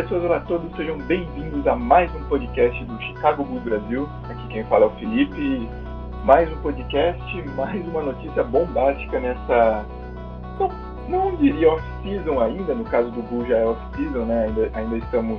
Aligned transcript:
Pessoas, 0.00 0.24
olá 0.24 0.36
a 0.38 0.40
todos, 0.40 0.74
sejam 0.76 0.96
bem-vindos 0.96 1.66
a 1.66 1.76
mais 1.76 2.10
um 2.14 2.24
podcast 2.24 2.82
do 2.86 2.98
Chicago 3.02 3.44
Bulls 3.44 3.62
Brasil. 3.62 4.08
Aqui 4.30 4.48
quem 4.48 4.64
fala 4.64 4.86
é 4.86 4.88
o 4.88 4.92
Felipe. 4.92 5.68
Mais 6.24 6.50
um 6.50 6.56
podcast, 6.62 7.42
mais 7.54 7.86
uma 7.86 8.04
notícia 8.04 8.42
bombástica 8.42 9.20
nessa. 9.20 9.84
Não, 10.58 10.70
não 11.06 11.36
diria 11.36 11.68
off-season 11.72 12.40
ainda, 12.40 12.74
no 12.74 12.84
caso 12.84 13.10
do 13.10 13.20
Bulls 13.20 13.46
já 13.46 13.58
é 13.58 13.66
off-season, 13.66 14.24
né? 14.24 14.46
Ainda, 14.46 14.70
ainda 14.72 14.96
estamos 14.96 15.38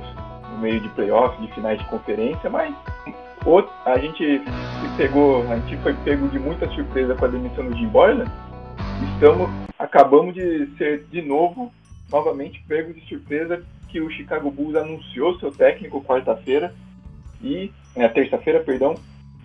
no 0.52 0.58
meio 0.58 0.78
de 0.78 0.88
playoff, 0.90 1.42
de 1.42 1.52
finais 1.54 1.80
de 1.80 1.84
conferência, 1.86 2.48
mas 2.48 2.72
a 3.84 3.98
gente 3.98 4.44
se 4.44 4.96
pegou, 4.96 5.42
a 5.50 5.56
gente 5.56 5.76
foi 5.78 5.92
pego 6.04 6.28
de 6.28 6.38
muita 6.38 6.68
surpresa 6.68 7.16
com 7.16 7.24
a 7.24 7.28
demissão 7.28 7.64
do 7.64 7.76
Jim 7.76 7.88
Boylan. 7.88 8.26
Estamos, 9.14 9.50
acabamos 9.76 10.32
de 10.32 10.68
ser 10.78 11.04
de 11.10 11.20
novo, 11.20 11.72
novamente 12.12 12.62
pego 12.68 12.94
de 12.94 13.00
surpresa 13.08 13.60
que 13.92 14.00
o 14.00 14.10
Chicago 14.10 14.50
Bulls 14.50 14.74
anunciou 14.74 15.38
seu 15.38 15.52
técnico 15.52 16.02
quarta-feira 16.02 16.74
e 17.42 17.70
é, 17.94 18.08
terça-feira, 18.08 18.60
perdão, 18.60 18.94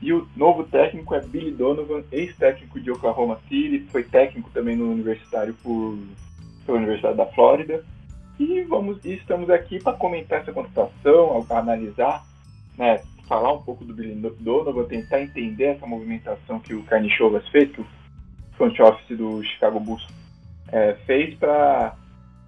e 0.02 0.14
o 0.14 0.28
novo 0.36 0.64
técnico 0.64 1.14
é 1.14 1.20
Billy 1.20 1.52
Donovan, 1.52 2.04
ex-técnico 2.12 2.80
de 2.80 2.90
Oklahoma 2.90 3.40
City, 3.50 3.86
foi 3.92 4.04
técnico 4.04 4.50
também 4.52 4.76
no 4.76 4.90
universitário 4.90 5.54
por, 5.62 5.98
pela 6.66 6.78
Universidade 6.78 7.18
da 7.18 7.26
Flórida. 7.26 7.84
E 8.40 8.62
vamos, 8.62 9.04
e 9.04 9.14
estamos 9.14 9.50
aqui 9.50 9.82
para 9.82 9.98
comentar 9.98 10.42
essa 10.42 10.54
contratação, 10.54 11.46
analisar, 11.50 12.24
né, 12.78 13.02
falar 13.28 13.52
um 13.52 13.62
pouco 13.64 13.84
do 13.84 13.94
Billy 13.94 14.16
Donovan, 14.40 14.86
tentar 14.86 15.22
entender 15.22 15.66
essa 15.66 15.86
movimentação 15.86 16.60
que 16.60 16.74
o 16.74 16.84
Carnichovas 16.84 17.48
fez, 17.50 17.72
que 17.72 17.82
o 17.82 17.88
front 18.56 18.80
office 18.80 19.18
do 19.18 19.44
Chicago 19.44 19.80
Bulls 19.80 20.08
é, 20.72 20.94
fez 21.06 21.34
para 21.36 21.96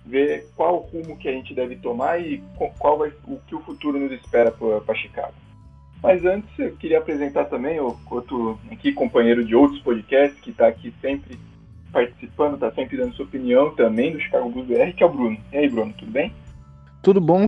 ver 0.10 0.48
qual 0.56 0.76
o 0.76 0.80
rumo 0.80 1.18
que 1.18 1.30
a 1.30 1.32
gente 1.32 1.54
deve 1.54 1.76
tomar 1.76 2.20
e 2.20 2.44
qual 2.80 2.98
vai, 2.98 3.14
o 3.28 3.38
que 3.48 3.56
o 3.56 3.62
futuro 3.62 4.00
nos 4.00 4.12
espera 4.12 4.52
para 4.52 4.96
Chicago. 4.96 5.34
Mas 6.02 6.26
antes 6.26 6.50
eu 6.58 6.76
queria 6.78 6.98
apresentar 6.98 7.46
também 7.46 7.80
o 7.80 7.96
outro 8.10 8.58
aqui 8.72 8.92
companheiro 8.92 9.46
de 9.46 9.54
outros 9.54 9.82
podcasts 9.82 10.40
que 10.40 10.50
está 10.50 10.68
aqui 10.68 10.94
sempre 11.02 11.38
participando, 11.92 12.56
está 12.56 12.72
sempre 12.72 12.98
dando 12.98 13.14
sua 13.16 13.26
opinião 13.26 13.76
também 13.76 14.14
do 14.14 14.20
Chicago 14.20 14.50
Bulls 14.50 14.68
BR, 14.68 14.94
que 14.96 15.04
é 15.04 15.06
o 15.06 15.10
Bruno. 15.10 15.38
E 15.52 15.58
aí, 15.58 15.70
Bruno, 15.70 15.94
tudo 15.98 16.12
bem? 16.12 16.34
Tudo 17.04 17.20
bom, 17.20 17.46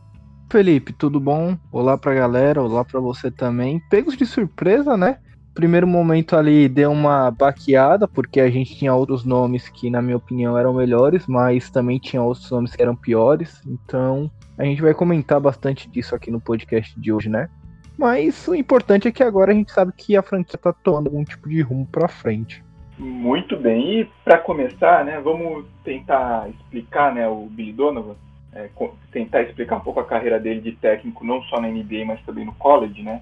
Felipe? 0.51 0.93
Tudo 0.93 1.19
bom? 1.19 1.57
Olá 1.71 1.97
pra 1.97 2.13
galera, 2.13 2.61
olá 2.61 2.83
para 2.83 2.99
você 2.99 3.31
também. 3.31 3.81
Pegos 3.89 4.17
de 4.17 4.25
surpresa, 4.25 4.97
né? 4.97 5.19
Primeiro 5.53 5.85
momento 5.85 6.35
ali 6.35 6.69
deu 6.69 6.91
uma 6.91 7.29
baqueada, 7.29 8.07
porque 8.07 8.39
a 8.39 8.49
gente 8.49 8.75
tinha 8.75 8.93
outros 8.93 9.25
nomes 9.25 9.67
que, 9.67 9.89
na 9.89 10.01
minha 10.01 10.15
opinião, 10.15 10.57
eram 10.57 10.73
melhores, 10.73 11.27
mas 11.27 11.69
também 11.69 11.99
tinha 11.99 12.21
outros 12.21 12.49
nomes 12.49 12.75
que 12.75 12.81
eram 12.81 12.95
piores. 12.95 13.61
Então, 13.67 14.31
a 14.57 14.63
gente 14.63 14.81
vai 14.81 14.93
comentar 14.93 15.39
bastante 15.39 15.89
disso 15.89 16.15
aqui 16.15 16.31
no 16.31 16.39
podcast 16.39 16.97
de 16.99 17.11
hoje, 17.11 17.29
né? 17.29 17.49
Mas 17.97 18.47
o 18.47 18.55
importante 18.55 19.07
é 19.07 19.11
que 19.11 19.23
agora 19.23 19.51
a 19.51 19.55
gente 19.55 19.71
sabe 19.71 19.91
que 19.95 20.15
a 20.15 20.23
franquia 20.23 20.55
está 20.55 20.71
tomando 20.71 21.07
algum 21.07 21.23
tipo 21.23 21.49
de 21.49 21.61
rumo 21.61 21.85
para 21.85 22.07
frente. 22.07 22.63
Muito 22.97 23.57
bem. 23.57 24.01
E 24.01 24.05
para 24.23 24.37
começar, 24.37 25.03
né, 25.03 25.19
vamos 25.19 25.65
tentar 25.83 26.49
explicar, 26.49 27.13
né, 27.13 27.27
o 27.27 27.47
Billy 27.47 27.73
Donovan, 27.73 28.15
é, 28.53 28.69
tentar 29.11 29.43
explicar 29.43 29.77
um 29.77 29.81
pouco 29.81 29.99
a 29.99 30.05
carreira 30.05 30.39
dele 30.39 30.61
de 30.61 30.73
técnico, 30.73 31.25
não 31.25 31.41
só 31.43 31.59
na 31.59 31.67
NBA, 31.67 32.05
mas 32.05 32.21
também 32.21 32.45
no 32.45 32.53
college, 32.53 33.01
né? 33.01 33.21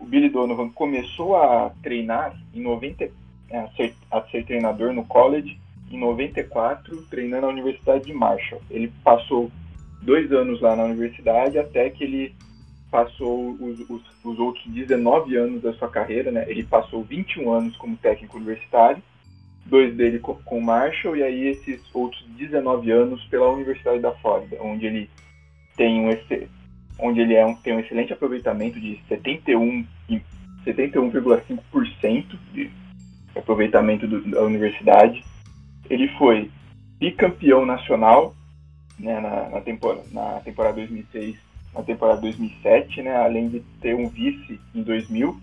O 0.00 0.06
Billy 0.06 0.28
Donovan 0.28 0.70
começou 0.70 1.36
a 1.36 1.70
treinar 1.82 2.34
em 2.54 2.62
90, 2.62 3.10
é, 3.50 3.58
a, 3.58 3.68
ser, 3.72 3.94
a 4.10 4.22
ser 4.22 4.44
treinador 4.44 4.92
no 4.92 5.04
college 5.04 5.58
em 5.90 5.98
94, 5.98 7.02
treinando 7.10 7.42
na 7.42 7.52
Universidade 7.52 8.06
de 8.06 8.12
Marshall. 8.12 8.62
Ele 8.70 8.92
passou 9.04 9.50
dois 10.00 10.32
anos 10.32 10.60
lá 10.60 10.74
na 10.74 10.84
universidade 10.84 11.58
até 11.58 11.90
que 11.90 12.04
ele 12.04 12.34
passou 12.90 13.52
os, 13.60 13.78
os, 13.88 14.02
os, 14.24 14.38
outros 14.38 14.64
19 14.66 15.36
anos 15.36 15.62
da 15.62 15.72
sua 15.74 15.88
carreira, 15.88 16.30
né? 16.30 16.44
Ele 16.48 16.64
passou 16.64 17.04
21 17.04 17.52
anos 17.52 17.76
como 17.76 17.96
técnico 17.96 18.36
universitário, 18.36 19.02
dois 19.66 19.94
dele 19.94 20.18
com, 20.18 20.34
com 20.34 20.60
Marshall 20.60 21.16
e 21.16 21.22
aí 21.22 21.48
esses 21.48 21.82
outros 21.94 22.24
19 22.36 22.90
anos 22.90 23.22
pela 23.26 23.50
Universidade 23.50 24.00
da 24.00 24.12
Flórida, 24.12 24.56
onde 24.60 24.86
ele 24.86 25.10
tem 25.76 26.00
um 26.00 26.10
onde 26.98 27.20
ele 27.20 27.34
é 27.34 27.44
um, 27.44 27.54
tem 27.54 27.74
um 27.74 27.80
excelente 27.80 28.12
aproveitamento 28.12 28.80
de 28.80 29.00
71 29.08 29.86
71,5% 30.66 32.38
de 32.52 32.70
aproveitamento 33.34 34.06
do, 34.06 34.22
da 34.30 34.42
universidade. 34.42 35.24
Ele 35.88 36.08
foi 36.18 36.50
bicampeão 36.98 37.64
nacional 37.64 38.34
né, 38.98 39.18
na, 39.20 39.48
na, 39.48 39.60
temporada, 39.62 40.04
na 40.12 40.40
temporada 40.40 40.76
2006 40.76 41.36
na 41.74 41.82
temporada 41.82 42.20
2007, 42.20 43.02
né, 43.02 43.16
além 43.16 43.48
de 43.48 43.60
ter 43.80 43.94
um 43.94 44.08
vice 44.08 44.60
em 44.74 44.82
2000. 44.82 45.40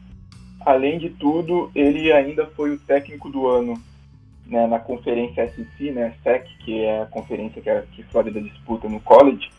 Além 0.66 1.00
de 1.00 1.10
tudo, 1.10 1.72
ele 1.74 2.12
ainda 2.12 2.46
foi 2.48 2.72
o 2.72 2.80
técnico 2.80 3.30
do 3.30 3.48
ano 3.48 3.82
né, 4.46 4.68
na 4.68 4.80
conferência 4.80 5.48
SEC, 5.50 5.92
né, 5.92 6.14
SEC, 6.24 6.46
que 6.66 6.84
é 6.84 7.02
a 7.02 7.06
conferência 7.06 7.62
que 7.62 7.70
a 7.70 7.82
que 7.84 8.04
Flórida 8.04 8.42
disputa 8.42 8.90
no 8.90 9.00
college, 9.00 9.50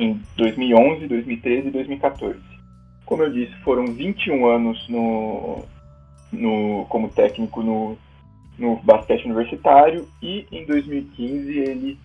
em 0.00 0.18
2011, 0.34 1.06
2013 1.06 1.68
e 1.68 1.70
2014. 1.70 2.40
Como 3.04 3.22
eu 3.22 3.30
disse, 3.30 3.54
foram 3.56 3.86
21 3.86 4.46
anos 4.46 4.88
no, 4.88 5.62
no, 6.32 6.86
como 6.88 7.10
técnico 7.10 7.62
no, 7.62 7.98
no 8.58 8.76
basquete 8.76 9.26
universitário 9.26 10.08
e 10.22 10.46
em 10.50 10.64
2015 10.64 11.58
ele 11.58 11.98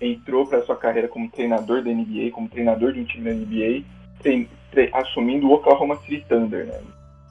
entrou 0.00 0.46
para 0.46 0.62
sua 0.62 0.76
carreira 0.76 1.08
como 1.08 1.30
treinador 1.30 1.82
da 1.82 1.90
NBA, 1.90 2.30
como 2.30 2.48
treinador 2.48 2.92
de 2.92 3.00
um 3.00 3.04
time 3.04 3.24
da 3.24 3.34
NBA, 3.34 3.84
trein, 4.20 4.48
assumindo 4.92 5.48
o 5.48 5.52
Oklahoma 5.54 5.96
City 5.96 6.24
Thunder, 6.28 6.66
né? 6.66 6.80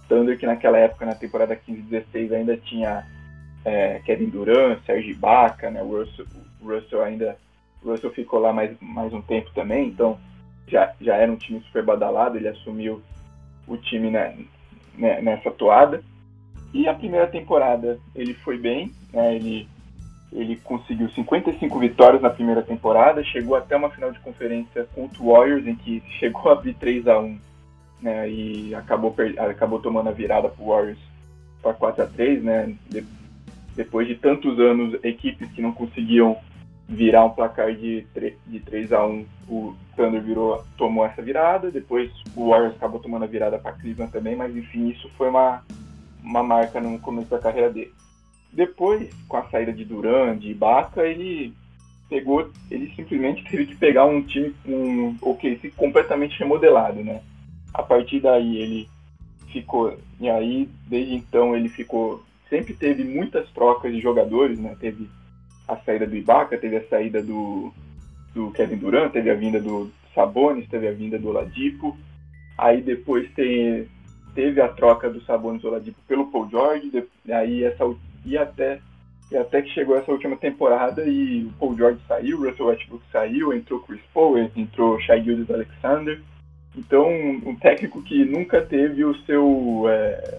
Thunder 0.10 0.38
que 0.38 0.46
naquela 0.46 0.78
época, 0.78 1.06
na 1.06 1.16
temporada 1.16 1.56
15-16, 1.56 2.34
ainda 2.34 2.58
tinha 2.58 3.06
é, 3.64 4.02
Kevin 4.06 4.30
Durant, 4.30 4.80
Serge 4.86 5.12
Ibaka, 5.12 5.70
né? 5.70 5.82
O 5.82 6.00
Russell, 6.00 6.26
o 6.62 6.68
Russell 6.68 7.02
ainda 7.02 7.38
o 7.84 7.90
Russell 7.90 8.12
ficou 8.12 8.40
lá 8.40 8.54
mais, 8.54 8.76
mais 8.80 9.14
um 9.14 9.22
tempo 9.22 9.50
também, 9.54 9.88
então 9.88 10.18
já, 10.68 10.94
já 11.02 11.16
era 11.16 11.32
um 11.32 11.36
time 11.36 11.62
super 11.62 11.84
badalado, 11.84 12.38
ele 12.38 12.48
assumiu 12.48 13.02
o 13.68 13.78
time 13.78 14.10
né, 14.10 14.38
nessa 14.96 15.52
toada. 15.52 16.04
E 16.74 16.88
a 16.88 16.94
primeira 16.94 17.28
temporada 17.28 18.00
ele 18.16 18.34
foi 18.34 18.58
bem, 18.58 18.92
né, 19.14 19.36
ele 19.36 19.68
ele 20.32 20.56
conseguiu 20.64 21.10
55 21.10 21.78
vitórias 21.78 22.22
na 22.22 22.30
primeira 22.30 22.62
temporada, 22.62 23.22
chegou 23.22 23.54
até 23.54 23.76
uma 23.76 23.90
final 23.90 24.14
de 24.14 24.20
conferência 24.20 24.88
contra 24.96 25.22
o 25.22 25.34
Warriors, 25.34 25.68
em 25.68 25.76
que 25.76 26.02
chegou 26.20 26.50
a 26.50 26.54
abrir 26.54 26.74
3 26.76 27.06
a 27.08 27.20
1 27.20 27.40
né, 28.02 28.30
e 28.30 28.74
acabou, 28.74 29.14
acabou 29.38 29.80
tomando 29.80 30.08
a 30.08 30.14
virada 30.14 30.48
para 30.48 30.64
o 30.64 30.70
Warriors 30.70 31.00
para 31.62 31.74
4 31.74 32.04
a 32.04 32.08
3 32.08 32.44
né, 32.44 32.74
de, 32.90 33.04
depois 33.76 34.08
de 34.08 34.16
tantos 34.16 34.58
anos, 34.58 34.98
equipes 35.04 35.52
que 35.52 35.62
não 35.62 35.74
conseguiam 35.74 36.38
virar 36.92 37.24
um 37.24 37.30
placar 37.30 37.74
de, 37.74 38.06
3, 38.14 38.34
de 38.46 38.60
3 38.60 38.92
a 38.92 39.06
1 39.06 39.26
o 39.48 39.74
Thunder 39.96 40.22
virou, 40.22 40.62
tomou 40.78 41.06
essa 41.06 41.22
virada, 41.22 41.72
depois 41.72 42.12
o 42.36 42.50
Warriors 42.50 42.76
acabou 42.76 43.00
tomando 43.00 43.24
a 43.24 43.28
virada 43.28 43.58
para 43.58 43.72
Cleveland 43.72 44.12
também, 44.12 44.36
mas 44.36 44.56
enfim, 44.56 44.90
isso 44.90 45.10
foi 45.18 45.30
uma, 45.30 45.64
uma 46.22 46.44
marca 46.44 46.82
no 46.82 47.00
começo 47.00 47.30
da 47.30 47.40
carreira 47.40 47.70
dele. 47.70 47.94
Depois, 48.52 49.10
com 49.30 49.38
a 49.38 49.50
saída 49.50 49.72
de 49.72 49.86
Duran, 49.86 50.38
de 50.38 50.52
Ibaka, 50.52 51.04
ele 51.08 51.54
pegou, 52.10 52.52
ele 52.70 52.94
simplesmente 52.94 53.44
teve 53.50 53.68
que 53.68 53.76
pegar 53.76 54.06
um 54.06 54.22
time, 54.22 54.54
um 54.66 55.16
OKC 55.22 55.72
completamente 55.78 56.38
remodelado, 56.38 57.02
né? 57.02 57.22
A 57.74 57.82
partir 57.82 58.20
daí 58.20 58.58
ele 58.58 58.90
ficou, 59.48 59.98
e 60.20 60.30
aí 60.30 60.68
desde 60.88 61.16
então 61.16 61.56
ele 61.56 61.70
ficou, 61.70 62.22
sempre 62.50 62.74
teve 62.74 63.06
muitas 63.06 63.50
trocas 63.52 63.94
de 63.94 64.02
jogadores, 64.02 64.60
né? 64.60 64.76
Teve 64.78 65.10
a 65.72 65.78
saída 65.86 66.06
do 66.06 66.16
Ibaka, 66.16 66.58
teve 66.58 66.78
a 66.78 66.88
saída 66.88 67.22
do, 67.22 67.72
do 68.34 68.52
Kevin 68.52 68.78
Durant, 68.78 69.12
teve 69.12 69.30
a 69.30 69.36
vinda 69.36 69.60
do 69.60 69.90
Sabonis, 70.14 70.68
teve 70.68 70.88
a 70.88 70.92
vinda 70.92 71.18
do 71.18 71.30
Oladipo, 71.30 71.98
aí 72.58 72.82
depois 72.82 73.32
tem, 73.34 73.88
teve 74.36 74.60
a 74.62 74.68
troca 74.68 75.10
do 75.10 75.22
Sabonis 75.22 75.64
Oladipo 75.64 75.98
pelo 76.08 76.28
Paul 76.28 76.50
George, 76.50 76.92
aí 77.30 77.64
essa 77.64 77.86
e 78.26 78.38
até, 78.38 78.80
e 79.32 79.38
até 79.38 79.62
que 79.62 79.70
chegou 79.70 79.98
essa 79.98 80.12
última 80.12 80.36
temporada 80.36 81.04
e 81.08 81.46
o 81.46 81.54
Paul 81.54 81.78
George 81.78 82.00
saiu, 82.08 82.40
o 82.40 82.50
Russell 82.50 82.68
Westbrook 82.68 83.04
saiu, 83.12 83.54
entrou 83.54 83.80
Chris 83.80 84.02
Paul, 84.14 84.38
entrou 84.38 85.00
Shai 85.00 85.24
Gildas 85.24 85.50
Alexander. 85.50 86.22
Então, 86.76 87.10
um 87.10 87.56
técnico 87.56 88.02
que 88.02 88.24
nunca 88.24 88.62
teve 88.62 89.04
o 89.04 89.16
seu 89.26 89.86
é, 89.90 90.38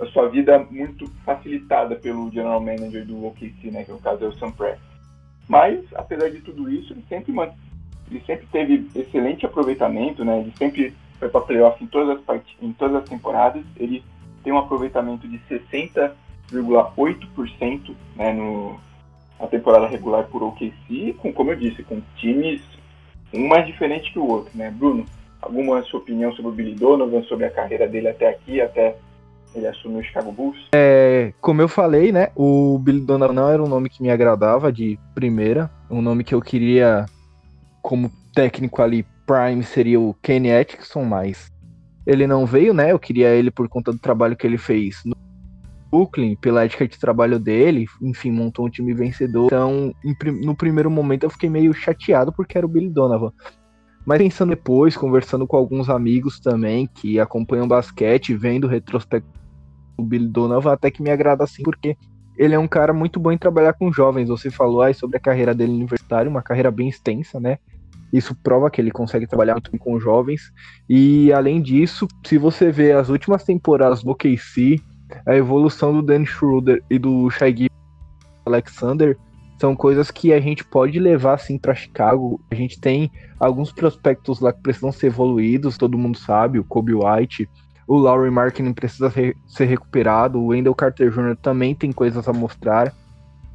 a 0.00 0.06
sua 0.06 0.28
vida 0.28 0.58
muito 0.70 1.06
facilitada 1.24 1.94
pelo 1.96 2.30
general 2.30 2.60
manager 2.60 3.04
do 3.04 3.26
OKC, 3.26 3.70
né, 3.70 3.84
que 3.84 3.92
no 3.92 4.00
caso 4.00 4.24
é 4.24 4.28
o 4.28 4.32
Sam 4.38 4.50
Prest. 4.52 4.80
Mas, 5.48 5.84
apesar 5.94 6.30
de 6.30 6.40
tudo 6.40 6.70
isso, 6.70 6.92
ele 6.92 7.04
sempre, 7.08 7.34
ele 8.10 8.22
sempre 8.24 8.46
teve 8.50 8.88
excelente 8.94 9.44
aproveitamento, 9.44 10.24
né, 10.24 10.40
ele 10.40 10.52
sempre 10.56 10.94
foi 11.18 11.28
para 11.28 11.40
playoff 11.42 11.82
em 11.82 11.86
todas 11.86 12.16
as 12.16 12.24
part... 12.24 12.56
em 12.62 12.72
todas 12.72 13.02
as 13.02 13.08
temporadas, 13.08 13.62
ele 13.76 14.02
tem 14.42 14.52
um 14.52 14.58
aproveitamento 14.58 15.28
de 15.28 15.38
60 15.48 16.16
0,8% 16.50 17.94
né, 18.16 18.32
no, 18.32 18.78
na 19.38 19.46
temporada 19.46 19.86
regular 19.86 20.24
por 20.24 20.42
OKC, 20.42 21.14
com, 21.18 21.32
como 21.32 21.52
eu 21.52 21.56
disse, 21.56 21.82
com 21.82 22.02
times 22.16 22.60
um 23.32 23.46
mais 23.46 23.66
diferente 23.66 24.12
que 24.12 24.18
o 24.18 24.26
outro, 24.26 24.50
né? 24.56 24.70
Bruno, 24.70 25.06
alguma 25.40 25.80
sua 25.84 26.00
opinião 26.00 26.32
sobre 26.32 26.50
o 26.50 26.54
Billy 26.54 26.74
Donovan, 26.74 27.22
sobre 27.22 27.46
a 27.46 27.50
carreira 27.50 27.86
dele 27.86 28.08
até 28.08 28.28
aqui, 28.28 28.60
até 28.60 28.96
ele 29.54 29.66
assumir 29.66 30.00
o 30.00 30.04
Chicago 30.04 30.32
Bulls? 30.32 30.58
É, 30.72 31.32
como 31.40 31.60
eu 31.60 31.68
falei, 31.68 32.12
né? 32.12 32.28
O 32.34 32.78
Billy 32.78 33.00
Donovan 33.00 33.32
não 33.32 33.48
era 33.48 33.62
um 33.62 33.68
nome 33.68 33.88
que 33.88 34.02
me 34.02 34.10
agradava 34.10 34.72
de 34.72 34.98
primeira, 35.14 35.70
um 35.90 36.00
nome 36.00 36.24
que 36.24 36.34
eu 36.34 36.40
queria 36.40 37.06
como 37.82 38.10
técnico 38.34 38.82
ali 38.82 39.04
prime 39.26 39.62
seria 39.62 40.00
o 40.00 40.14
Kenny 40.14 40.52
Atkinson, 40.52 41.04
mas 41.04 41.50
ele 42.06 42.26
não 42.26 42.46
veio, 42.46 42.74
né? 42.74 42.92
Eu 42.92 42.98
queria 42.98 43.28
ele 43.28 43.50
por 43.50 43.68
conta 43.68 43.92
do 43.92 43.98
trabalho 43.98 44.36
que 44.36 44.46
ele 44.46 44.58
fez 44.58 45.02
no 45.04 45.14
Brooklyn, 45.90 46.36
pela 46.36 46.64
ética 46.64 46.86
de 46.86 46.98
trabalho 46.98 47.38
dele, 47.38 47.86
enfim, 48.00 48.30
montou 48.30 48.66
um 48.66 48.70
time 48.70 48.94
vencedor. 48.94 49.46
Então, 49.46 49.92
no 50.42 50.54
primeiro 50.54 50.90
momento 50.90 51.24
eu 51.24 51.30
fiquei 51.30 51.50
meio 51.50 51.72
chateado 51.72 52.32
porque 52.32 52.56
era 52.56 52.66
o 52.66 52.68
Billy 52.68 52.88
Donovan. 52.88 53.32
Mas 54.06 54.18
pensando 54.18 54.50
depois, 54.50 54.96
conversando 54.96 55.46
com 55.46 55.56
alguns 55.56 55.90
amigos 55.90 56.40
também 56.40 56.88
que 56.94 57.20
acompanham 57.20 57.68
basquete, 57.68 58.34
vendo 58.34 58.66
retrospecto 58.66 59.28
do 60.00 60.06
Billy 60.06 60.26
Donovan, 60.26 60.72
até 60.72 60.90
que 60.90 61.02
me 61.02 61.10
agrada 61.10 61.44
assim, 61.44 61.62
porque 61.62 61.96
ele 62.36 62.54
é 62.54 62.58
um 62.58 62.68
cara 62.68 62.92
muito 62.92 63.20
bom 63.20 63.30
em 63.30 63.38
trabalhar 63.38 63.74
com 63.74 63.92
jovens. 63.92 64.28
Você 64.28 64.50
falou 64.50 64.82
aí 64.82 64.94
sobre 64.94 65.16
a 65.16 65.20
carreira 65.20 65.54
dele 65.54 65.72
universitária, 65.72 66.30
uma 66.30 66.42
carreira 66.42 66.70
bem 66.70 66.88
extensa, 66.88 67.38
né? 67.38 67.58
Isso 68.12 68.34
prova 68.34 68.70
que 68.70 68.80
ele 68.80 68.90
consegue 68.90 69.26
trabalhar 69.26 69.54
muito 69.54 69.70
com 69.78 70.00
jovens. 70.00 70.52
E 70.88 71.32
além 71.32 71.62
disso, 71.62 72.08
se 72.24 72.38
você 72.38 72.72
vê 72.72 72.92
as 72.92 73.08
últimas 73.08 73.44
temporadas 73.44 74.02
do 74.02 74.10
OKC, 74.10 74.80
a 75.26 75.36
evolução 75.36 75.92
do 75.92 76.02
Dan 76.02 76.24
Schroeder 76.24 76.82
e 76.90 76.98
do 76.98 77.28
Shai 77.30 77.68
Alexander 78.44 79.16
são 79.60 79.76
coisas 79.76 80.10
que 80.10 80.32
a 80.32 80.40
gente 80.40 80.64
pode 80.64 80.98
levar 80.98 81.34
assim 81.34 81.58
para 81.58 81.74
Chicago. 81.74 82.40
A 82.50 82.54
gente 82.54 82.80
tem 82.80 83.10
alguns 83.38 83.70
prospectos 83.70 84.40
lá 84.40 84.52
que 84.52 84.62
precisam 84.62 84.90
ser 84.90 85.08
evoluídos, 85.08 85.76
todo 85.76 85.98
mundo 85.98 86.16
sabe, 86.16 86.58
o 86.58 86.64
Kobe 86.64 86.94
White, 86.94 87.48
o 87.90 87.98
Laurie 87.98 88.30
Marketing 88.30 88.72
precisa 88.72 89.10
ser 89.10 89.64
recuperado, 89.64 90.38
o 90.38 90.46
Wendell 90.46 90.76
Carter 90.76 91.10
Jr. 91.10 91.34
também 91.34 91.74
tem 91.74 91.90
coisas 91.90 92.28
a 92.28 92.32
mostrar. 92.32 92.94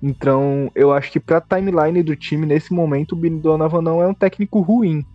Então, 0.04 0.70
eu 0.76 0.92
acho 0.92 1.10
que 1.10 1.22
para 1.22 1.38
a 1.38 1.42
timeline 1.42 2.04
do 2.04 2.18
time 2.18 2.46
nesse 2.46 2.74
momento, 2.74 3.14
o 3.14 3.16
Billy 3.16 3.40
Donovan 3.40 3.82
não 3.82 4.02
é 4.02 4.08
um 4.08 4.14
técnico 4.14 4.60
ruim. 4.60 5.06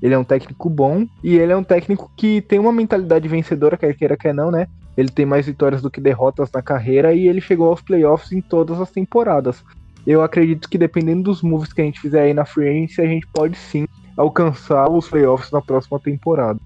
Ele 0.00 0.14
é 0.14 0.18
um 0.18 0.24
técnico 0.24 0.70
bom 0.70 1.06
e 1.22 1.36
ele 1.36 1.52
é 1.52 1.56
um 1.58 1.62
técnico 1.62 2.10
que 2.16 2.40
tem 2.40 2.58
uma 2.58 2.72
mentalidade 2.72 3.28
vencedora, 3.28 3.76
quer 3.76 3.94
queira, 3.94 4.16
quer 4.16 4.32
não, 4.32 4.50
né? 4.50 4.66
Ele 4.96 5.10
tem 5.10 5.26
mais 5.26 5.44
vitórias 5.44 5.82
do 5.82 5.90
que 5.90 6.00
derrotas 6.00 6.50
na 6.50 6.62
carreira 6.62 7.12
e 7.12 7.28
ele 7.28 7.42
chegou 7.42 7.68
aos 7.68 7.82
playoffs 7.82 8.32
em 8.32 8.40
todas 8.40 8.80
as 8.80 8.90
temporadas. 8.90 9.62
Eu 10.06 10.22
acredito 10.22 10.70
que 10.70 10.78
dependendo 10.78 11.24
dos 11.24 11.42
moves 11.42 11.70
que 11.70 11.82
a 11.82 11.84
gente 11.84 12.00
fizer 12.00 12.22
aí 12.22 12.32
na 12.32 12.46
free 12.46 12.66
agency, 12.66 13.02
a 13.02 13.06
gente 13.06 13.26
pode 13.26 13.58
sim 13.58 13.86
alcançar 14.16 14.90
os 14.90 15.06
playoffs 15.06 15.50
na 15.50 15.60
próxima 15.60 16.00
temporada. 16.00 16.58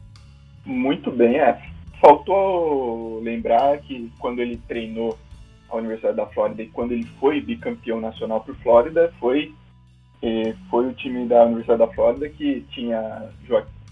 Muito 0.64 1.10
bem, 1.10 1.40
é. 1.40 1.73
Faltou 2.04 3.18
lembrar 3.20 3.78
que 3.78 4.12
quando 4.18 4.40
ele 4.40 4.58
treinou 4.68 5.18
a 5.70 5.76
Universidade 5.76 6.18
da 6.18 6.26
Flórida 6.26 6.62
e 6.62 6.68
quando 6.68 6.92
ele 6.92 7.04
foi 7.18 7.40
bicampeão 7.40 7.98
nacional 7.98 8.42
por 8.42 8.54
Flórida, 8.56 9.10
foi 9.18 9.54
eh, 10.20 10.54
foi 10.68 10.86
o 10.86 10.92
time 10.92 11.26
da 11.26 11.46
Universidade 11.46 11.78
da 11.78 11.88
Flórida 11.88 12.28
que 12.28 12.60
tinha 12.72 13.30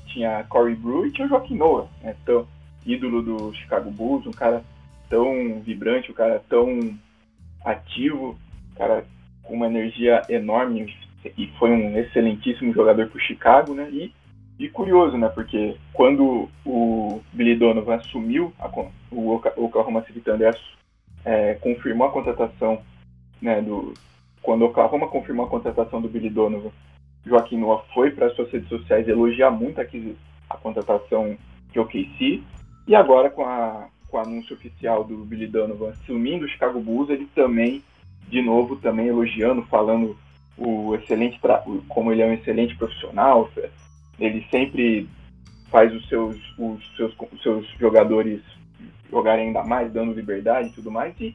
tinha 0.09 0.44
Corey 0.50 0.75
Brew 0.75 1.06
e 1.06 1.11
tinha 1.11 1.26
Joaquim 1.26 1.56
Noah, 1.56 1.88
né? 2.03 2.14
Então, 2.23 2.47
ídolo 2.85 3.23
do 3.23 3.55
Chicago 3.55 3.91
Bulls, 3.91 4.26
um 4.26 4.31
cara 4.31 4.62
tão 5.08 5.61
vibrante, 5.61 6.11
um 6.11 6.15
cara 6.15 6.43
tão 6.50 6.94
ativo, 7.65 8.38
um 8.73 8.75
cara 8.75 9.06
com 9.43 9.55
uma 9.55 9.69
energia 9.69 10.20
enorme 10.29 10.94
e 11.38 11.47
foi 11.58 11.70
um 11.70 11.97
excelentíssimo 11.97 12.75
jogador 12.75 13.08
para 13.08 13.17
o 13.17 13.23
Chicago, 13.23 13.73
né? 13.73 13.88
E, 13.91 14.12
e 14.62 14.69
curioso, 14.69 15.19
né? 15.19 15.29
Porque 15.29 15.76
quando 15.93 16.49
o 16.64 17.20
Billy 17.32 17.56
Donovan 17.56 17.97
assumiu 17.97 18.53
a, 18.61 18.70
o 19.11 19.41
Oklahoma 19.56 20.05
City 20.05 20.20
Thunder 20.20 20.56
é, 21.25 21.55
confirmou 21.55 22.06
a 22.06 22.12
contratação, 22.12 22.81
né, 23.41 23.61
do, 23.61 23.93
quando 24.41 24.62
o 24.62 24.67
Oklahoma 24.67 25.09
confirmou 25.09 25.47
a 25.47 25.49
contratação 25.49 26.00
do 26.00 26.09
Billy 26.09 26.31
Donovan, 26.31 26.70
Joaquim 27.26 27.59
Noah 27.59 27.85
foi 27.93 28.12
para 28.12 28.26
as 28.26 28.37
suas 28.37 28.50
redes 28.50 28.69
sociais 28.69 29.09
elogiar 29.09 29.50
muito 29.50 29.81
a, 29.81 29.85
a 30.50 30.56
contratação 30.56 31.37
de 31.73 31.81
OKC, 31.81 32.43
e 32.87 32.94
agora 32.94 33.31
com, 33.31 33.44
a, 33.44 33.88
com 34.08 34.17
o 34.17 34.20
anúncio 34.20 34.55
oficial 34.55 35.03
do 35.03 35.25
Billy 35.25 35.47
Donovan 35.49 35.91
assumindo 35.91 36.44
o 36.44 36.49
Chicago 36.49 36.81
Bulls, 36.81 37.11
ele 37.11 37.29
também, 37.35 37.82
de 38.29 38.41
novo, 38.41 38.76
também 38.76 39.08
elogiando, 39.08 39.62
falando 39.62 40.17
o 40.56 40.94
excelente 40.94 41.41
como 41.88 42.12
ele 42.12 42.23
é 42.23 42.26
um 42.26 42.35
excelente 42.35 42.76
profissional, 42.76 43.50
ele 44.23 44.47
sempre 44.51 45.09
faz 45.71 45.93
os 45.93 46.09
seus, 46.09 46.37
os 46.59 46.97
seus, 46.97 47.15
os 47.33 47.43
seus 47.43 47.67
jogadores 47.79 48.41
jogarem 49.11 49.49
ainda 49.49 49.65
mais, 49.65 49.93
dando 49.93 50.13
liberdade 50.13 50.69
e 50.69 50.73
tudo 50.73 50.91
mais. 50.91 51.15
E 51.21 51.35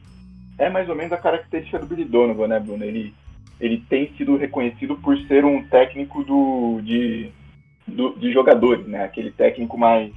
é 0.58 0.70
mais 0.70 0.88
ou 0.88 0.94
menos 0.94 1.12
a 1.12 1.18
característica 1.18 1.78
do 1.78 1.86
Billy 1.86 2.04
Donovan, 2.04 2.48
né, 2.48 2.58
Bruno? 2.58 2.82
Ele, 2.84 3.12
ele 3.60 3.84
tem 3.88 4.12
sido 4.16 4.36
reconhecido 4.36 4.96
por 4.96 5.18
ser 5.26 5.44
um 5.44 5.62
técnico 5.64 6.24
do, 6.24 6.80
de, 6.82 7.30
do, 7.86 8.18
de 8.18 8.32
jogadores, 8.32 8.86
né? 8.86 9.04
Aquele 9.04 9.30
técnico 9.30 9.76
mais, 9.76 10.12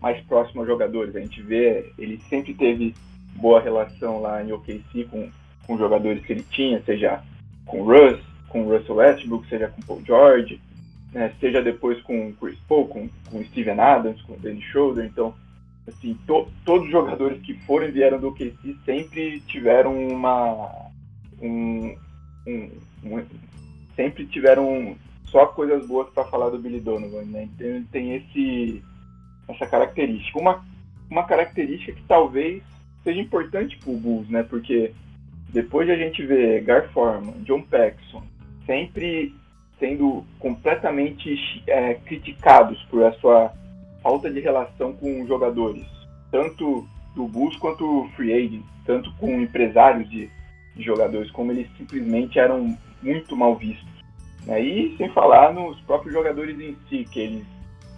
mais 0.00 0.20
próximo 0.24 0.60
aos 0.60 0.68
jogadores. 0.68 1.14
A 1.14 1.20
gente 1.20 1.42
vê, 1.42 1.92
ele 1.98 2.18
sempre 2.28 2.54
teve 2.54 2.94
boa 3.34 3.60
relação 3.60 4.20
lá 4.20 4.42
em 4.42 4.50
OKC 4.50 5.04
com, 5.10 5.28
com 5.66 5.78
jogadores 5.78 6.24
que 6.24 6.32
ele 6.32 6.44
tinha, 6.50 6.82
seja 6.82 7.22
com 7.66 7.82
Russ, 7.82 8.18
com 8.48 8.62
Russell 8.62 8.96
Westbrook, 8.96 9.46
seja 9.48 9.68
com 9.68 9.82
Paul 9.82 10.02
George, 10.04 10.60
né, 11.12 11.32
seja 11.40 11.62
depois 11.62 12.00
com 12.02 12.32
Chris 12.34 12.58
Paul, 12.68 12.88
com, 12.88 13.08
com 13.30 13.44
Steven 13.44 13.80
Adams, 13.80 14.20
com 14.22 14.38
Danny 14.38 14.62
Schroeder. 14.62 15.04
Então, 15.06 15.34
assim, 15.86 16.16
to, 16.26 16.48
todos 16.64 16.86
os 16.86 16.92
jogadores 16.92 17.40
que 17.42 17.54
foram 17.64 17.88
e 17.88 17.90
vieram 17.90 18.20
do 18.20 18.28
OKC 18.28 18.76
sempre 18.84 19.40
tiveram 19.40 19.96
uma 20.08 20.70
um, 21.40 21.96
um, 22.46 22.70
um, 23.04 23.24
sempre 23.96 24.26
tiveram 24.26 24.96
só 25.24 25.46
coisas 25.46 25.86
boas 25.86 26.08
para 26.10 26.24
falar 26.24 26.50
do 26.50 26.58
Billy 26.58 26.80
Donovan, 26.80 27.24
né? 27.24 27.44
Então 27.44 27.66
ele 27.66 27.86
tem 27.90 28.14
esse 28.16 28.82
essa 29.48 29.66
característica, 29.66 30.38
uma 30.38 30.64
uma 31.10 31.24
característica 31.24 31.92
que 31.92 32.02
talvez 32.06 32.62
seja 33.02 33.20
importante 33.20 33.78
para 33.78 33.90
o 33.90 33.96
Bulls, 33.96 34.28
né? 34.28 34.42
Porque 34.42 34.92
depois 35.50 35.86
de 35.86 35.92
a 35.92 35.96
gente 35.96 36.24
ver 36.24 36.62
Gar 36.62 36.88
Forman, 36.90 37.42
John 37.44 37.62
Paxson, 37.62 38.22
sempre 38.66 39.34
sendo 39.78 40.24
completamente 40.38 41.62
é, 41.66 41.94
criticados 41.94 42.82
por 42.84 43.04
a 43.04 43.12
sua 43.14 43.52
falta 44.02 44.30
de 44.30 44.40
relação 44.40 44.92
com 44.94 45.26
jogadores, 45.26 45.86
tanto 46.30 46.86
do 47.14 47.26
Bulls 47.26 47.56
quanto 47.56 48.08
free 48.16 48.32
agent, 48.32 48.64
tanto 48.84 49.12
com 49.16 49.40
empresários 49.40 50.08
de, 50.08 50.30
de 50.74 50.82
jogadores, 50.82 51.30
como 51.30 51.52
eles 51.52 51.68
simplesmente 51.76 52.38
eram 52.38 52.76
muito 53.02 53.36
mal 53.36 53.56
vistos. 53.56 53.88
Né? 54.46 54.60
E 54.62 54.96
sem 54.96 55.08
falar 55.10 55.52
nos 55.52 55.80
próprios 55.80 56.14
jogadores 56.14 56.58
em 56.58 56.76
si, 56.88 57.04
que 57.10 57.20
eles 57.20 57.46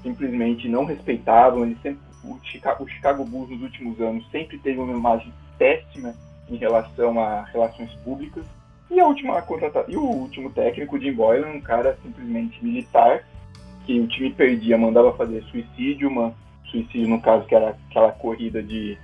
simplesmente 0.02 0.68
não 0.68 0.84
respeitavam, 0.84 1.64
eles 1.64 1.80
sempre, 1.82 2.00
o, 2.24 2.38
Chicago, 2.42 2.84
o 2.84 2.88
Chicago 2.88 3.24
Bulls 3.24 3.50
nos 3.50 3.62
últimos 3.62 4.00
anos 4.00 4.28
sempre 4.30 4.58
teve 4.58 4.78
uma 4.78 4.96
imagem 4.96 5.32
péssima 5.58 6.14
em 6.48 6.56
relação 6.56 7.20
a 7.20 7.44
relações 7.44 7.92
públicas. 7.96 8.44
E 8.90 8.98
a 8.98 9.06
última 9.06 9.40
contrata... 9.42 9.84
e 9.88 9.96
o 9.96 10.02
último 10.02 10.50
técnico, 10.50 10.98
Jim 10.98 11.12
Boylan, 11.12 11.48
um 11.48 11.60
cara 11.60 11.96
simplesmente 12.02 12.62
militar, 12.64 13.24
que 13.86 14.00
o 14.00 14.06
time 14.06 14.30
perdia, 14.30 14.76
mandava 14.76 15.12
fazer 15.12 15.42
suicídio, 15.44 16.08
uma 16.08 16.34
suicídio 16.70 17.08
no 17.08 17.20
caso 17.20 17.46
que 17.46 17.54
era 17.54 17.76
aquela 17.88 18.12
corrida 18.12 18.62
de, 18.62 18.98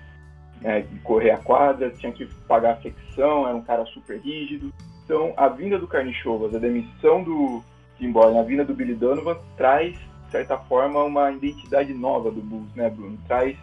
né, 0.61 0.81
de 0.83 0.99
correr 1.00 1.31
a 1.31 1.38
quadra, 1.38 1.90
tinha 1.90 2.12
que 2.12 2.26
pagar 2.47 2.73
a 2.73 2.76
flexão, 2.76 3.47
era 3.47 3.57
um 3.57 3.62
cara 3.62 3.85
super 3.87 4.21
rígido. 4.21 4.73
Então 5.05 5.33
a 5.37 5.49
vinda 5.49 5.78
do 5.78 5.87
Carnichovas, 5.87 6.55
a 6.55 6.59
demissão 6.59 7.23
do 7.23 7.62
Jim 7.99 8.12
Boylan, 8.12 8.40
a 8.40 8.45
vinda 8.45 8.64
do 8.64 8.75
Billy 8.75 8.95
Donovan 8.95 9.38
traz, 9.57 9.97
de 10.26 10.31
certa 10.31 10.59
forma, 10.59 11.02
uma 11.05 11.31
identidade 11.31 11.95
nova 11.95 12.31
do 12.31 12.40
Bulls, 12.40 12.75
né, 12.75 12.90
Bruno? 12.90 13.19
Traz, 13.26 13.57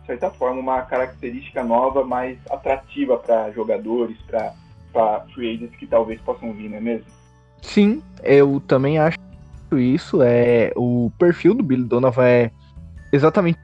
de 0.00 0.06
certa 0.06 0.30
forma, 0.30 0.60
uma 0.60 0.82
característica 0.82 1.62
nova, 1.64 2.04
mais 2.04 2.38
atrativa 2.50 3.16
para 3.16 3.50
jogadores, 3.50 4.16
para 4.22 4.54
free 5.34 5.54
agents 5.54 5.76
que 5.76 5.86
talvez 5.86 6.20
possam 6.20 6.52
vir, 6.52 6.68
não 6.68 6.78
é 6.78 6.80
mesmo? 6.80 7.06
Sim, 7.62 8.02
eu 8.22 8.62
também 8.66 8.98
acho 8.98 9.18
isso. 9.72 10.22
É 10.22 10.72
o 10.76 11.10
perfil 11.18 11.54
do 11.54 11.62
Billy 11.62 11.84
Donovan 11.84 12.24
é 12.24 12.50
exatamente 13.12 13.58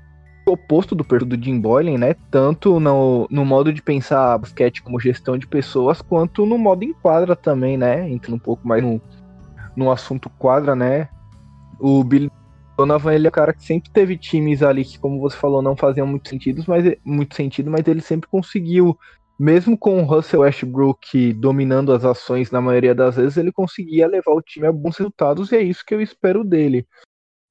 oposto 0.46 0.94
do 0.94 1.04
perfil 1.04 1.28
do 1.28 1.42
Jim 1.42 1.60
Boylan, 1.60 1.98
né? 1.98 2.14
Tanto 2.30 2.80
no, 2.80 3.26
no 3.30 3.44
modo 3.44 3.72
de 3.72 3.82
pensar 3.82 4.38
basquete 4.38 4.82
como 4.82 5.00
gestão 5.00 5.38
de 5.38 5.46
pessoas, 5.46 6.02
quanto 6.02 6.46
no 6.46 6.58
modo 6.58 6.84
em 6.84 6.92
quadra 6.92 7.36
também, 7.36 7.76
né? 7.76 8.08
Entrando 8.08 8.36
um 8.36 8.40
pouco 8.40 8.66
mais 8.66 8.82
no, 8.82 9.00
no 9.76 9.90
assunto 9.90 10.30
quadra, 10.30 10.74
né? 10.74 11.08
O 11.78 12.02
Billy 12.02 12.30
Donovan, 12.76 13.14
ele 13.14 13.26
é 13.26 13.28
o 13.28 13.32
cara 13.32 13.52
que 13.52 13.64
sempre 13.64 13.90
teve 13.90 14.16
times 14.16 14.62
ali 14.62 14.84
que, 14.84 14.98
como 14.98 15.20
você 15.20 15.36
falou, 15.36 15.62
não 15.62 15.76
faziam 15.76 16.06
muito 16.06 16.28
sentido, 16.28 16.64
mas, 16.66 16.96
muito 17.04 17.34
sentido, 17.34 17.70
mas 17.70 17.86
ele 17.86 18.00
sempre 18.00 18.28
conseguiu 18.28 18.98
mesmo 19.40 19.78
com 19.78 20.02
o 20.02 20.04
Russell 20.04 20.40
Westbrook 20.40 21.32
dominando 21.32 21.94
as 21.94 22.04
ações 22.04 22.50
na 22.50 22.60
maioria 22.60 22.94
das 22.94 23.16
vezes, 23.16 23.38
ele 23.38 23.50
conseguia 23.50 24.06
levar 24.06 24.32
o 24.32 24.42
time 24.42 24.66
a 24.66 24.72
bons 24.72 24.98
resultados 24.98 25.50
e 25.50 25.56
é 25.56 25.62
isso 25.62 25.82
que 25.82 25.94
eu 25.94 26.02
espero 26.02 26.44
dele. 26.44 26.86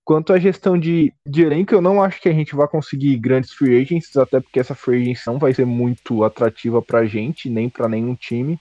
Quanto 0.06 0.32
à 0.32 0.38
gestão 0.38 0.78
de, 0.78 1.12
de 1.26 1.42
elenco, 1.42 1.74
eu 1.74 1.82
não 1.82 2.04
acho 2.04 2.22
que 2.22 2.30
a 2.30 2.32
gente 2.32 2.56
vai 2.56 2.68
conseguir 2.68 3.18
grandes 3.18 3.54
free 3.54 3.82
agents, 3.82 4.16
até 4.18 4.40
porque 4.40 4.60
essa 4.60 4.76
free 4.76 5.02
agency 5.02 5.26
não 5.26 5.40
vai 5.40 5.52
ser 5.52 5.66
muito 5.66 6.24
atrativa 6.24 6.80
pra 6.80 7.06
gente, 7.06 7.50
nem 7.50 7.68
para 7.68 7.90
nenhum 7.90 8.14
time. 8.14 8.60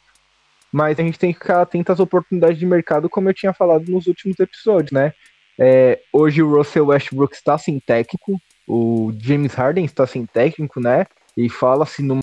Mas 0.72 0.98
a 0.98 1.02
gente 1.02 1.18
tem 1.18 1.30
que 1.30 1.38
ficar 1.38 1.60
atento 1.60 1.92
às 1.92 2.00
oportunidades 2.00 2.58
de 2.58 2.64
mercado, 2.64 3.10
como 3.10 3.28
eu 3.28 3.34
tinha 3.34 3.52
falado 3.52 3.90
nos 3.90 4.06
últimos 4.06 4.40
episódios, 4.40 4.92
né? 4.92 5.12
É, 5.58 6.00
hoje 6.14 6.42
o 6.42 6.56
Russell 6.56 6.86
Westbrook 6.86 7.34
está 7.34 7.58
sem 7.58 7.78
técnico, 7.78 8.40
o 8.66 9.12
James 9.20 9.52
Harden 9.52 9.84
está 9.84 10.06
sem 10.06 10.24
técnico, 10.24 10.80
né? 10.80 11.06
E 11.36 11.50
fala-se 11.50 12.02
numa 12.02 12.22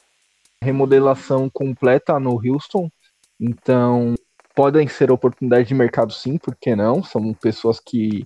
remodelação 0.65 1.49
completa 1.49 2.19
no 2.19 2.31
Houston. 2.31 2.89
Então, 3.39 4.15
podem 4.55 4.87
ser 4.87 5.11
oportunidades 5.11 5.67
de 5.67 5.75
mercado 5.75 6.11
sim, 6.11 6.37
por 6.37 6.55
que 6.55 6.75
não? 6.75 7.03
São 7.03 7.33
pessoas 7.33 7.79
que 7.79 8.25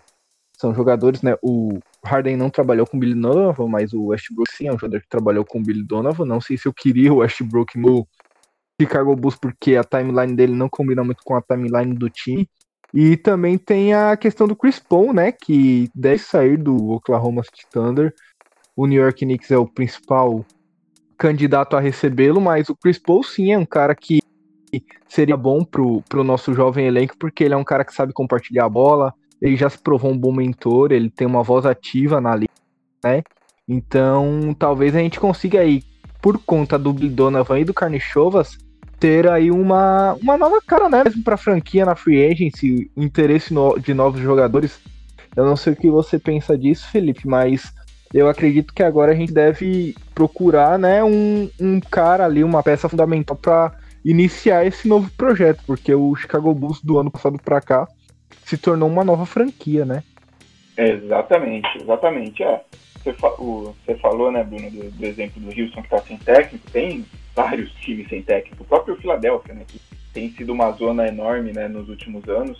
são 0.57 0.73
jogadores, 0.73 1.21
né? 1.21 1.35
O 1.41 1.79
Harden 2.03 2.37
não 2.37 2.49
trabalhou 2.49 2.85
com 2.85 2.97
o 2.97 2.99
Billy 2.99 3.19
Donovan, 3.19 3.67
mas 3.67 3.93
o 3.93 4.07
Westbrook 4.07 4.51
sim 4.51 4.67
é 4.67 4.73
um 4.73 4.77
jogador 4.79 5.01
que 5.01 5.09
trabalhou 5.09 5.45
com 5.45 5.59
o 5.59 5.63
Billy 5.63 5.83
Donovan. 5.83 6.25
Não 6.25 6.41
sei 6.41 6.57
se 6.57 6.67
eu 6.67 6.73
queria 6.73 7.13
o 7.13 7.17
Westbrook 7.17 7.77
no 7.77 8.07
Chicago 8.79 9.15
Bulls 9.15 9.37
porque 9.37 9.75
a 9.75 9.83
timeline 9.83 10.35
dele 10.35 10.53
não 10.53 10.69
combina 10.69 11.03
muito 11.03 11.21
com 11.23 11.35
a 11.35 11.41
timeline 11.41 11.93
do 11.93 12.09
time. 12.09 12.47
E 12.93 13.15
também 13.17 13.57
tem 13.57 13.93
a 13.93 14.17
questão 14.17 14.47
do 14.47 14.55
Chris 14.55 14.79
Paul, 14.79 15.13
né? 15.13 15.31
Que 15.31 15.89
deve 15.93 16.19
sair 16.19 16.57
do 16.57 16.91
Oklahoma 16.91 17.43
City 17.43 17.65
Thunder. 17.71 18.13
O 18.75 18.85
New 18.85 19.01
York 19.01 19.25
Knicks 19.25 19.51
é 19.51 19.57
o 19.57 19.67
principal 19.67 20.45
candidato 21.19 21.75
a 21.75 21.81
recebê-lo, 21.81 22.39
mas 22.39 22.69
o 22.69 22.75
Chris 22.75 22.97
Paul 22.97 23.21
sim 23.21 23.51
é 23.51 23.57
um 23.57 23.65
cara 23.65 23.93
que 23.93 24.21
seria 25.09 25.35
bom 25.35 25.65
pro, 25.65 26.01
pro 26.07 26.23
nosso 26.23 26.53
jovem 26.53 26.87
elenco, 26.87 27.17
porque 27.19 27.43
ele 27.43 27.53
é 27.53 27.57
um 27.57 27.63
cara 27.63 27.83
que 27.83 27.93
sabe 27.93 28.13
compartilhar 28.13 28.65
a 28.65 28.69
bola, 28.69 29.13
ele 29.41 29.57
já 29.57 29.69
se 29.69 29.77
provou 29.77 30.11
um 30.11 30.17
bom 30.17 30.31
mentor, 30.31 30.93
ele 30.93 31.09
tem 31.09 31.27
uma 31.27 31.43
voz 31.43 31.65
ativa 31.65 32.21
na 32.21 32.35
liga, 32.35 32.51
né? 33.03 33.21
Então, 33.67 34.55
talvez 34.57 34.95
a 34.95 34.99
gente 34.99 35.19
consiga 35.19 35.59
aí, 35.59 35.83
por 36.21 36.39
conta 36.39 36.79
do 36.79 36.93
Donovan 36.93 37.59
e 37.59 37.65
do 37.65 37.73
Carnichovas, 37.73 38.57
ter 38.99 39.29
aí 39.29 39.51
uma, 39.51 40.13
uma 40.21 40.37
nova 40.37 40.61
cara, 40.61 40.89
né? 40.89 41.03
Mesmo 41.03 41.23
pra 41.23 41.37
franquia 41.37 41.85
na 41.85 41.95
free 41.95 42.25
agency, 42.25 42.89
interesse 42.95 43.53
no, 43.53 43.77
de 43.77 43.93
novos 43.93 44.21
jogadores. 44.21 44.79
Eu 45.35 45.45
não 45.45 45.55
sei 45.55 45.73
o 45.73 45.75
que 45.75 45.89
você 45.89 46.17
pensa 46.17 46.57
disso, 46.57 46.89
Felipe, 46.89 47.27
mas 47.27 47.73
eu 48.13 48.27
acredito 48.27 48.73
que 48.73 48.83
agora 48.83 49.11
a 49.11 49.15
gente 49.15 49.31
deve 49.31 49.95
procurar, 50.15 50.79
né, 50.79 51.03
um, 51.03 51.49
um 51.59 51.79
cara 51.79 52.25
ali, 52.25 52.43
uma 52.43 52.63
peça 52.63 52.89
fundamental 52.89 53.35
para 53.35 53.73
iniciar 54.03 54.65
esse 54.65 54.87
novo 54.87 55.09
projeto, 55.11 55.61
porque 55.67 55.93
o 55.93 56.15
Chicago 56.15 56.53
Bulls 56.53 56.81
do 56.81 56.97
ano 56.97 57.11
passado 57.11 57.37
para 57.37 57.61
cá 57.61 57.87
se 58.45 58.57
tornou 58.57 58.89
uma 58.89 59.03
nova 59.03 59.25
franquia, 59.25 59.85
né? 59.85 60.03
Exatamente, 60.75 61.67
exatamente. 61.79 62.41
É. 62.41 62.61
Você, 63.03 63.13
fa 63.13 63.29
o, 63.39 63.75
você 63.85 63.95
falou, 63.95 64.31
né, 64.31 64.43
Bruno, 64.43 64.71
do, 64.71 64.91
do, 64.91 65.05
exemplo 65.05 65.41
do 65.41 65.47
Houston 65.47 65.81
que 65.81 65.87
está 65.87 65.99
sem 65.99 66.17
técnico, 66.17 66.71
tem 66.71 67.05
vários 67.35 67.71
times 67.73 68.09
sem 68.09 68.21
técnico. 68.23 68.63
O 68.63 68.65
próprio 68.65 68.95
Philadelphia, 68.97 69.53
né, 69.53 69.63
que 69.67 69.79
tem 70.13 70.31
sido 70.31 70.51
uma 70.51 70.71
zona 70.71 71.07
enorme, 71.07 71.53
né, 71.53 71.67
nos 71.67 71.87
últimos 71.89 72.27
anos, 72.27 72.57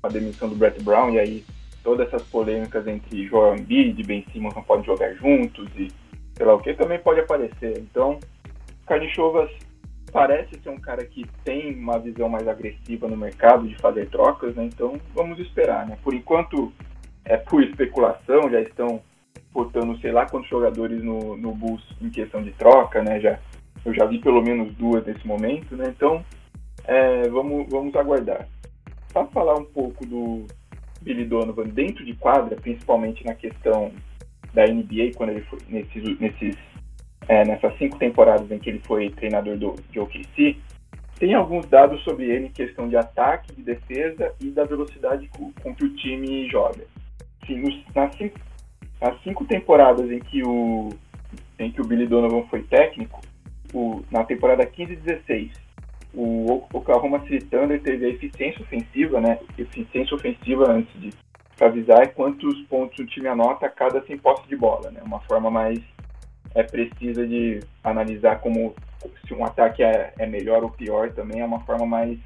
com 0.00 0.06
a 0.06 0.10
demissão 0.10 0.48
do 0.48 0.54
Brett 0.54 0.82
Brown 0.82 1.10
e 1.10 1.18
aí 1.18 1.44
todas 1.82 2.08
essas 2.08 2.22
polêmicas 2.28 2.86
entre 2.86 3.26
Joel 3.26 3.56
Embiid 3.56 4.00
e 4.00 4.04
Ben 4.04 4.24
Simmons 4.32 4.54
não 4.54 4.62
podem 4.62 4.84
jogar 4.84 5.12
juntos 5.14 5.68
e 5.76 5.88
sei 6.36 6.46
lá 6.46 6.54
o 6.54 6.60
que 6.60 6.74
também 6.74 6.98
pode 6.98 7.20
aparecer. 7.20 7.78
Então, 7.78 8.18
Carnichovas 8.86 9.50
parece 10.12 10.60
ser 10.60 10.68
um 10.68 10.78
cara 10.78 11.04
que 11.04 11.24
tem 11.42 11.74
uma 11.74 11.98
visão 11.98 12.28
mais 12.28 12.46
agressiva 12.46 13.08
no 13.08 13.16
mercado 13.16 13.66
de 13.66 13.74
fazer 13.76 14.08
trocas, 14.10 14.54
né? 14.54 14.64
Então 14.64 15.00
vamos 15.14 15.38
esperar, 15.38 15.86
né? 15.86 15.96
Por 16.02 16.14
enquanto 16.14 16.72
é 17.24 17.36
por 17.36 17.62
especulação, 17.62 18.50
já 18.50 18.60
estão 18.60 19.00
botando 19.52 19.98
sei 20.00 20.12
lá 20.12 20.26
quantos 20.26 20.50
jogadores 20.50 21.02
no, 21.02 21.36
no 21.36 21.54
Bulls 21.54 21.82
em 22.00 22.10
questão 22.10 22.42
de 22.42 22.52
troca, 22.52 23.02
né? 23.02 23.20
Já, 23.20 23.38
eu 23.84 23.94
já 23.94 24.04
vi 24.04 24.18
pelo 24.18 24.42
menos 24.42 24.74
duas 24.74 25.04
nesse 25.06 25.26
momento, 25.26 25.74
né? 25.76 25.86
Então 25.88 26.22
é, 26.84 27.28
vamos, 27.28 27.66
vamos 27.70 27.94
aguardar. 27.96 28.46
Para 29.12 29.26
falar 29.26 29.54
um 29.54 29.64
pouco 29.64 30.06
do 30.06 30.46
Billy 31.02 31.24
Donovan 31.24 31.68
dentro 31.68 32.04
de 32.04 32.14
quadra, 32.14 32.56
principalmente 32.56 33.24
na 33.24 33.34
questão 33.34 33.92
da 34.54 34.66
NBA, 34.66 35.12
quando 35.16 35.30
ele 35.30 35.42
foi 35.42 35.58
nesses, 35.68 36.18
nesses 36.18 36.56
é, 37.28 37.44
nessas 37.44 37.76
cinco 37.78 37.98
temporadas 37.98 38.50
em 38.50 38.58
que 38.58 38.70
ele 38.70 38.80
foi 38.80 39.10
treinador 39.10 39.56
do, 39.56 39.74
de 39.90 40.00
OKC, 40.00 40.56
tem 41.18 41.34
alguns 41.34 41.66
dados 41.66 42.02
sobre 42.02 42.24
ele 42.24 42.46
em 42.46 42.52
questão 42.52 42.88
de 42.88 42.96
ataque, 42.96 43.54
de 43.54 43.62
defesa 43.62 44.34
e 44.40 44.50
da 44.50 44.64
velocidade 44.64 45.28
com, 45.28 45.52
com 45.52 45.74
que 45.74 45.84
o 45.84 45.94
time 45.94 46.48
joga. 46.48 46.84
Sim, 47.46 47.60
nos, 47.60 47.94
nas, 47.94 48.14
cinco, 48.16 48.40
nas 49.00 49.22
cinco 49.22 49.44
temporadas 49.44 50.10
em 50.10 50.18
que 50.18 50.42
o, 50.42 50.88
em 51.58 51.70
que 51.70 51.80
o 51.80 51.84
Billy 51.84 52.06
Donovan 52.06 52.42
foi 52.48 52.62
técnico, 52.64 53.20
o, 53.72 54.02
na 54.10 54.24
temporada 54.24 54.66
15 54.66 54.92
e 54.92 54.96
16, 54.96 55.52
o 56.14 56.64
Oklahoma 56.72 57.20
City 57.20 57.44
Thunder 57.46 57.80
teve 57.80 58.06
a 58.06 58.08
eficiência 58.10 58.62
ofensiva, 58.62 59.20
né? 59.20 59.38
Eficiência 59.56 60.14
ofensiva 60.14 60.70
antes 60.70 60.92
de 61.00 61.10
avisar 61.60 62.02
é 62.02 62.06
quantos 62.06 62.60
pontos 62.62 62.98
o 62.98 63.06
time 63.06 63.28
anota 63.28 63.66
a 63.66 63.70
cada 63.70 64.02
100 64.02 64.18
postos 64.18 64.48
de 64.48 64.56
bola, 64.56 64.90
né? 64.90 65.00
Uma 65.04 65.20
forma 65.20 65.50
mais 65.50 65.80
é 66.54 66.62
precisa 66.62 67.26
de 67.26 67.60
analisar 67.82 68.40
como 68.40 68.74
se 69.26 69.34
um 69.34 69.44
ataque 69.44 69.82
é, 69.82 70.12
é, 70.18 70.26
melhor 70.26 70.62
ou 70.62 70.70
pior 70.70 71.10
também 71.12 71.40
é 71.40 71.44
uma 71.44 71.60
forma 71.60 71.86
mais, 71.86 72.18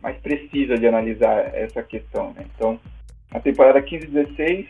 mais 0.00 0.16
precisa 0.18 0.76
de 0.76 0.86
analisar 0.86 1.54
essa 1.54 1.82
questão. 1.82 2.32
Né? 2.34 2.46
Então, 2.54 2.78
na 3.32 3.40
temporada 3.40 3.82
15-16, 3.82 4.68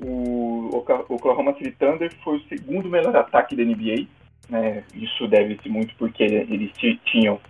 o 0.00 0.84
Oklahoma 1.08 1.54
City 1.54 1.72
Thunder 1.72 2.12
foi 2.22 2.36
o 2.36 2.48
segundo 2.48 2.88
melhor 2.88 3.16
ataque 3.16 3.56
da 3.56 3.64
NBA. 3.64 4.06
Né? 4.48 4.84
Isso 4.94 5.26
deve-se 5.26 5.68
muito 5.68 5.94
porque 5.96 6.22
eles 6.22 6.70
tinham 7.04 7.40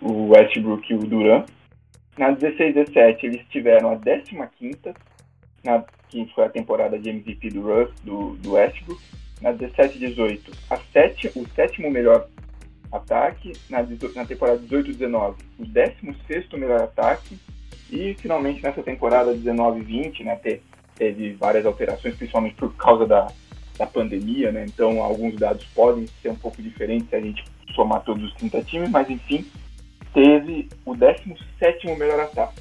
o 0.00 0.28
Westbrook 0.30 0.90
e 0.90 0.96
o 0.96 1.06
Durant. 1.06 1.48
Na 2.18 2.34
16-17, 2.34 3.24
eles 3.24 3.46
tiveram 3.48 3.92
a 3.92 3.96
15ª, 3.96 4.94
na, 5.64 5.84
que 6.08 6.26
foi 6.34 6.44
a 6.44 6.50
temporada 6.50 6.98
de 6.98 7.08
MVP 7.08 7.50
do 7.50 7.62
Russ, 7.62 7.90
do, 8.02 8.36
do 8.36 8.52
Westbrook 8.52 9.00
na 9.40 9.52
17 9.52 9.98
18, 9.98 10.52
a 10.68 10.76
sete, 10.92 11.30
o 11.34 11.46
sétimo 11.54 11.90
melhor 11.90 12.28
ataque, 12.92 13.52
na, 13.68 13.82
na 14.14 14.26
temporada 14.26 14.58
18 14.58 14.92
19, 14.92 15.42
o 15.58 15.64
16 15.64 16.48
melhor 16.52 16.82
ataque, 16.82 17.38
e 17.90 18.14
finalmente 18.14 18.62
nessa 18.62 18.82
temporada 18.82 19.32
19 19.32 19.80
20, 19.80 20.24
né, 20.24 20.38
teve 20.96 21.32
várias 21.34 21.64
alterações, 21.64 22.16
principalmente 22.16 22.54
por 22.56 22.74
causa 22.76 23.06
da, 23.06 23.32
da 23.80 23.86
pandemia, 23.86 24.52
né, 24.52 24.66
então 24.68 25.02
alguns 25.02 25.36
dados 25.36 25.64
podem 25.74 26.06
ser 26.20 26.28
um 26.28 26.36
pouco 26.36 26.60
diferentes 26.60 27.08
se 27.08 27.16
a 27.16 27.20
gente 27.20 27.42
somar 27.74 28.02
todos 28.04 28.22
os 28.24 28.34
30 28.34 28.62
times, 28.64 28.90
mas 28.90 29.08
enfim, 29.08 29.46
teve 30.12 30.68
o 30.84 30.94
17 30.94 31.86
melhor 31.96 32.20
ataque. 32.20 32.60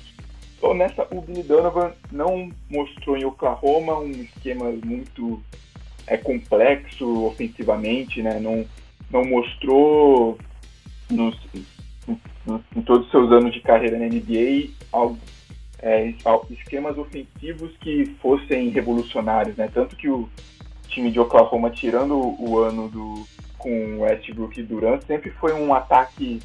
Então 0.57 0.73
nessa, 0.73 1.05
o 1.11 1.21
Billy 1.21 1.43
Donovan 1.43 1.91
não 2.09 2.49
mostrou 2.69 3.17
em 3.17 3.25
Oklahoma 3.25 3.99
um 3.99 4.11
esquema 4.11 4.71
muito 4.85 5.43
é 6.07 6.17
complexo 6.17 7.25
ofensivamente, 7.25 8.21
né? 8.21 8.39
Não, 8.39 8.65
não 9.11 9.23
mostrou 9.25 10.37
nos, 11.09 11.37
em 12.75 12.81
todos 12.81 13.05
os 13.05 13.11
seus 13.11 13.31
anos 13.31 13.53
de 13.53 13.59
carreira 13.59 13.99
na 13.99 14.05
NBA 14.05 14.71
algo, 14.91 15.19
é, 15.81 16.13
esquemas 16.49 16.97
ofensivos 16.97 17.71
que 17.79 18.05
fossem 18.21 18.69
revolucionários, 18.69 19.55
né? 19.55 19.69
Tanto 19.71 19.95
que 19.95 20.09
o 20.09 20.27
time 20.89 21.11
de 21.11 21.19
Oklahoma, 21.19 21.69
tirando 21.69 22.15
o 22.17 22.59
ano 22.59 22.89
do 22.89 23.25
com 23.57 23.99
Westbrook 23.99 24.57
e 24.57 24.63
Durant, 24.63 25.01
sempre 25.03 25.31
foi 25.31 25.53
um 25.53 25.73
ataque 25.73 26.39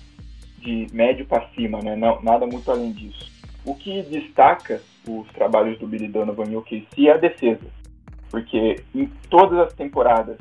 de 0.59 0.89
médio 0.93 1.25
para 1.27 1.49
cima, 1.55 1.81
né? 1.81 1.95
Não, 1.95 2.21
nada 2.23 2.45
muito 2.45 2.69
além 2.71 2.93
disso. 2.93 3.31
O 3.65 3.75
que 3.75 4.03
destaca 4.03 4.83
os 5.07 5.29
trabalhos 5.29 5.79
do 5.79 5.87
Billy 5.87 6.09
Donovan 6.09 6.51
e 6.51 6.57
o 6.57 6.63
KC 6.63 7.07
é 7.07 7.13
a 7.13 7.17
defesa 7.17 7.71
porque 8.35 8.83
em 8.93 9.07
todas 9.31 9.57
as 9.61 9.73
temporadas 9.75 10.37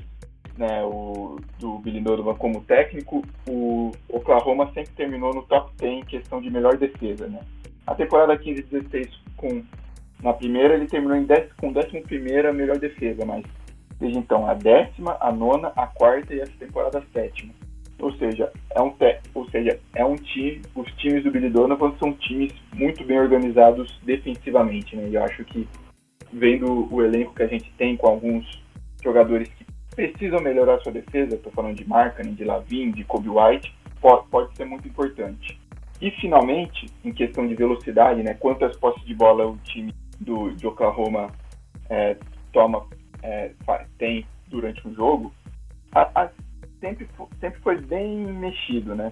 né, 0.57 0.83
o, 0.83 1.39
do 1.59 1.77
Billy 1.77 1.99
Donovan 1.99 2.33
como 2.33 2.63
técnico, 2.63 3.23
o 3.47 3.91
Oklahoma 4.09 4.71
sempre 4.73 4.89
terminou 4.95 5.31
no 5.31 5.43
top 5.43 5.71
10 5.77 5.93
em 5.99 6.03
questão 6.03 6.41
de 6.41 6.49
melhor 6.49 6.75
defesa. 6.75 7.27
Né? 7.27 7.39
A 7.85 7.93
temporada 7.93 8.35
15-16, 8.35 9.11
com, 9.37 9.61
na 10.23 10.33
primeira, 10.33 10.73
ele 10.73 10.87
terminou 10.87 11.15
em 11.15 11.23
dez, 11.23 11.53
com 11.53 11.67
11 11.67 12.51
melhor 12.51 12.79
defesa, 12.79 13.23
mas 13.23 13.45
desde 14.03 14.19
então 14.19 14.45
a 14.45 14.53
décima, 14.53 15.17
a 15.21 15.31
nona, 15.31 15.71
a 15.77 15.87
quarta 15.87 16.33
e 16.33 16.41
essa 16.41 16.51
temporada 16.59 16.99
a 16.99 17.13
sétima. 17.13 17.53
Ou 17.99 18.11
seja, 18.17 18.51
é 18.75 18.81
um, 18.81 18.89
te, 18.89 19.17
ou 19.33 19.49
seja, 19.49 19.79
é 19.95 20.03
um 20.03 20.15
time, 20.15 20.61
os 20.75 20.91
times 20.95 21.23
do 21.23 21.31
Billy 21.31 21.49
Donovan 21.49 21.93
são 21.97 22.11
times 22.11 22.53
muito 22.73 23.01
bem 23.05 23.17
organizados 23.17 23.97
defensivamente, 24.03 24.93
né? 24.95 25.07
Eu 25.09 25.23
acho 25.23 25.45
que 25.45 25.65
vendo 26.33 26.93
o 26.93 27.01
elenco 27.01 27.33
que 27.33 27.43
a 27.43 27.47
gente 27.47 27.71
tem 27.77 27.95
com 27.95 28.07
alguns 28.07 28.61
jogadores 29.01 29.47
que 29.53 29.65
precisam 29.95 30.41
melhorar 30.41 30.81
sua 30.81 30.91
defesa, 30.91 31.35
estou 31.35 31.51
falando 31.53 31.77
de 31.77 31.87
Markkanen, 31.87 32.33
de 32.33 32.43
Lavin, 32.43 32.91
de 32.91 33.05
Kobe 33.05 33.29
White, 33.29 33.73
pode, 34.01 34.27
pode 34.27 34.57
ser 34.57 34.65
muito 34.65 34.85
importante. 34.85 35.57
E 36.01 36.11
finalmente, 36.11 36.87
em 37.05 37.13
questão 37.13 37.47
de 37.47 37.55
velocidade, 37.55 38.21
né, 38.21 38.33
quantas 38.33 38.75
posses 38.75 39.05
de 39.05 39.13
bola 39.13 39.47
o 39.47 39.57
time 39.59 39.93
do, 40.19 40.49
de 40.51 40.67
Oklahoma 40.67 41.31
é, 41.89 42.17
toma, 42.51 42.85
é, 43.23 43.51
tem 43.97 44.25
durante 44.47 44.85
um 44.87 44.93
jogo, 44.93 45.33
a, 45.93 46.23
a, 46.23 46.29
sempre, 46.79 47.07
sempre 47.39 47.59
foi 47.61 47.77
bem 47.81 48.17
mexido, 48.17 48.93
né? 48.93 49.11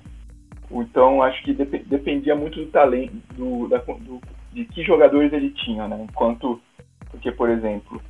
Então 0.70 1.22
acho 1.22 1.42
que 1.44 1.54
dep 1.54 1.84
dependia 1.86 2.36
muito 2.36 2.60
do 2.60 2.72
talento, 2.72 3.14
do, 3.36 3.68
da, 3.68 3.78
do, 3.78 4.22
de 4.54 4.66
que 4.66 4.84
jogadores 4.84 5.34
ele 5.34 5.52
tinha, 5.52 5.88
né? 5.88 6.06
Enquanto, 6.10 6.62
porque 7.10 7.32
por 7.32 7.50
exemplo, 7.50 8.02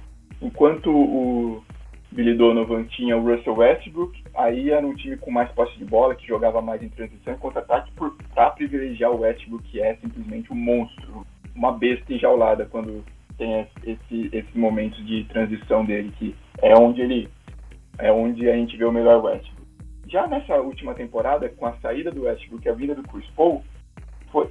enquanto 0.42 0.92
o 0.92 1.64
Billy 2.12 2.36
Donovan 2.36 2.84
tinha 2.84 3.18
o 3.18 3.24
Russell 3.24 3.56
Westbrook, 3.56 4.22
aí 4.36 4.70
era 4.70 4.86
um 4.86 4.94
time 4.96 5.16
com 5.18 5.32
mais 5.32 5.50
posse 5.52 5.78
de 5.78 5.86
bola, 5.86 6.14
que 6.14 6.28
jogava 6.28 6.62
mais 6.62 6.84
em 6.84 6.90
transição 6.90 7.34
e 7.34 7.38
contra-ataque, 7.38 7.92
para 8.34 8.52
privilegiar 8.52 9.12
o 9.12 9.22
Westbrook, 9.22 9.64
que 9.64 9.82
é 9.82 9.96
simplesmente 9.96 10.52
um 10.52 10.56
monstro, 10.56 11.26
uma 11.56 11.72
besta 11.72 12.14
enjaulada 12.14 12.66
quando 12.66 13.04
tem 13.42 13.68
esse, 13.84 14.30
esses 14.32 14.54
momentos 14.54 15.04
de 15.04 15.24
transição 15.24 15.84
dele, 15.84 16.14
que 16.20 16.36
é 16.62 16.78
onde 16.78 17.02
ele 17.02 17.28
é 17.98 18.12
onde 18.12 18.48
a 18.48 18.56
gente 18.56 18.78
vê 18.78 18.86
o 18.86 18.92
melhor 18.92 19.24
Westbrook. 19.24 19.68
Já 20.08 20.28
nessa 20.28 20.56
última 20.58 20.94
temporada, 20.94 21.50
com 21.50 21.66
a 21.66 21.74
saída 21.78 22.12
do 22.12 22.24
Westbrook 22.24 22.66
e 22.66 22.70
a 22.70 22.74
vinda 22.74 22.94
do 22.94 23.04
Chris 23.04 23.26
Paul, 23.36 23.64
foi, 24.32 24.48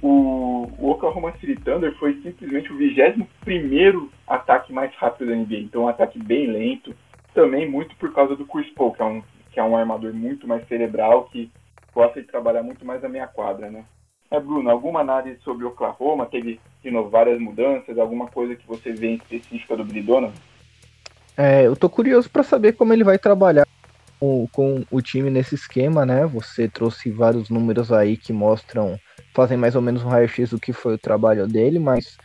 o, 0.00 0.68
o 0.78 0.90
Oklahoma 0.90 1.32
City 1.38 1.56
Thunder 1.56 1.96
foi 1.98 2.14
simplesmente 2.22 2.72
o 2.72 2.76
21 2.76 4.08
ataque 4.26 4.72
mais 4.72 4.94
rápido 4.94 5.28
da 5.28 5.36
NBA. 5.36 5.56
Então, 5.56 5.82
um 5.82 5.88
ataque 5.88 6.18
bem 6.18 6.46
lento, 6.46 6.94
também 7.34 7.68
muito 7.68 7.94
por 7.96 8.12
causa 8.12 8.36
do 8.36 8.46
Chris 8.46 8.68
Paul, 8.74 8.92
que 8.92 9.02
é 9.02 9.04
um, 9.04 9.22
que 9.50 9.60
é 9.60 9.64
um 9.64 9.76
armador 9.76 10.12
muito 10.12 10.46
mais 10.46 10.66
cerebral, 10.68 11.24
que 11.24 11.50
gosta 11.92 12.20
de 12.20 12.28
trabalhar 12.28 12.62
muito 12.62 12.84
mais 12.84 13.02
na 13.02 13.08
minha 13.08 13.26
quadra, 13.26 13.70
né? 13.70 13.84
É, 14.32 14.40
Bruno, 14.40 14.70
alguma 14.70 15.00
análise 15.00 15.38
sobre 15.42 15.66
Oklahoma? 15.66 16.24
Teve, 16.24 16.58
de 16.82 16.90
novo, 16.90 17.10
várias 17.10 17.38
mudanças? 17.38 17.98
Alguma 17.98 18.26
coisa 18.28 18.56
que 18.56 18.66
você 18.66 18.90
vê 18.90 19.08
em 19.08 19.14
específica 19.16 19.76
do 19.76 19.84
Bridona? 19.84 20.32
É, 21.36 21.66
eu 21.66 21.76
tô 21.76 21.86
curioso 21.90 22.30
para 22.30 22.42
saber 22.42 22.72
como 22.72 22.94
ele 22.94 23.04
vai 23.04 23.18
trabalhar 23.18 23.66
com, 24.18 24.48
com 24.50 24.84
o 24.90 25.02
time 25.02 25.28
nesse 25.28 25.54
esquema, 25.54 26.06
né? 26.06 26.24
Você 26.24 26.66
trouxe 26.66 27.10
vários 27.10 27.50
números 27.50 27.92
aí 27.92 28.16
que 28.16 28.32
mostram, 28.32 28.98
fazem 29.34 29.58
mais 29.58 29.76
ou 29.76 29.82
menos 29.82 30.02
um 30.02 30.08
raio-x 30.08 30.48
do 30.48 30.58
que 30.58 30.72
foi 30.72 30.94
o 30.94 30.98
trabalho 30.98 31.46
dele, 31.46 31.78
mas 31.78 32.16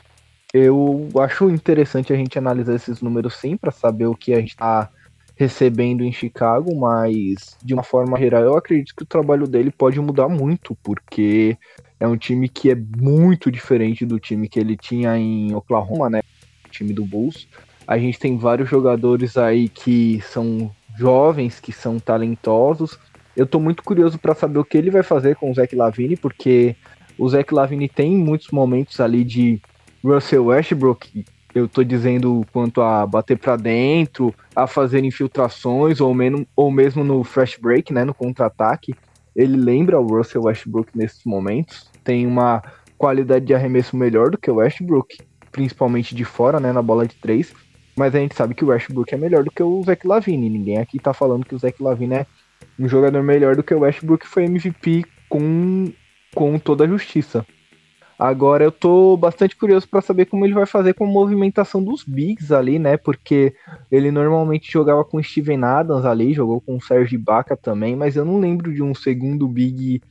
eu 0.54 1.10
acho 1.20 1.50
interessante 1.50 2.14
a 2.14 2.16
gente 2.16 2.40
analisar 2.40 2.76
esses 2.76 3.02
números 3.02 3.36
sim, 3.36 3.58
para 3.58 3.72
saber 3.72 4.06
o 4.06 4.16
que 4.16 4.34
a 4.34 4.40
gente 4.40 4.52
está 4.52 4.90
recebendo 5.36 6.04
em 6.04 6.12
Chicago, 6.14 6.74
mas 6.74 7.58
de 7.62 7.74
uma 7.74 7.84
forma 7.84 8.18
geral 8.18 8.44
eu 8.44 8.56
acredito 8.56 8.96
que 8.96 9.04
o 9.04 9.08
trabalho 9.08 9.46
dele 9.46 9.72
pode 9.72 10.00
mudar 10.00 10.30
muito, 10.30 10.76
porque 10.82 11.58
é 12.00 12.08
um 12.08 12.18
time 12.18 12.48
que 12.48 12.72
é 12.72 12.76
muito 12.76 13.52
diferente 13.52 14.06
do 14.06 14.20
time 14.20 14.48
que 14.48 14.60
ele 14.60 14.78
tinha 14.78 15.18
em 15.18 15.54
Oklahoma, 15.54 16.10
né? 16.10 16.22
O 16.66 16.70
time 16.70 16.94
do 16.94 17.06
Bulls. 17.06 17.48
A 17.88 17.98
gente 17.98 18.20
tem 18.20 18.38
vários 18.38 18.70
jogadores 18.70 19.38
aí 19.38 19.70
que 19.70 20.22
são 20.22 20.72
jovens 20.98 21.60
que 21.60 21.72
são 21.72 22.00
talentosos. 22.00 23.00
Eu 23.36 23.46
tô 23.46 23.60
muito 23.60 23.84
curioso 23.84 24.18
para 24.18 24.36
saber 24.36 24.60
o 24.60 24.66
que 24.66 24.78
ele 24.78 24.90
vai 24.90 25.04
fazer 25.04 25.36
com 25.36 25.52
o 25.52 25.54
Zach 25.54 25.76
Lavine, 25.76 26.16
porque 26.18 26.76
o 27.18 27.30
Zach 27.30 27.54
Lavine 27.54 27.88
tem 27.88 28.16
muitos 28.16 28.50
momentos 28.52 29.00
ali 29.00 29.24
de 29.24 29.62
Russell 30.04 30.46
Westbrook, 30.46 31.26
eu 31.54 31.68
tô 31.68 31.84
dizendo 31.84 32.46
quanto 32.52 32.82
a 32.82 33.06
bater 33.06 33.38
para 33.38 33.56
dentro, 33.56 34.34
a 34.56 34.68
fazer 34.68 35.04
infiltrações 35.04 36.00
ou, 36.00 36.14
menos, 36.14 36.46
ou 36.56 36.70
mesmo 36.70 37.04
no 37.04 37.24
fresh 37.24 37.58
break, 37.60 37.92
né, 37.92 38.04
no 38.04 38.14
contra-ataque. 38.14 38.96
Ele 39.38 39.56
lembra 39.56 40.00
o 40.00 40.08
Russell 40.08 40.46
Westbrook 40.46 40.90
nesses 40.98 41.24
momentos. 41.24 41.92
Tem 42.04 42.26
uma 42.26 42.64
qualidade 42.98 43.46
de 43.46 43.54
arremesso 43.54 43.96
melhor 43.96 44.32
do 44.32 44.38
que 44.38 44.50
o 44.50 44.56
Westbrook, 44.56 45.20
principalmente 45.52 46.16
de 46.16 46.26
fora, 46.26 46.60
né, 46.60 46.74
na 46.74 46.82
bola 46.82 47.08
de 47.08 47.16
três. 47.16 47.54
Mas 47.96 48.16
a 48.16 48.18
gente 48.18 48.36
sabe 48.36 48.56
que 48.56 48.66
o 48.66 48.70
Westbrook 48.70 49.14
é 49.14 49.18
melhor 49.18 49.44
do 49.44 49.52
que 49.52 49.62
o 49.62 49.84
Zach 49.84 50.06
Lavine. 50.08 50.50
Ninguém 50.50 50.80
aqui 50.80 50.98
tá 50.98 51.14
falando 51.14 51.46
que 51.46 51.54
o 51.54 51.60
Zach 51.60 51.82
Lavine 51.82 52.16
é 52.16 52.26
um 52.80 52.90
jogador 52.90 53.22
melhor 53.22 53.56
do 53.56 53.64
que 53.64 53.74
o 53.74 53.80
Westbrook, 53.80 54.28
foi 54.28 54.46
MVP 54.46 55.06
com, 55.30 55.92
com 56.34 56.58
toda 56.58 56.86
a 56.86 56.88
justiça. 56.88 57.46
Agora 58.20 58.64
eu 58.64 58.72
tô 58.72 59.16
bastante 59.16 59.56
curioso 59.56 59.88
para 59.88 60.02
saber 60.02 60.26
como 60.26 60.44
ele 60.44 60.54
vai 60.54 60.66
fazer 60.66 60.94
com 60.94 61.06
a 61.06 61.08
movimentação 61.08 61.84
dos 61.84 62.04
bigs 62.04 62.52
ali, 62.52 62.80
né? 62.80 62.98
Porque 62.98 63.54
ele 63.92 64.10
normalmente 64.10 64.72
jogava 64.72 65.06
com 65.06 65.22
Steven 65.22 65.64
Adams 65.64 66.04
ali, 66.04 66.34
jogou 66.34 66.60
com 66.60 66.78
o 66.78 66.82
Serge 66.82 67.16
Ibaka 67.16 67.56
também, 67.56 67.96
mas 67.96 68.16
eu 68.16 68.26
não 68.26 68.40
lembro 68.40 68.74
de 68.74 68.82
um 68.82 68.96
segundo 68.96 69.48
big 69.48 70.02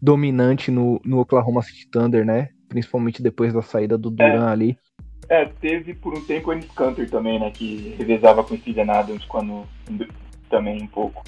dominante 0.00 0.70
no, 0.70 1.00
no 1.04 1.18
Oklahoma 1.18 1.62
City 1.62 1.88
Thunder, 1.88 2.24
né? 2.24 2.50
Principalmente 2.68 3.22
depois 3.22 3.52
da 3.52 3.62
saída 3.62 3.98
do 3.98 4.08
Duran 4.08 4.48
é. 4.48 4.52
ali. 4.52 4.78
É, 5.28 5.44
teve 5.44 5.94
por 5.94 6.16
um 6.16 6.20
tempo 6.20 6.50
o 6.50 6.52
Ennis 6.52 6.70
Cantor 6.70 7.10
também, 7.10 7.40
né? 7.40 7.50
Que 7.50 7.94
revezava 7.98 8.44
com 8.44 8.54
o 8.54 8.58
Steven 8.58 8.88
Adams 8.88 9.24
quando 9.24 9.64
também 10.48 10.80
um 10.82 10.86
pouco. 10.86 11.24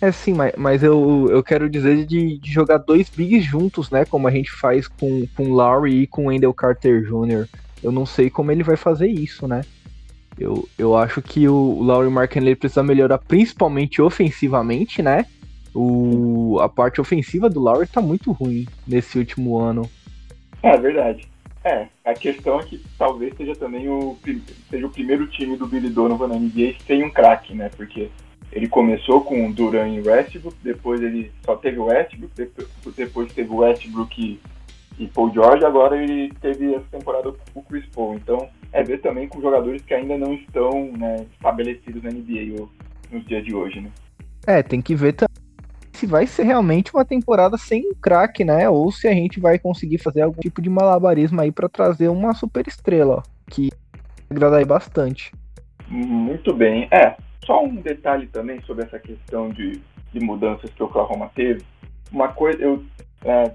É 0.00 0.12
sim, 0.12 0.34
mas, 0.34 0.52
mas 0.56 0.82
eu, 0.82 1.28
eu 1.30 1.42
quero 1.42 1.70
dizer 1.70 2.04
de, 2.04 2.38
de, 2.38 2.52
jogar 2.52 2.78
dois 2.78 3.08
bigs 3.08 3.44
juntos, 3.44 3.90
né? 3.90 4.04
Como 4.04 4.28
a 4.28 4.30
gente 4.30 4.50
faz 4.50 4.86
com, 4.86 5.26
com 5.36 5.52
Lowry 5.52 6.02
e 6.02 6.06
com 6.06 6.26
Wendell 6.26 6.52
Carter 6.52 7.02
Jr. 7.02 7.48
Eu 7.82 7.92
não 7.92 8.04
sei 8.04 8.28
como 8.28 8.50
ele 8.50 8.62
vai 8.62 8.76
fazer 8.76 9.08
isso, 9.08 9.48
né? 9.48 9.62
Eu, 10.38 10.68
eu 10.76 10.96
acho 10.96 11.22
que 11.22 11.48
o 11.48 11.80
Lowry 11.80 12.10
Markkanen 12.10 12.56
precisa 12.56 12.82
melhorar 12.82 13.18
principalmente 13.18 14.02
ofensivamente, 14.02 15.02
né? 15.02 15.26
O, 15.74 16.58
a 16.60 16.68
parte 16.68 17.00
ofensiva 17.00 17.48
do 17.48 17.60
Lowry 17.60 17.86
tá 17.86 18.00
muito 18.00 18.32
ruim 18.32 18.66
nesse 18.86 19.18
último 19.18 19.58
ano. 19.58 19.88
É 20.62 20.76
verdade. 20.76 21.28
É, 21.64 21.86
a 22.04 22.12
questão 22.12 22.60
é 22.60 22.64
que 22.64 22.84
talvez 22.98 23.34
seja 23.36 23.54
também 23.56 23.88
o, 23.88 24.18
seja 24.68 24.86
o 24.86 24.90
primeiro 24.90 25.26
time 25.26 25.56
do 25.56 25.66
Billy 25.66 25.88
Donovan 25.88 26.28
na 26.28 26.36
NBA 26.36 26.74
sem 26.86 27.02
um 27.02 27.10
craque, 27.10 27.54
né? 27.54 27.70
Porque 27.74 28.10
ele 28.54 28.68
começou 28.68 29.20
com 29.20 29.50
Duran 29.50 29.88
e 29.88 30.00
Westbrook, 30.00 30.56
depois 30.62 31.02
ele 31.02 31.32
só 31.44 31.56
teve 31.56 31.78
o 31.78 31.86
Westbrook, 31.86 32.52
depois 32.96 33.32
teve 33.32 33.50
o 33.50 33.56
Westbrook 33.56 34.22
e, 34.22 34.40
e 35.02 35.08
Paul 35.08 35.32
George, 35.34 35.64
agora 35.64 36.00
ele 36.00 36.32
teve 36.40 36.72
essa 36.72 36.86
temporada 36.90 37.32
com 37.52 37.60
o 37.60 37.62
Chris 37.64 37.84
Paul. 37.92 38.14
Então 38.14 38.48
é 38.72 38.84
ver 38.84 38.98
também 38.98 39.26
com 39.26 39.40
jogadores 39.40 39.82
que 39.82 39.92
ainda 39.92 40.16
não 40.16 40.34
estão 40.34 40.92
né, 40.92 41.26
estabelecidos 41.32 42.02
na 42.04 42.10
NBA 42.10 42.68
nos 43.10 43.26
dias 43.26 43.44
de 43.44 43.52
hoje, 43.52 43.80
né? 43.80 43.90
É, 44.46 44.62
tem 44.62 44.80
que 44.80 44.94
ver 44.94 45.14
também 45.14 45.34
se 45.92 46.06
vai 46.06 46.26
ser 46.26 46.44
realmente 46.44 46.92
uma 46.92 47.04
temporada 47.04 47.56
sem 47.56 47.92
craque, 47.94 48.44
né? 48.44 48.68
Ou 48.68 48.90
se 48.92 49.08
a 49.08 49.12
gente 49.12 49.40
vai 49.40 49.58
conseguir 49.58 49.98
fazer 49.98 50.22
algum 50.22 50.40
tipo 50.40 50.60
de 50.60 50.68
malabarismo 50.68 51.40
aí 51.40 51.50
para 51.50 51.68
trazer 51.68 52.08
uma 52.08 52.34
super 52.34 52.66
estrela, 52.68 53.22
que 53.50 53.70
agrada 54.30 54.58
aí 54.58 54.64
bastante. 54.64 55.32
Muito 55.88 56.52
bem. 56.52 56.88
É, 56.90 57.16
só 57.44 57.62
um 57.64 57.76
detalhe 57.76 58.26
também 58.28 58.60
sobre 58.62 58.84
essa 58.84 58.98
questão 58.98 59.50
de, 59.50 59.80
de 60.12 60.20
mudanças 60.20 60.70
que 60.70 60.82
o 60.82 60.86
Oklahoma 60.86 61.30
teve. 61.34 61.62
Uma 62.12 62.28
coisa, 62.28 62.62
eu 62.62 62.84
é, 63.24 63.52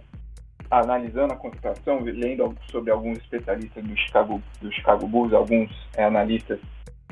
analisando 0.69 1.33
a 1.33 1.37
contratação, 1.37 2.01
lendo 2.01 2.55
sobre 2.69 2.91
alguns 2.91 3.17
especialistas 3.19 3.83
do 3.83 3.97
Chicago, 3.97 4.41
do 4.61 4.71
Chicago 4.71 5.07
Bulls, 5.07 5.33
alguns 5.33 5.69
é, 5.95 6.03
analistas 6.03 6.59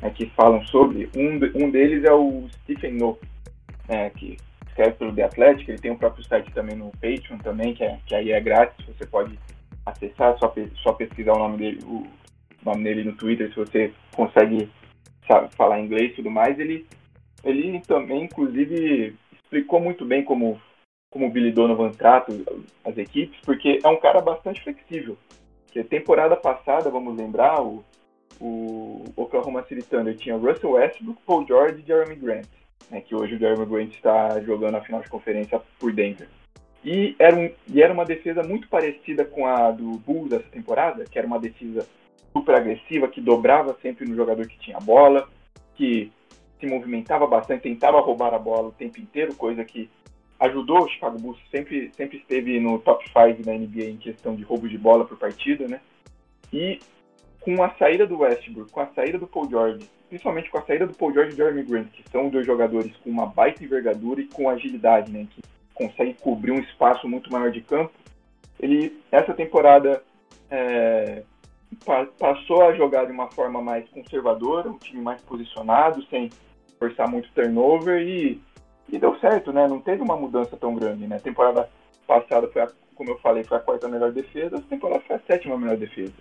é, 0.02 0.10
que 0.10 0.28
falam 0.32 0.64
sobre, 0.66 1.10
um, 1.16 1.36
um 1.64 1.72
deles 1.72 2.04
é 2.04 2.14
o 2.14 2.48
Stephen 2.62 2.94
No, 2.94 3.18
né, 3.90 4.10
que 4.12 4.38
escreve 4.68 4.92
pelo 4.94 5.14
The 5.14 5.24
Athletic, 5.24 5.70
ele 5.70 5.80
tem 5.80 5.92
o 5.92 5.98
próprio 5.98 6.24
site 6.26 6.52
também 6.54 6.76
no 6.76 6.92
Patreon 6.92 7.40
também, 7.40 7.74
que, 7.74 7.84
é, 7.84 7.98
que 8.06 8.14
aí 8.14 8.32
é 8.32 8.40
grátis, 8.40 8.86
você 8.86 9.06
pode 9.08 9.38
acessar, 9.86 10.38
só, 10.38 10.54
só 10.84 10.94
pesquisar 10.94 11.34
o 11.34 11.40
nome 11.40 11.58
dele, 11.58 11.80
o 11.86 12.06
nome 12.64 12.84
dele 12.84 13.04
no 13.04 13.14
Twitter, 13.14 13.50
se 13.50 13.56
você 13.56 13.94
consegue 14.16 14.70
sabe, 15.28 15.54
falar 15.56 15.80
inglês 15.80 16.12
e 16.12 16.16
tudo 16.16 16.32
mais, 16.32 16.58
ele, 16.60 16.88
ele 17.44 17.80
também, 17.82 18.24
inclusive, 18.24 19.16
explicou 19.34 19.80
muito 19.80 20.06
bem 20.06 20.24
como, 20.24 20.60
como 21.12 21.28
o 21.28 21.30
Billy 21.30 21.52
Donovan 21.52 21.92
trata 21.92 22.34
as 22.84 22.98
equipes, 22.98 23.40
porque 23.46 23.80
é 23.84 23.88
um 23.88 24.00
cara 24.00 24.22
bastante 24.22 24.64
flexível. 24.64 25.18
Que 25.72 25.84
temporada 25.84 26.36
passada, 26.36 26.90
vamos 26.90 27.16
lembrar, 27.16 27.62
o, 27.62 27.84
o 28.40 29.04
Oklahoma 29.16 29.64
City 29.64 29.84
Thunder 29.84 30.16
tinha 30.16 30.38
Russell 30.38 30.72
Westbrook, 30.72 31.22
Paul 31.26 31.46
George 31.46 31.82
e 31.82 31.86
Jeremy 31.86 32.16
Grant 32.16 32.48
né, 32.90 33.02
que 33.02 33.16
hoje 33.16 33.36
o 33.36 33.40
Jeremy 33.40 33.66
Grant 33.66 33.94
está 33.94 34.40
jogando 34.42 34.76
a 34.76 34.82
final 34.82 35.02
de 35.02 35.10
conferência 35.10 35.62
por 35.80 35.92
Denver. 35.92 36.28
E 36.84 37.16
era, 37.20 37.36
um, 37.36 37.52
e 37.68 37.82
era 37.82 37.94
uma 37.94 38.06
defesa 38.06 38.44
muito 38.44 38.68
parecida 38.70 39.26
com 39.26 39.46
a 39.46 39.72
do 39.72 39.98
Bulls 40.00 40.30
dessa 40.30 40.48
temporada, 40.50 41.06
que 41.06 41.18
era 41.18 41.28
uma 41.28 41.40
defesa 41.40 41.88
super 42.38 42.56
agressiva, 42.56 43.08
que 43.08 43.20
dobrava 43.20 43.78
sempre 43.82 44.08
no 44.08 44.16
jogador 44.16 44.48
que 44.48 44.60
tinha 44.60 44.78
a 44.78 44.82
bola, 44.82 45.28
que 45.76 46.12
se 46.60 46.66
movimentava 46.66 47.28
bastante, 47.28 47.64
tentava 47.64 48.00
roubar 48.00 48.34
a 48.34 48.40
bola 48.40 48.70
o 48.70 48.72
tempo 48.72 49.00
inteiro, 49.00 49.36
coisa 49.36 49.64
que 49.64 49.90
ajudou 50.40 50.84
o 50.84 50.90
Chicago 50.90 51.20
Bulls, 51.20 51.40
sempre, 51.50 51.92
sempre 51.94 52.18
esteve 52.18 52.60
no 52.60 52.80
top 52.80 53.04
5 53.08 53.44
da 53.44 53.54
NBA 53.54 53.86
em 53.86 53.98
questão 53.98 54.36
de 54.36 54.44
roubo 54.44 54.68
de 54.70 54.78
bola 54.78 55.06
por 55.06 55.18
partida, 55.18 55.68
né? 55.68 55.82
E 56.54 56.80
com 57.42 57.64
a 57.64 57.70
saída 57.76 58.06
do 58.06 58.20
Westbrook, 58.20 58.72
com 58.72 58.82
a 58.82 58.88
saída 58.88 59.18
do 59.18 59.28
Paul 59.28 59.50
George, 59.50 59.90
principalmente 60.10 60.50
com 60.50 60.60
a 60.60 60.64
saída 60.64 60.86
do 60.86 60.96
Paul 60.96 61.14
George 61.14 61.34
e 61.34 61.36
Jeremy 61.36 61.64
Grant, 61.64 61.88
que 61.92 62.04
são 62.12 62.30
dois 62.30 62.46
jogadores 62.46 62.96
com 62.98 63.10
uma 63.10 63.26
baita 63.26 63.64
envergadura 63.64 64.22
e 64.22 64.28
com 64.28 64.50
agilidade, 64.50 65.12
né, 65.12 65.28
que 65.30 65.42
conseguem 65.74 66.14
cobrir 66.14 66.52
um 66.52 66.60
espaço 66.60 67.08
muito 67.08 67.32
maior 67.32 67.52
de 67.52 67.62
campo, 67.62 67.92
ele 68.60 69.00
essa 69.12 69.34
temporada 69.34 70.04
é, 70.50 71.24
passou 72.18 72.64
a 72.64 72.74
jogar 72.74 73.06
de 73.06 73.12
uma 73.12 73.30
forma 73.32 73.62
mais 73.62 73.88
conservadora, 73.90 74.70
um 74.70 74.78
time 74.78 75.02
mais 75.02 75.22
posicionado, 75.22 76.04
sem 76.10 76.30
forçar 76.80 77.10
muito 77.10 77.30
turnover 77.34 78.02
e, 78.02 78.42
e 78.90 78.98
deu 78.98 79.18
certo, 79.20 79.52
né? 79.52 79.68
Não 79.68 79.82
teve 79.82 80.02
uma 80.02 80.16
mudança 80.16 80.56
tão 80.58 80.76
grande, 80.76 81.08
né? 81.08 81.18
A 81.18 81.22
temporada 81.22 81.70
passada 82.06 82.48
foi, 82.48 82.62
a, 82.62 82.72
como 82.96 83.10
eu 83.10 83.20
falei, 83.20 83.44
foi 83.44 83.58
a 83.58 83.62
quarta 83.62 83.88
melhor 83.88 84.12
defesa, 84.12 84.58
a 84.58 84.62
temporada 84.62 85.04
foi 85.06 85.16
a 85.16 85.22
sétima 85.22 85.58
melhor 85.58 85.78
defesa. 85.78 86.14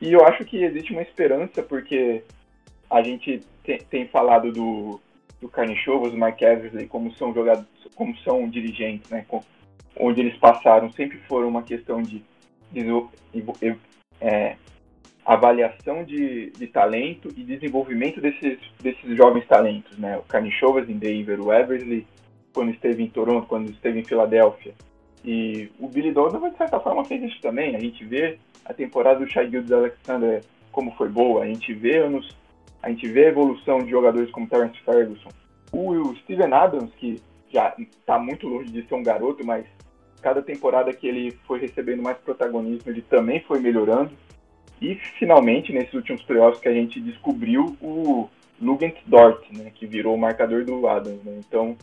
E 0.00 0.12
eu 0.12 0.24
acho 0.24 0.44
que 0.44 0.62
existe 0.62 0.92
uma 0.92 1.02
esperança, 1.02 1.62
porque 1.62 2.24
a 2.88 3.02
gente 3.02 3.42
tem, 3.62 3.78
tem 3.78 4.08
falado 4.08 4.50
do, 4.50 5.00
do 5.40 5.48
Carnichovas, 5.48 6.10
do 6.10 6.18
Mark 6.18 6.40
Eversley, 6.40 6.86
como 6.86 7.14
são 7.14 7.32
jogadores, 7.32 7.68
como 7.94 8.16
são 8.18 8.48
dirigentes, 8.48 9.08
né? 9.10 9.24
Com, 9.28 9.42
onde 9.96 10.20
eles 10.20 10.36
passaram 10.38 10.90
sempre 10.92 11.18
foram 11.28 11.48
uma 11.48 11.62
questão 11.62 12.02
de, 12.02 12.24
de 12.72 12.84
é, 14.20 14.56
avaliação 15.24 16.04
de, 16.04 16.50
de 16.50 16.66
talento 16.66 17.28
e 17.36 17.42
desenvolvimento 17.42 18.20
desses, 18.20 18.58
desses 18.82 19.16
jovens 19.16 19.46
talentos, 19.46 19.96
né? 19.98 20.16
O 20.18 20.22
Carnichovas 20.22 20.88
em 20.88 20.96
Denver, 20.98 21.40
o 21.40 21.52
Eversley 21.52 22.06
quando 22.52 22.70
esteve 22.70 23.02
em 23.02 23.08
Toronto, 23.08 23.46
quando 23.46 23.70
esteve 23.70 24.00
em 24.00 24.04
Filadélfia. 24.04 24.74
E 25.24 25.70
o 25.78 25.88
Billy 25.88 26.12
Donovan, 26.12 26.50
de 26.50 26.56
certa 26.56 26.80
forma, 26.80 27.04
fez 27.04 27.22
isso 27.22 27.40
também. 27.40 27.76
A 27.76 27.80
gente 27.80 28.04
vê 28.04 28.38
a 28.64 28.72
temporada 28.72 29.20
do 29.20 29.30
Shai 29.30 29.48
Gildes 29.50 29.70
Alexander 29.70 30.42
como 30.72 30.92
foi 30.92 31.08
boa, 31.08 31.42
a 31.42 31.46
gente 31.46 31.74
vê 31.74 31.98
anos, 31.98 32.36
a 32.82 32.88
gente 32.88 33.06
vê 33.08 33.26
a 33.26 33.28
evolução 33.28 33.80
de 33.80 33.90
jogadores 33.90 34.30
como 34.30 34.48
Terence 34.48 34.78
Ferguson. 34.84 35.28
O 35.72 36.14
Steven 36.16 36.52
Adams, 36.52 36.92
que 36.94 37.20
já 37.52 37.74
está 37.78 38.18
muito 38.18 38.46
longe 38.46 38.70
de 38.70 38.86
ser 38.86 38.94
um 38.94 39.02
garoto, 39.02 39.44
mas 39.44 39.66
cada 40.22 40.40
temporada 40.42 40.92
que 40.92 41.06
ele 41.06 41.32
foi 41.46 41.58
recebendo 41.58 42.02
mais 42.02 42.16
protagonismo, 42.18 42.90
ele 42.90 43.02
também 43.02 43.40
foi 43.40 43.58
melhorando. 43.58 44.12
E 44.80 44.94
finalmente, 45.18 45.72
nesses 45.72 45.92
últimos 45.92 46.22
playoffs 46.22 46.60
que 46.60 46.68
a 46.68 46.72
gente 46.72 47.00
descobriu 47.00 47.76
o 47.82 48.28
Lugent 48.60 48.96
Dort, 49.06 49.44
né, 49.52 49.70
que 49.74 49.86
virou 49.86 50.14
o 50.14 50.18
marcador 50.18 50.64
do 50.64 50.86
Adams. 50.88 51.22
Né? 51.22 51.38
Então, 51.38 51.76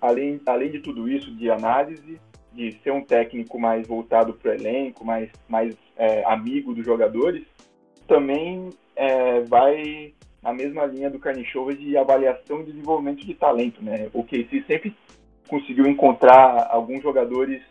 além, 0.00 0.40
além 0.46 0.70
de 0.70 0.80
tudo 0.80 1.08
isso, 1.08 1.30
de 1.34 1.50
análise, 1.50 2.20
de 2.52 2.72
ser 2.82 2.92
um 2.92 3.02
técnico 3.02 3.58
mais 3.58 3.86
voltado 3.86 4.32
para 4.32 4.52
o 4.52 4.54
elenco, 4.54 5.04
mais, 5.04 5.30
mais 5.48 5.76
é, 5.96 6.24
amigo 6.24 6.74
dos 6.74 6.84
jogadores, 6.84 7.44
também 8.06 8.70
é, 8.94 9.40
vai 9.40 10.12
na 10.42 10.52
mesma 10.52 10.84
linha 10.84 11.10
do 11.10 11.18
Carnichova 11.18 11.74
de 11.74 11.96
avaliação 11.96 12.60
e 12.60 12.64
desenvolvimento 12.64 13.24
de 13.24 13.34
talento. 13.34 13.82
Né? 13.82 14.08
O 14.12 14.22
KC 14.22 14.64
sempre 14.66 14.94
conseguiu 15.48 15.86
encontrar 15.86 16.68
alguns 16.70 17.02
jogadores 17.02 17.62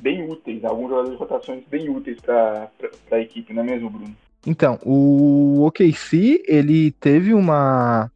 bem 0.00 0.28
úteis, 0.28 0.64
alguns 0.64 0.88
jogadores 0.88 1.12
de 1.12 1.16
rotações 1.16 1.64
bem 1.68 1.88
úteis 1.88 2.20
para 2.20 2.70
a 3.10 3.18
equipe, 3.18 3.52
não 3.52 3.62
é 3.62 3.66
mesmo, 3.66 3.90
Bruno? 3.90 4.14
Então, 4.46 4.78
o 4.84 5.64
OKC, 5.66 6.42
ele 6.46 6.92
teve 6.92 7.34
uma 7.34 8.10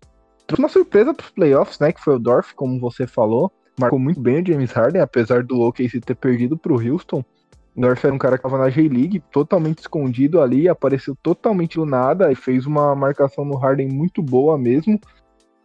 uma 0.59 0.69
surpresa 0.69 1.15
para 1.15 1.25
os 1.25 1.31
playoffs, 1.31 1.79
né, 1.79 1.93
que 1.93 2.01
foi 2.03 2.17
o 2.17 2.19
Dorf, 2.19 2.55
como 2.55 2.79
você 2.79 3.07
falou, 3.07 3.51
marcou 3.79 3.99
muito 3.99 4.21
bem 4.21 4.43
o 4.43 4.47
James 4.47 4.71
Harden, 4.71 5.01
apesar 5.01 5.43
do 5.43 5.61
OKC 5.61 6.01
ter 6.01 6.15
perdido 6.15 6.59
para 6.59 6.73
o 6.73 6.77
Houston. 6.77 7.25
O 7.75 7.81
Dorf 7.81 8.05
era 8.05 8.15
um 8.15 8.19
cara 8.19 8.37
que 8.37 8.47
estava 8.47 8.63
na 8.63 8.69
J-League, 8.69 9.23
totalmente 9.33 9.79
escondido 9.79 10.43
ali, 10.43 10.69
apareceu 10.69 11.17
totalmente 11.23 11.77
do 11.77 11.87
nada 11.87 12.31
e 12.31 12.35
fez 12.35 12.67
uma 12.67 12.95
marcação 12.95 13.45
no 13.45 13.57
Harden 13.57 13.89
muito 13.89 14.23
boa 14.23 14.59
mesmo. 14.59 15.01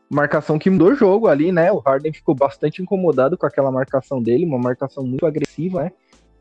Marcação 0.09 0.57
que 0.57 0.69
mudou 0.69 0.89
o 0.89 0.95
jogo 0.95 1.27
ali, 1.27 1.51
né? 1.51 1.71
O 1.71 1.79
Harden 1.79 2.13
ficou 2.13 2.33
bastante 2.33 2.81
incomodado 2.81 3.37
com 3.37 3.45
aquela 3.45 3.71
marcação 3.71 4.21
dele, 4.21 4.45
uma 4.45 4.57
marcação 4.57 5.03
muito 5.03 5.25
agressiva, 5.25 5.83
né? 5.83 5.91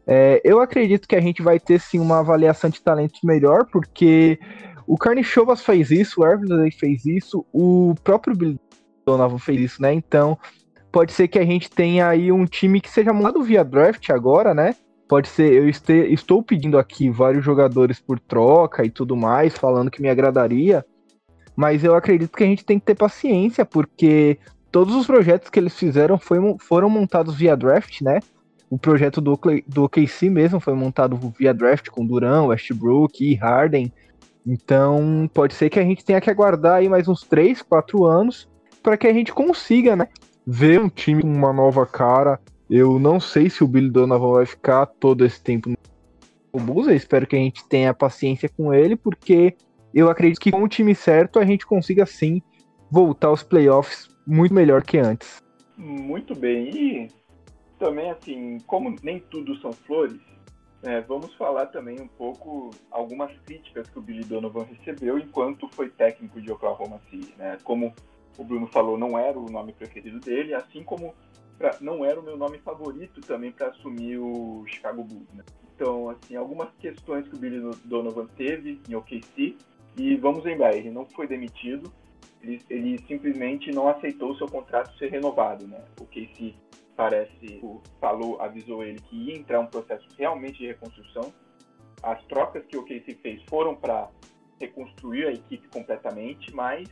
É, 0.06 0.40
eu 0.44 0.60
acredito 0.60 1.08
que 1.08 1.16
a 1.16 1.20
gente 1.20 1.42
vai 1.42 1.58
ter 1.58 1.80
sim 1.80 1.98
uma 1.98 2.20
avaliação 2.20 2.70
de 2.70 2.80
talentos 2.80 3.20
melhor, 3.24 3.66
porque 3.66 4.38
o 4.86 4.96
Carne 4.96 5.24
Chovas 5.24 5.62
fez 5.62 5.90
isso, 5.90 6.20
o 6.20 6.26
Eversley 6.26 6.70
fez 6.70 7.04
isso, 7.04 7.44
o 7.52 7.92
próprio 8.04 8.36
Billy 8.36 8.60
Donovan 9.04 9.38
fez 9.38 9.60
isso, 9.60 9.82
né? 9.82 9.92
Então, 9.92 10.38
pode 10.92 11.12
ser 11.12 11.26
que 11.26 11.38
a 11.38 11.44
gente 11.44 11.68
tenha 11.68 12.08
aí 12.08 12.30
um 12.30 12.46
time 12.46 12.80
que 12.80 12.88
seja 12.88 13.12
montado 13.12 13.42
via 13.42 13.64
draft 13.64 14.08
agora, 14.10 14.54
né? 14.54 14.76
Pode 15.08 15.28
ser, 15.28 15.52
eu 15.52 15.68
este, 15.68 15.92
estou 16.12 16.42
pedindo 16.42 16.78
aqui 16.78 17.10
vários 17.10 17.44
jogadores 17.44 17.98
por 17.98 18.18
troca 18.20 18.84
e 18.84 18.90
tudo 18.90 19.16
mais, 19.16 19.54
falando 19.54 19.90
que 19.90 20.02
me 20.02 20.08
agradaria, 20.08 20.84
mas 21.56 21.82
eu 21.82 21.94
acredito 21.94 22.36
que 22.36 22.44
a 22.44 22.46
gente 22.46 22.64
tem 22.64 22.78
que 22.78 22.84
ter 22.84 22.94
paciência, 22.94 23.64
porque 23.64 24.38
todos 24.70 24.94
os 24.94 25.06
projetos 25.06 25.48
que 25.48 25.58
eles 25.58 25.74
fizeram 25.74 26.18
foi, 26.18 26.38
foram 26.60 26.90
montados 26.90 27.34
via 27.34 27.56
draft, 27.56 28.02
né? 28.02 28.20
O 28.68 28.76
projeto 28.76 29.20
do, 29.20 29.38
do 29.66 29.84
OKC 29.84 30.28
mesmo 30.28 30.60
foi 30.60 30.74
montado 30.74 31.16
via 31.38 31.54
draft 31.54 31.88
com 31.88 32.04
Durão, 32.04 32.48
Westbrook 32.48 33.24
e 33.24 33.34
Harden. 33.34 33.90
Então, 34.46 35.30
pode 35.32 35.54
ser 35.54 35.70
que 35.70 35.80
a 35.80 35.84
gente 35.84 36.04
tenha 36.04 36.20
que 36.20 36.28
aguardar 36.28 36.74
aí 36.74 36.88
mais 36.88 37.08
uns 37.08 37.22
3, 37.22 37.62
4 37.62 38.04
anos 38.04 38.48
para 38.82 38.96
que 38.96 39.06
a 39.06 39.12
gente 39.12 39.32
consiga, 39.32 39.96
né, 39.96 40.08
ver 40.46 40.80
um 40.80 40.88
time 40.88 41.22
com 41.22 41.32
uma 41.32 41.52
nova 41.52 41.86
cara. 41.86 42.38
Eu 42.68 42.98
não 42.98 43.18
sei 43.18 43.48
se 43.48 43.64
o 43.64 43.66
Billy 43.66 43.90
Donovan 43.90 44.34
vai 44.34 44.46
ficar 44.46 44.86
todo 44.86 45.24
esse 45.24 45.40
tempo 45.40 45.70
no 45.70 46.60
Bulls. 46.60 46.86
Eu 46.86 46.94
espero 46.94 47.26
que 47.26 47.34
a 47.34 47.38
gente 47.38 47.66
tenha 47.66 47.94
paciência 47.94 48.48
com 48.48 48.74
ele, 48.74 48.94
porque 48.94 49.56
eu 49.96 50.10
acredito 50.10 50.40
que 50.40 50.50
com 50.50 50.62
o 50.62 50.68
time 50.68 50.94
certo 50.94 51.38
a 51.38 51.44
gente 51.44 51.66
consiga 51.66 52.04
sim 52.04 52.42
voltar 52.90 53.28
aos 53.28 53.42
playoffs 53.42 54.14
muito 54.26 54.52
melhor 54.52 54.82
que 54.82 54.98
antes. 54.98 55.42
Muito 55.74 56.34
bem. 56.34 56.68
E 56.68 57.08
também, 57.78 58.10
assim, 58.10 58.58
como 58.66 58.94
nem 59.02 59.18
tudo 59.18 59.56
são 59.56 59.72
flores, 59.72 60.20
é, 60.82 61.00
vamos 61.00 61.34
falar 61.34 61.66
também 61.66 61.98
um 61.98 62.06
pouco 62.06 62.70
algumas 62.90 63.32
críticas 63.46 63.88
que 63.88 63.98
o 63.98 64.02
Billy 64.02 64.22
Donovan 64.22 64.64
recebeu 64.64 65.18
enquanto 65.18 65.66
foi 65.70 65.88
técnico 65.88 66.42
de 66.42 66.52
Oklahoma 66.52 67.00
City. 67.10 67.34
Né? 67.38 67.56
Como 67.64 67.94
o 68.36 68.44
Bruno 68.44 68.66
falou, 68.66 68.98
não 68.98 69.18
era 69.18 69.38
o 69.38 69.50
nome 69.50 69.72
preferido 69.72 70.20
dele, 70.20 70.52
assim 70.52 70.82
como 70.82 71.14
pra, 71.58 71.74
não 71.80 72.04
era 72.04 72.20
o 72.20 72.22
meu 72.22 72.36
nome 72.36 72.58
favorito 72.58 73.22
também 73.22 73.50
para 73.50 73.68
assumir 73.68 74.18
o 74.18 74.62
Chicago 74.66 75.02
Bulls. 75.02 75.32
Né? 75.32 75.42
Então, 75.74 76.10
assim, 76.10 76.36
algumas 76.36 76.68
questões 76.78 77.26
que 77.26 77.34
o 77.34 77.38
Billy 77.38 77.62
Donovan 77.84 78.26
teve 78.36 78.78
em 78.88 78.94
OKC, 78.94 79.56
e 79.96 80.16
vamos 80.16 80.44
lembrar, 80.44 80.74
ele 80.76 80.90
não 80.90 81.06
foi 81.06 81.26
demitido, 81.26 81.90
ele, 82.42 82.62
ele 82.68 82.98
simplesmente 83.06 83.70
não 83.72 83.88
aceitou 83.88 84.36
seu 84.36 84.46
contrato 84.46 84.96
ser 84.98 85.10
renovado. 85.10 85.66
Né? 85.66 85.82
O 85.98 86.04
OKC 86.04 86.54
parece, 86.94 87.60
falou, 88.00 88.40
avisou 88.40 88.84
ele 88.84 89.00
que 89.00 89.16
ia 89.16 89.36
entrar 89.36 89.60
um 89.60 89.66
processo 89.66 90.06
realmente 90.18 90.58
de 90.58 90.66
reconstrução. 90.66 91.32
As 92.02 92.22
trocas 92.24 92.64
que 92.66 92.76
o 92.76 92.84
KC 92.84 93.18
fez 93.22 93.42
foram 93.48 93.74
para 93.74 94.10
reconstruir 94.60 95.26
a 95.26 95.32
equipe 95.32 95.66
completamente, 95.68 96.54
mas, 96.54 96.88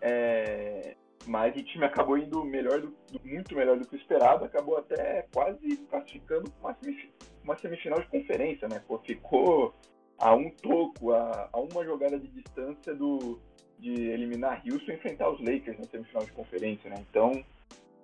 é, 0.00 0.96
mas 1.26 1.56
o 1.56 1.62
time 1.62 1.84
acabou 1.84 2.18
indo 2.18 2.44
melhor 2.44 2.80
do, 2.80 2.94
muito 3.24 3.54
melhor 3.54 3.78
do 3.78 3.86
que 3.86 3.94
o 3.94 3.98
esperado, 3.98 4.44
acabou 4.44 4.78
até 4.78 5.26
quase 5.32 5.76
classificando 5.90 6.52
uma 6.60 6.74
semifinal, 6.74 7.12
uma 7.42 7.58
semifinal 7.58 8.00
de 8.00 8.08
conferência, 8.08 8.68
né? 8.68 8.82
Pô, 8.86 8.98
ficou 8.98 9.74
a 10.18 10.34
um 10.34 10.50
toco, 10.50 11.12
a, 11.12 11.48
a 11.52 11.60
uma 11.60 11.84
jogada 11.84 12.18
de 12.18 12.28
distância 12.28 12.94
do, 12.94 13.38
de 13.78 13.92
eliminar 14.10 14.62
Houston 14.64 14.92
e 14.92 14.94
enfrentar 14.94 15.30
os 15.30 15.40
Lakers 15.40 15.78
na 15.78 15.84
semifinal 15.84 16.24
de 16.24 16.32
conferência, 16.32 16.88
né? 16.88 16.96
Então, 17.10 17.44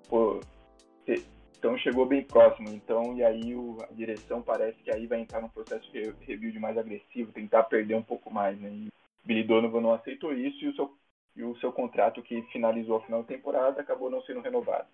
pô, 0.09 0.41
então 1.61 1.77
chegou 1.77 2.07
bem 2.07 2.25
próximo. 2.25 2.71
Então, 2.71 3.17
e 3.17 3.23
aí 3.23 3.55
o, 3.55 3.77
a 3.83 3.93
direção 3.93 4.41
parece 4.41 4.83
que 4.83 4.91
aí 4.91 5.07
vai 5.07 5.21
entrar 5.21 5.43
num 5.43 5.49
processo 5.49 5.91
de 5.93 6.13
rebuild 6.27 6.59
mais 6.59 6.77
agressivo, 6.77 7.33
tentar 7.33 7.65
perder 7.65 7.95
um 7.95 8.03
pouco 8.03 8.33
mais, 8.33 8.59
né? 8.59 8.71
E 8.71 8.89
Billy 9.25 9.45
Donovan 9.45 9.83
não 9.83 9.93
aceitou 9.93 10.33
isso 10.33 10.65
e 10.65 10.69
o 10.69 10.75
seu, 10.75 10.91
e 11.37 11.45
o 11.45 11.55
seu 11.57 11.71
contrato 11.71 12.23
que 12.23 12.41
finalizou 12.51 12.95
ao 12.95 13.05
final 13.05 13.21
da 13.21 13.29
temporada 13.29 13.81
acabou 13.81 14.11
não 14.11 14.23
sendo 14.23 14.41
renovado. 14.41 14.89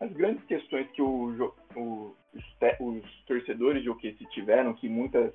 As 0.00 0.12
grandes 0.12 0.44
questões 0.46 0.90
que 0.90 1.00
o, 1.00 1.54
o, 1.76 2.16
os, 2.34 2.44
os, 2.80 3.24
torcedores 3.24 3.84
de 3.84 3.88
OKC 3.88 4.26
tiveram, 4.32 4.74
que 4.74 4.88
muitas, 4.88 5.32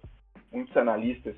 muitos 0.52 0.76
analistas 0.76 1.36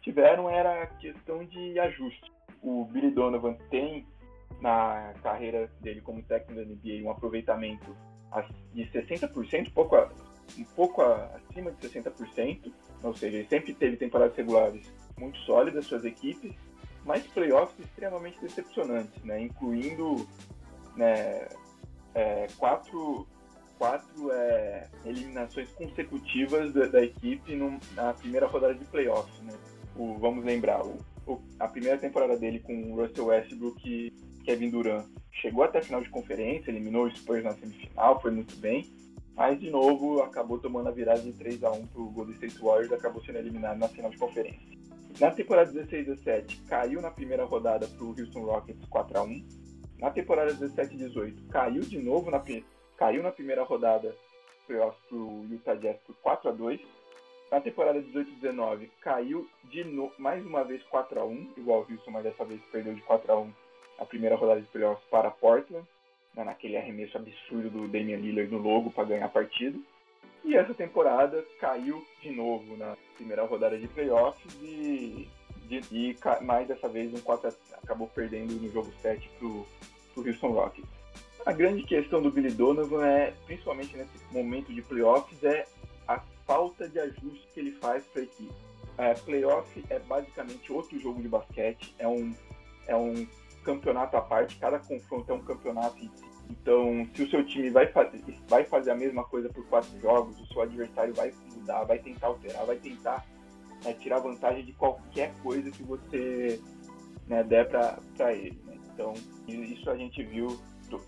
tiveram, 0.00 0.48
era 0.48 0.82
a 0.82 0.86
questão 0.86 1.44
de 1.44 1.78
ajuste. 1.78 2.30
O 2.62 2.84
Billy 2.86 3.10
Donovan 3.10 3.54
tem 3.70 4.06
na 4.60 5.14
carreira 5.22 5.70
dele 5.80 6.00
como 6.00 6.22
técnico 6.22 6.54
da 6.54 6.66
NBA 6.66 7.02
um 7.04 7.10
aproveitamento 7.10 7.96
de 8.72 8.84
60%, 8.86 9.68
um 9.68 9.70
pouco, 9.70 9.96
um 10.58 10.64
pouco 10.76 11.02
acima 11.02 11.72
de 11.72 11.88
60%, 11.88 12.72
ou 13.02 13.14
seja, 13.14 13.38
ele 13.38 13.48
sempre 13.48 13.74
teve 13.74 13.96
temporadas 13.96 14.36
regulares 14.36 14.92
muito 15.18 15.38
sólidas, 15.40 15.86
suas 15.86 16.04
equipes, 16.04 16.54
mas 17.04 17.26
playoffs 17.28 17.78
extremamente 17.78 18.40
decepcionantes, 18.40 19.22
né? 19.24 19.40
incluindo 19.42 20.28
né, 20.96 21.48
é, 22.14 22.46
quatro, 22.58 23.26
quatro 23.80 24.30
é, 24.30 24.86
eliminações 25.06 25.70
consecutivas 25.70 26.70
da, 26.74 26.84
da 26.84 27.02
equipe 27.02 27.56
no, 27.56 27.80
na 27.96 28.12
primeira 28.12 28.46
rodada 28.46 28.74
de 28.74 28.84
playoffs. 28.84 29.40
Né? 29.40 29.54
O, 29.96 30.18
vamos 30.18 30.44
lembrar, 30.44 30.84
o, 30.84 30.98
a 31.58 31.66
primeira 31.66 31.96
temporada 31.96 32.36
dele 32.36 32.60
com 32.60 32.94
Russell 32.94 33.24
Westbrook 33.24 33.88
e 33.88 34.12
Kevin 34.44 34.68
Durant 34.68 35.06
chegou 35.32 35.64
até 35.64 35.78
a 35.78 35.82
final 35.82 36.02
de 36.02 36.10
conferência, 36.10 36.70
eliminou 36.70 37.06
o 37.06 37.16
Spurs 37.16 37.42
na 37.42 37.54
semifinal, 37.54 38.20
foi 38.20 38.30
muito 38.30 38.54
bem, 38.56 38.92
mas 39.34 39.58
de 39.58 39.70
novo 39.70 40.20
acabou 40.20 40.58
tomando 40.58 40.90
a 40.90 40.92
virada 40.92 41.22
de 41.22 41.32
3 41.32 41.64
a 41.64 41.70
1 41.70 41.86
para 41.86 42.02
o 42.02 42.10
Golden 42.10 42.34
State 42.34 42.58
Warriors, 42.60 42.92
acabou 42.92 43.24
sendo 43.24 43.38
eliminado 43.38 43.78
na 43.78 43.88
final 43.88 44.10
de 44.10 44.18
conferência. 44.18 44.78
Na 45.18 45.30
temporada 45.30 45.72
16-17 45.72 46.66
caiu 46.66 47.00
na 47.00 47.10
primeira 47.10 47.46
rodada 47.46 47.88
para 47.88 48.04
o 48.04 48.08
Houston 48.10 48.42
Rockets 48.42 48.84
4 48.90 49.18
a 49.18 49.22
1. 49.22 49.48
Na 49.98 50.10
temporada 50.10 50.54
17-18 50.54 51.48
caiu 51.48 51.80
de 51.80 51.98
novo 51.98 52.30
na 52.30 52.38
caiu 53.00 53.22
na 53.22 53.32
primeira 53.32 53.62
rodada 53.62 54.14
playoffs 54.66 55.02
para 55.08 55.16
o 55.16 55.46
Utah 55.50 55.74
Jazz 55.74 55.96
por 56.06 56.14
4 56.16 56.50
a 56.50 56.52
2 56.52 56.80
na 57.50 57.60
temporada 57.60 58.00
18-19, 58.00 58.88
caiu 59.00 59.48
de 59.64 59.82
no... 59.82 60.12
mais 60.18 60.44
uma 60.46 60.62
vez 60.62 60.80
4 60.84 61.18
a 61.18 61.24
1 61.24 61.54
igual 61.56 61.80
o 61.80 61.92
Houston, 61.92 62.10
mas 62.12 62.22
dessa 62.22 62.44
vez 62.44 62.60
perdeu 62.70 62.94
de 62.94 63.00
4 63.00 63.32
a 63.32 63.40
1 63.40 63.52
a 63.98 64.04
primeira 64.04 64.36
rodada 64.36 64.60
de 64.60 64.66
playoffs 64.68 65.04
para 65.10 65.30
Portland, 65.30 65.84
né, 66.34 66.44
naquele 66.44 66.76
arremesso 66.76 67.16
absurdo 67.16 67.70
do 67.70 67.88
Damian 67.88 68.18
Lillard 68.18 68.52
no 68.52 68.58
logo 68.58 68.90
para 68.90 69.04
ganhar 69.04 69.26
a 69.26 69.30
partida. 69.30 69.76
E 70.44 70.54
essa 70.54 70.72
temporada 70.74 71.44
caiu 71.58 72.06
de 72.22 72.30
novo 72.30 72.76
na 72.76 72.96
primeira 73.16 73.44
rodada 73.44 73.76
de 73.76 73.88
playoffs 73.88 74.54
e, 74.62 75.28
de, 75.64 75.80
e 75.90 76.16
mais 76.42 76.68
dessa 76.68 76.88
vez 76.88 77.12
um 77.12 77.20
4 77.20 77.48
a, 77.48 77.78
acabou 77.82 78.06
perdendo 78.08 78.52
no 78.52 78.70
jogo 78.70 78.92
7 79.02 79.28
para 79.38 79.48
o 79.48 79.66
Houston 80.16 80.52
Rockets. 80.52 80.99
A 81.46 81.52
grande 81.52 81.82
questão 81.84 82.20
do 82.22 82.30
Billy 82.30 82.50
Donovan 82.50 83.06
é, 83.06 83.32
principalmente 83.46 83.96
nesse 83.96 84.10
momento 84.30 84.72
de 84.72 84.82
playoffs, 84.82 85.42
é 85.42 85.66
falta 86.50 86.88
de 86.88 86.98
ajuste 86.98 87.46
que 87.54 87.60
ele 87.60 87.70
faz 87.70 88.04
para 88.06 88.22
a 88.22 88.24
equipe. 88.24 88.52
É, 88.98 89.14
playoff 89.14 89.84
é 89.88 90.00
basicamente 90.00 90.72
outro 90.72 90.98
jogo 90.98 91.22
de 91.22 91.28
basquete, 91.28 91.94
é 91.96 92.08
um, 92.08 92.34
é 92.88 92.96
um 92.96 93.24
campeonato 93.64 94.16
à 94.16 94.20
parte, 94.20 94.58
cada 94.58 94.80
confronto 94.80 95.30
é 95.30 95.34
um 95.36 95.42
campeonato. 95.42 96.10
Então, 96.50 97.08
se 97.14 97.22
o 97.22 97.30
seu 97.30 97.46
time 97.46 97.70
vai 97.70 97.86
fazer, 97.86 98.20
vai 98.48 98.64
fazer 98.64 98.90
a 98.90 98.96
mesma 98.96 99.22
coisa 99.22 99.48
por 99.48 99.64
quatro 99.66 99.96
jogos, 100.00 100.40
o 100.40 100.46
seu 100.48 100.62
adversário 100.62 101.14
vai 101.14 101.32
mudar, 101.54 101.84
vai 101.84 102.00
tentar 102.00 102.26
alterar, 102.26 102.66
vai 102.66 102.76
tentar 102.76 103.24
né, 103.84 103.92
tirar 103.92 104.18
vantagem 104.18 104.64
de 104.64 104.72
qualquer 104.72 105.32
coisa 105.44 105.70
que 105.70 105.84
você 105.84 106.60
né, 107.28 107.44
der 107.44 107.68
para 107.68 108.34
ele. 108.34 108.60
Né? 108.66 108.76
Então, 108.92 109.14
isso 109.46 109.88
a 109.88 109.96
gente 109.96 110.20
viu, 110.24 110.60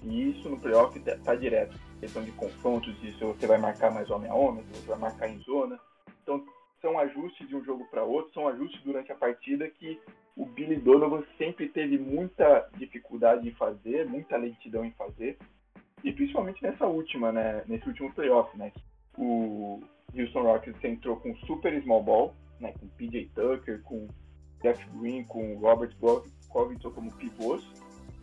e 0.02 0.30
isso 0.30 0.48
no 0.48 0.60
playoff 0.60 0.98
está 0.98 1.34
direto. 1.34 1.78
Questão 2.00 2.22
de 2.22 2.32
confrontos, 2.32 2.98
de 3.00 3.12
se 3.12 3.24
você 3.24 3.46
vai 3.46 3.58
marcar 3.58 3.90
mais 3.90 4.10
homem 4.10 4.30
a 4.30 4.34
homem, 4.34 4.64
se 4.64 4.80
você 4.80 4.88
vai 4.88 4.98
marcar 4.98 5.28
em 5.28 5.38
zona. 5.40 5.78
Então, 6.22 6.44
são 6.80 6.98
ajustes 6.98 7.48
de 7.48 7.54
um 7.54 7.64
jogo 7.64 7.86
para 7.90 8.04
outro, 8.04 8.32
são 8.34 8.48
ajustes 8.48 8.82
durante 8.82 9.12
a 9.12 9.14
partida 9.14 9.68
que 9.68 10.00
o 10.36 10.44
Billy 10.44 10.76
Donovan 10.76 11.22
sempre 11.38 11.68
teve 11.68 11.98
muita 11.98 12.68
dificuldade 12.76 13.48
em 13.48 13.52
fazer, 13.52 14.06
muita 14.06 14.36
lentidão 14.36 14.84
em 14.84 14.90
fazer, 14.92 15.38
e 16.02 16.12
principalmente 16.12 16.62
nessa 16.62 16.86
última, 16.86 17.30
né, 17.30 17.62
nesse 17.68 17.86
último 17.86 18.12
playoff, 18.12 18.56
né, 18.56 18.72
o 19.16 19.80
Houston 20.16 20.42
Rockets 20.42 20.82
entrou 20.84 21.16
com 21.16 21.36
super 21.46 21.80
small 21.82 22.02
ball, 22.02 22.34
né, 22.58 22.74
com 22.80 22.88
PJ 22.88 23.30
Tucker, 23.34 23.82
com 23.82 24.08
Jeff 24.62 24.84
Green, 24.98 25.24
com 25.24 25.56
Robert 25.58 25.94
Covington 26.48 26.90
como 26.90 27.12
pivôs, 27.12 27.62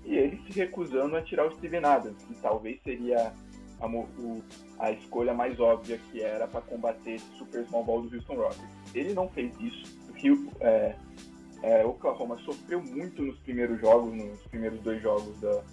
e 0.06 0.16
ele 0.16 0.42
se 0.46 0.58
recusando 0.58 1.16
a 1.16 1.22
tirar 1.22 1.48
o 1.48 1.56
Steven 1.58 1.86
Adams, 1.86 2.24
que 2.24 2.36
talvez 2.36 2.82
seria 2.84 3.34
a, 3.80 3.88
o, 3.88 4.44
a 4.80 4.92
escolha 4.92 5.34
mais 5.34 5.60
óbvia 5.60 6.00
que 6.12 6.22
era 6.22 6.48
para 6.48 6.62
combater 6.62 7.12
esse 7.12 7.38
super 7.38 7.66
small 7.68 7.84
ball 7.84 8.02
do 8.02 8.16
Houston 8.16 8.36
Rockets. 8.36 8.96
Ele 8.96 9.14
não 9.14 9.30
fez 9.30 9.54
isso. 9.60 10.00
O 10.10 10.14
Rio, 10.14 10.52
é, 10.60 10.96
é, 11.62 11.86
Oklahoma 11.86 12.38
sofreu 12.40 12.82
muito 12.82 13.22
nos 13.22 13.38
primeiros 13.40 13.80
jogos, 13.80 14.14
nos 14.14 14.42
primeiros 14.48 14.80
dois 14.82 15.02
jogos 15.02 15.40
da, 15.40 15.64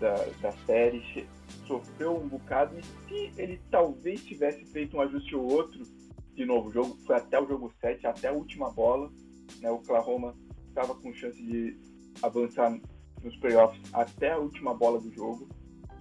da, 0.00 0.14
da 0.40 0.52
série, 0.66 1.26
sofreu 1.66 2.16
um 2.16 2.28
bocado. 2.28 2.76
E 2.78 2.82
se 2.82 3.32
ele 3.40 3.60
talvez 3.70 4.22
tivesse 4.24 4.64
feito 4.66 4.96
um 4.96 5.00
ajuste 5.00 5.34
ou 5.34 5.50
outro, 5.50 5.82
de 6.34 6.44
novo, 6.44 6.68
o 6.68 6.72
jogo 6.72 6.98
foi 7.06 7.16
até 7.16 7.40
o 7.40 7.46
jogo 7.46 7.72
7, 7.80 8.06
até 8.06 8.28
a 8.28 8.32
última 8.32 8.70
bola, 8.70 9.10
né, 9.60 9.70
Oklahoma 9.70 10.34
estava 10.68 10.94
com 10.94 11.14
chance 11.14 11.40
de 11.40 11.78
avançar 12.22 12.76
nos 13.24 13.36
playoffs 13.36 13.80
até 13.92 14.32
a 14.32 14.38
última 14.38 14.74
bola 14.74 15.00
do 15.00 15.12
jogo 15.12 15.48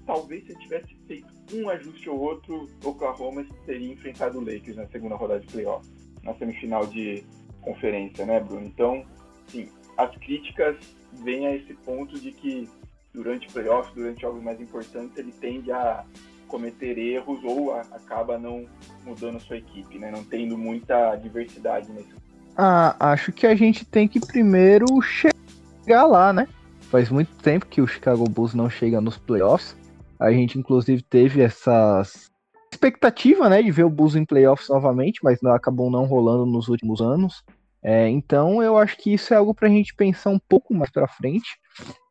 talvez 0.06 0.46
se 0.46 0.52
ele 0.52 0.60
tivesse 0.60 0.96
feito 1.08 1.28
um 1.54 1.70
ajuste 1.70 2.10
ou 2.10 2.20
outro, 2.20 2.70
Oklahoma 2.84 3.46
teria 3.66 3.92
enfrentado 3.92 4.40
o 4.40 4.42
Lakers 4.42 4.78
na 4.78 4.88
segunda 4.88 5.16
rodada 5.16 5.40
de 5.40 5.48
playoff, 5.48 5.88
na 6.24 6.34
semifinal 6.36 6.86
de 6.86 7.24
conferência, 7.62 8.26
né, 8.26 8.40
Bruno? 8.40 8.66
Então, 8.66 9.06
sim, 9.48 9.70
as 9.98 10.16
críticas 10.18 10.78
vêm 11.24 11.48
a 11.48 11.56
esse 11.56 11.74
ponto 11.74 12.20
de 12.20 12.32
que 12.32 12.70
durante 13.14 13.52
playoffs, 13.52 13.94
durante 13.94 14.22
jogos 14.22 14.44
mais 14.44 14.60
importantes, 14.60 15.18
ele 15.18 15.32
tende 15.32 15.72
a 15.72 16.04
cometer 16.48 16.98
erros 16.98 17.44
ou 17.44 17.74
a, 17.74 17.82
acaba 17.82 18.38
não 18.38 18.66
mudando 19.06 19.38
a 19.38 19.40
sua 19.40 19.58
equipe, 19.58 19.98
né? 19.98 20.12
Não 20.12 20.24
tendo 20.24 20.58
muita 20.58 21.16
diversidade 21.16 21.92
nesse. 21.92 22.14
Ah, 22.56 22.96
acho 23.12 23.32
que 23.32 23.48
a 23.48 23.56
gente 23.56 23.86
tem 23.86 24.08
que 24.08 24.20
primeiro 24.20 24.86
chegar 25.02 26.06
lá, 26.06 26.34
né? 26.34 26.48
Faz 26.94 27.10
muito 27.10 27.34
tempo 27.42 27.66
que 27.66 27.82
o 27.82 27.88
Chicago 27.88 28.24
Bulls 28.30 28.54
não 28.54 28.70
chega 28.70 29.02
nos 29.02 29.18
playoffs. 29.18 29.76
A 30.20 30.32
gente, 30.32 30.60
inclusive, 30.60 31.02
teve 31.02 31.42
essas 31.42 32.30
expectativa, 32.72 33.50
né, 33.50 33.64
de 33.64 33.72
ver 33.72 33.84
o 33.84 33.90
Bulls 33.90 34.16
em 34.16 34.24
playoffs 34.24 34.70
novamente, 34.70 35.20
mas 35.24 35.42
não, 35.42 35.54
acabou 35.54 35.90
não 35.90 36.06
rolando 36.06 36.46
nos 36.46 36.68
últimos 36.68 37.02
anos. 37.02 37.44
É, 37.82 38.08
então, 38.08 38.62
eu 38.62 38.78
acho 38.78 38.96
que 38.98 39.12
isso 39.12 39.34
é 39.34 39.38
algo 39.38 39.56
para 39.56 39.68
a 39.68 39.72
gente 39.72 39.96
pensar 39.96 40.30
um 40.30 40.38
pouco 40.38 40.72
mais 40.72 40.92
para 40.92 41.08
frente, 41.08 41.58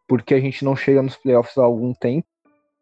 porque 0.09 0.35
a 0.35 0.40
gente 0.40 0.64
não 0.64 0.75
chega 0.75 1.01
nos 1.01 1.14
playoffs 1.14 1.57
há 1.57 1.62
algum 1.62 1.95
tempo. 1.95 2.27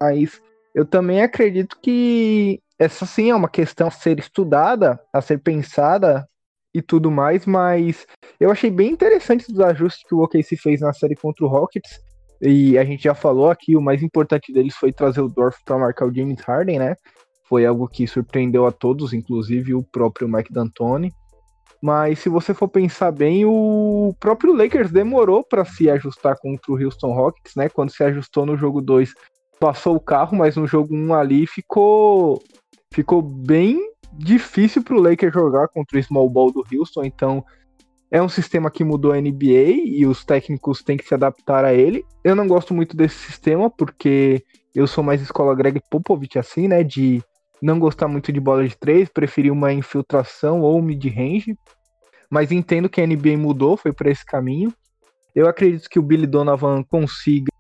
Mas 0.03 0.41
eu 0.75 0.87
também 0.87 1.21
acredito 1.21 1.79
que 1.83 2.63
essa 2.79 3.05
sim 3.05 3.29
é 3.29 3.35
uma 3.35 3.51
questão 3.51 3.89
a 3.89 3.91
ser 3.91 4.19
estudada, 4.19 4.99
a 5.13 5.21
ser 5.21 5.37
pensada 5.37 6.27
e 6.75 6.81
tudo 6.81 7.11
mais, 7.11 7.47
mas 7.47 8.07
eu 8.39 8.51
achei 8.51 8.71
bem 8.71 8.91
interessante 8.91 9.51
os 9.51 9.61
ajustes 9.61 10.07
que 10.07 10.15
o 10.15 10.23
OKC 10.23 10.57
fez 10.57 10.81
na 10.81 10.93
série 10.93 11.17
contra 11.17 11.45
o 11.45 11.49
Rockets. 11.49 12.01
E 12.41 12.79
a 12.79 12.85
gente 12.85 13.03
já 13.03 13.15
falou 13.15 13.51
aqui, 13.51 13.77
o 13.77 13.83
mais 13.83 14.03
importante 14.03 14.53
deles 14.53 14.75
foi 14.75 14.93
trazer 14.93 15.21
o 15.21 15.29
Dorf 15.29 15.59
para 15.65 15.79
marcar 15.79 16.07
o 16.07 16.15
James 16.15 16.41
Harden, 16.41 16.79
né? 16.79 16.97
Foi 17.45 17.67
algo 17.67 17.87
que 17.87 18.07
surpreendeu 18.07 18.65
a 18.67 18.73
todos, 18.73 19.13
inclusive 19.13 19.75
o 19.75 19.83
próprio 19.83 20.29
Mike 20.29 20.53
D'Antoni. 20.53 21.13
Mas 21.83 22.19
se 22.19 22.29
você 22.29 22.55
for 22.55 22.69
pensar 22.69 23.11
bem, 23.11 23.45
o 23.45 24.15
próprio 24.21 24.55
Lakers 24.55 24.91
demorou 24.91 25.43
para 25.43 25.65
se 25.65 25.91
ajustar 25.91 26.37
contra 26.39 26.73
o 26.73 26.83
Houston 26.83 27.13
Rockets, 27.13 27.55
né? 27.57 27.69
Quando 27.69 27.91
se 27.91 28.05
ajustou 28.05 28.47
no 28.47 28.57
jogo 28.57 28.81
2, 28.81 29.13
passou 29.59 29.97
o 29.97 30.01
carro, 30.01 30.37
mas 30.37 30.57
no 30.57 30.67
jogo 30.67 30.95
1 30.95 30.99
um 30.99 31.15
ali 31.15 31.47
ficou 31.47 32.43
ficou 32.93 33.23
bem 33.23 33.90
difícil 34.21 34.83
para 34.83 34.95
o 34.95 35.01
Lakers 35.01 35.33
jogar 35.33 35.69
contra 35.69 35.99
o 35.99 36.03
small 36.03 36.29
ball 36.29 36.53
do 36.53 36.65
Houston, 36.73 37.05
então 37.05 37.45
é 38.11 38.21
um 38.21 38.29
sistema 38.29 38.71
que 38.71 38.85
mudou 38.85 39.13
a 39.13 39.21
NBA 39.21 39.71
e 39.85 40.05
os 40.07 40.25
técnicos 40.25 40.83
têm 40.83 40.97
que 40.97 41.07
se 41.07 41.15
adaptar 41.15 41.65
a 41.65 41.73
ele. 41.73 42.05
Eu 42.23 42.35
não 42.35 42.47
gosto 42.47 42.75
muito 42.75 42.97
desse 42.97 43.17
sistema 43.17 43.71
porque 43.71 44.45
eu 44.75 44.87
sou 44.87 45.03
mais 45.03 45.23
escola 45.23 45.55
Greg 45.55 45.81
Popovich 45.91 46.39
assim, 46.39 46.69
né, 46.69 46.83
de 46.83 47.23
não 47.63 47.79
gostar 47.79 48.09
muito 48.09 48.33
de 48.33 48.41
bola 48.41 48.67
de 48.67 48.77
três, 48.77 49.09
preferir 49.09 49.53
uma 49.53 49.73
infiltração 49.73 50.61
ou 50.61 50.83
mid-range. 50.83 51.57
Mas 52.31 52.53
entendo 52.53 52.89
que 52.89 53.01
a 53.01 53.07
NBA 53.07 53.37
mudou, 53.39 53.77
foi 53.77 53.93
para 53.93 54.11
esse 54.11 54.25
caminho. 54.25 54.73
Eu 55.35 55.49
acredito 55.49 55.89
que 55.89 55.99
o 55.99 56.03
Billy 56.03 56.27
Donovan 56.27 56.83
consiga 56.83 57.51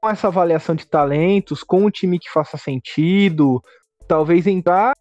com 0.00 0.08
essa 0.08 0.28
avaliação 0.28 0.74
de 0.74 0.86
talentos, 0.86 1.62
com 1.62 1.84
um 1.84 1.90
time 1.90 2.18
que 2.18 2.30
faça 2.30 2.56
sentido, 2.56 3.60
talvez 4.08 4.46
entrar 4.46 4.94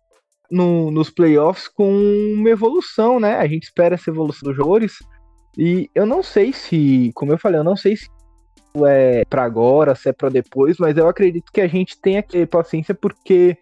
no, 0.51 0.91
nos 0.91 1.09
playoffs 1.09 1.67
com 1.67 1.91
uma 2.35 2.49
evolução, 2.49 3.19
né? 3.19 3.37
A 3.37 3.47
gente 3.47 3.63
espera 3.63 3.95
essa 3.95 4.09
evolução 4.09 4.47
dos 4.47 4.57
jogadores. 4.57 4.93
E 5.57 5.89
eu 5.93 6.05
não 6.05 6.23
sei 6.23 6.53
se, 6.53 7.11
como 7.15 7.31
eu 7.33 7.37
falei, 7.37 7.59
eu 7.59 7.63
não 7.63 7.75
sei 7.75 7.97
se 7.97 8.07
é 8.87 9.23
para 9.25 9.43
agora, 9.43 9.95
se 9.95 10.09
é 10.09 10.13
para 10.13 10.29
depois, 10.29 10.77
mas 10.77 10.95
eu 10.95 11.07
acredito 11.07 11.51
que 11.51 11.61
a 11.61 11.67
gente 11.67 11.99
tenha 11.99 12.21
que 12.21 12.33
ter 12.33 12.47
paciência 12.47 12.93
porque 12.93 13.57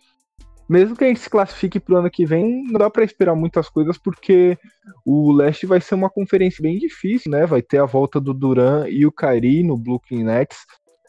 mesmo 0.70 0.96
que 0.98 1.06
a 1.06 1.08
gente 1.08 1.22
se 1.22 1.30
classifique 1.30 1.80
pro 1.80 1.98
ano 1.98 2.12
que 2.12 2.26
vem, 2.26 2.64
não 2.66 2.80
dá 2.80 2.90
para 2.90 3.06
esperar 3.06 3.36
muitas 3.36 3.70
coisas 3.70 3.98
porque 3.98 4.58
o 5.06 5.32
leste 5.32 5.66
vai 5.66 5.80
ser 5.80 5.96
uma 5.96 6.10
conferência 6.10 6.62
bem 6.62 6.78
difícil, 6.78 7.32
né? 7.32 7.46
Vai 7.46 7.62
ter 7.62 7.78
a 7.78 7.86
volta 7.86 8.20
do 8.20 8.34
Duran 8.34 8.86
e 8.90 9.06
o 9.06 9.12
Kyrie 9.12 9.64
no 9.64 9.78
Brooklyn 9.78 10.26
Nets. 10.26 10.58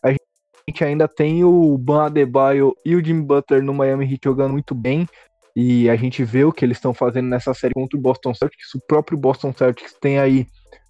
A 0.05 0.11
gente 0.11 0.85
ainda 0.85 1.09
tem 1.09 1.43
o 1.43 1.77
Ban 1.77 2.07
Adebayo 2.07 2.73
e 2.85 2.95
o 2.95 3.05
Jimmy 3.05 3.23
Butler 3.23 3.62
no 3.62 3.75
Miami 3.75 4.05
Heat 4.05 4.21
jogando 4.25 4.53
muito 4.53 4.75
bem. 4.77 5.09
E 5.61 5.90
a 5.90 5.97
gente 5.97 6.23
vê 6.23 6.44
o 6.44 6.53
que 6.53 6.64
eles 6.64 6.77
estão 6.77 6.94
fazendo 6.94 7.27
nessa 7.27 7.53
série 7.53 7.75
contra 7.75 7.99
o 7.99 8.01
Boston 8.01 8.33
Celtics. 8.33 8.73
O 8.77 8.81
próprio 8.87 9.18
Boston 9.18 9.53
Celtics 9.53 9.92
tem 10.01 10.21
aí 10.21 10.47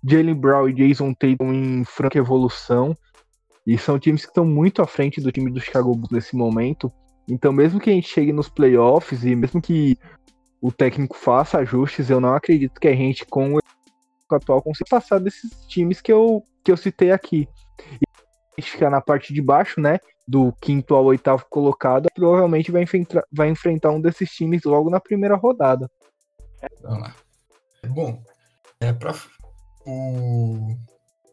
Jalen 0.07 0.35
Brown 0.35 0.69
e 0.69 0.75
Jason 0.75 1.15
Tatum 1.15 1.55
em 1.55 1.85
franca 1.87 2.19
evolução. 2.19 2.95
E 3.67 3.79
são 3.79 3.99
times 3.99 4.27
que 4.27 4.29
estão 4.29 4.45
muito 4.45 4.83
à 4.83 4.87
frente 4.87 5.23
do 5.23 5.33
time 5.33 5.51
do 5.51 5.59
Chicago 5.59 5.95
Bulls 5.95 6.11
nesse 6.11 6.37
momento. 6.37 6.93
Então, 7.27 7.51
mesmo 7.51 7.81
que 7.81 7.89
a 7.89 7.95
gente 7.95 8.11
chegue 8.11 8.31
nos 8.31 8.51
playoffs 8.51 9.25
e 9.25 9.35
mesmo 9.35 9.59
que 9.59 9.97
o 10.61 10.71
técnico 10.71 11.17
faça 11.17 11.57
ajustes, 11.57 12.11
eu 12.11 12.21
não 12.21 12.35
acredito 12.35 12.79
que 12.79 12.89
a 12.89 12.95
gente, 12.95 13.25
com 13.25 13.59
atual 14.31 14.61
consegue 14.61 14.91
passar 14.91 15.19
desses 15.19 15.51
times 15.67 16.03
que 16.03 16.13
eu, 16.13 16.45
que 16.63 16.71
eu 16.71 16.77
citei 16.77 17.11
aqui. 17.11 17.49
Fica 18.61 18.91
na 18.91 19.01
parte 19.01 19.33
de 19.33 19.41
baixo, 19.41 19.81
né? 19.81 19.99
Do 20.27 20.53
quinto 20.61 20.95
ao 20.95 21.05
oitavo 21.05 21.47
colocado, 21.49 22.09
provavelmente 22.15 22.71
vai 22.71 22.83
enfrentar, 22.83 23.25
vai 23.33 23.49
enfrentar 23.49 23.91
um 23.91 24.01
desses 24.01 24.31
times 24.31 24.63
logo 24.65 24.91
na 24.91 25.01
primeira 25.01 25.37
rodada. 25.37 25.91
Vamos 26.83 27.01
lá. 27.01 27.15
Bom, 27.87 28.23
é 28.81 28.93
para 28.93 29.15
o 29.87 30.77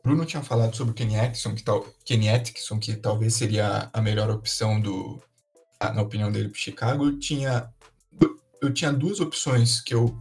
Bruno 0.03 0.23
tinha 0.23 0.43
falado 0.43 0.75
sobre 0.75 0.91
o 0.91 0.95
Kenny 0.95 1.19
Atkinson, 1.19 1.55
que, 1.55 1.63
tal, 1.63 1.83
Kenny 2.05 2.29
Atkinson, 2.29 2.79
que 2.79 2.95
talvez 2.95 3.33
seria 3.33 3.89
a 3.91 4.01
melhor 4.01 4.29
opção 4.29 4.79
do, 4.79 5.19
na 5.81 6.01
opinião 6.01 6.31
dele 6.31 6.49
para 6.49 6.59
Chicago. 6.59 7.05
Eu 7.05 7.19
tinha, 7.19 7.73
eu 8.61 8.71
tinha 8.71 8.93
duas 8.93 9.19
opções 9.19 9.81
que 9.81 9.95
eu 9.95 10.15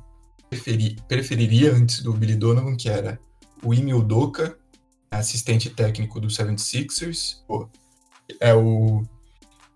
preferi, 0.49 0.97
preferiria 1.07 1.75
antes 1.75 2.03
do 2.03 2.15
Billy 2.15 2.35
Donovan, 2.35 2.77
que 2.77 2.89
era 2.89 3.21
o 3.63 3.75
Imi 3.75 3.93
Udoka, 3.93 4.59
assistente 5.17 5.71
técnico 5.71 6.21
do 6.21 6.29
76ers, 6.29 7.39
é 8.41 8.55
o 8.55 9.03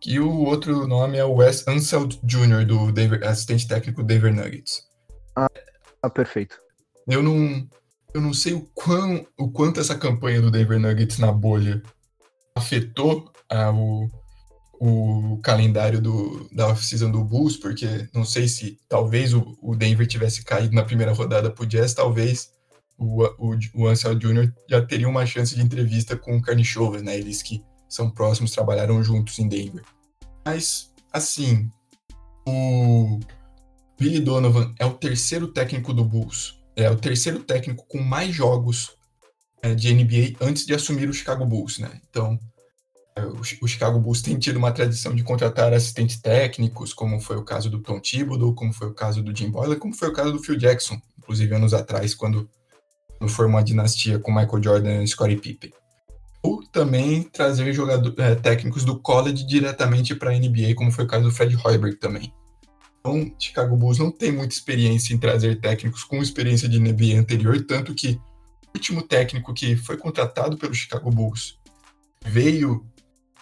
e 0.07 0.21
o 0.21 0.45
outro 0.45 0.87
nome 0.87 1.19
é 1.19 1.25
o 1.25 1.35
Wes 1.35 1.67
Unseld 1.67 2.21
Jr., 2.23 2.65
do 2.65 2.93
Denver, 2.93 3.27
assistente 3.27 3.67
técnico 3.67 4.03
do 4.03 4.07
Denver 4.07 4.33
Nuggets. 4.33 4.85
Ah, 5.35 5.49
ah, 6.03 6.11
perfeito. 6.11 6.57
Eu 7.07 7.23
não, 7.23 7.69
eu 8.15 8.21
não 8.21 8.33
sei 8.33 8.55
o, 8.55 8.61
quão, 8.75 9.27
o 9.37 9.51
quanto 9.51 9.81
essa 9.81 9.97
campanha 9.97 10.41
do 10.41 10.51
Denver 10.51 10.79
Nuggets 10.79 11.19
na 11.19 11.33
bolha 11.33 11.83
afetou 12.55 13.33
ah, 13.51 13.73
o, 13.73 14.09
o 14.81 15.41
calendário 15.43 16.01
do, 16.01 16.49
da 16.53 16.69
off-season 16.69 17.11
do 17.11 17.25
Bulls, 17.25 17.57
porque 17.57 18.09
não 18.15 18.25
sei 18.25 18.47
se 18.47 18.79
talvez 18.89 19.35
o, 19.35 19.59
o, 19.61 19.75
Denver 19.75 20.07
tivesse 20.07 20.45
caído 20.45 20.75
na 20.75 20.85
primeira 20.85 21.13
rodada 21.13 21.51
pro 21.51 21.67
Jazz, 21.67 21.95
talvez 21.95 22.53
o, 22.99 23.25
o, 23.39 23.59
o 23.75 23.87
Ansel 23.87 24.17
Jr. 24.17 24.53
já 24.69 24.85
teria 24.85 25.09
uma 25.09 25.25
chance 25.25 25.55
de 25.55 25.63
entrevista 25.63 26.17
com 26.17 26.37
o 26.37 26.43
Carnichovas, 26.43 27.03
né? 27.03 27.17
Eles 27.17 27.43
que 27.43 27.63
são 27.89 28.11
próximos, 28.11 28.51
trabalharam 28.51 29.03
juntos 29.03 29.39
em 29.39 29.49
Denver. 29.49 29.85
Mas, 30.45 30.93
assim, 31.13 31.71
o 32.47 33.19
Billy 33.99 34.21
Donovan 34.21 34.75
é 34.79 34.85
o 34.85 34.95
terceiro 34.95 35.49
técnico 35.49 35.95
do 35.95 36.05
Bulls. 36.05 36.59
É 36.77 36.91
o 36.91 36.97
terceiro 36.97 37.41
técnico 37.41 37.87
com 37.89 37.99
mais 37.99 38.35
jogos 38.35 38.97
é, 39.63 39.75
de 39.75 39.93
NBA 39.93 40.37
antes 40.41 40.67
de 40.67 40.75
assumir 40.75 41.09
o 41.09 41.13
Chicago 41.13 41.45
Bulls, 41.45 41.79
né? 41.79 42.01
Então, 42.09 42.39
é, 43.17 43.25
o, 43.27 43.67
Chicago 43.67 43.99
Bulls 43.99 44.23
tem 44.23 44.39
tido 44.39 44.57
uma 44.57 44.73
tradição 44.73 45.15
de 45.15 45.23
contratar 45.23 45.73
assistentes 45.73 46.21
técnicos, 46.21 46.93
como 46.93 47.21
foi 47.21 47.37
o 47.37 47.45
caso 47.45 47.69
do 47.69 47.81
Tom 47.81 48.01
Thibodeau, 48.01 48.55
como 48.55 48.73
foi 48.73 48.89
o 48.89 48.95
caso 48.95 49.23
do 49.23 49.37
Jim 49.37 49.51
Boyler, 49.51 49.79
como 49.79 49.95
foi 49.95 50.09
o 50.09 50.13
caso 50.13 50.33
do 50.33 50.43
Phil 50.43 50.57
Jackson, 50.57 51.01
inclusive 51.19 51.55
anos 51.55 51.75
atrás, 51.75 52.15
quando, 52.15 52.49
quando 53.19 53.31
formou 53.31 53.59
a 53.59 53.63
dinastia 53.63 54.19
com 54.19 54.33
Michael 54.33 54.63
Jordan 54.63 55.03
e 55.03 55.09
Scottie 55.09 55.37
Pippen. 55.37 55.73
Ou 56.43 56.63
também 56.69 57.23
trazer 57.23 57.73
jogador, 57.73 58.15
é, 58.19 58.35
técnicos 58.35 58.85
do 58.85 58.99
college 58.99 59.47
diretamente 59.47 60.15
para 60.15 60.31
a 60.31 60.39
NBA, 60.39 60.75
como 60.77 60.93
foi 60.93 61.05
o 61.05 61.09
caso 61.09 61.25
do 61.25 61.31
Fred 61.33 61.57
Hoiberg 61.57 61.97
também. 61.97 62.33
Então, 63.01 63.33
Chicago 63.39 63.77
Bulls 63.77 63.99
não 63.99 64.11
tem 64.11 64.33
muita 64.33 64.55
experiência 64.55 65.15
em 65.15 65.19
trazer 65.19 65.61
técnicos 65.61 66.05
com 66.05 66.23
experiência 66.23 66.69
de 66.69 66.79
NBA 66.79 67.19
anterior, 67.19 67.61
tanto 67.65 67.95
que 67.95 68.21
o 68.67 68.77
último 68.77 69.03
técnico 69.03 69.53
que 69.55 69.77
foi 69.77 69.97
contratado 69.97 70.57
pelo 70.57 70.75
Chicago 70.75 71.11
Bulls 71.11 71.59
veio 72.25 72.85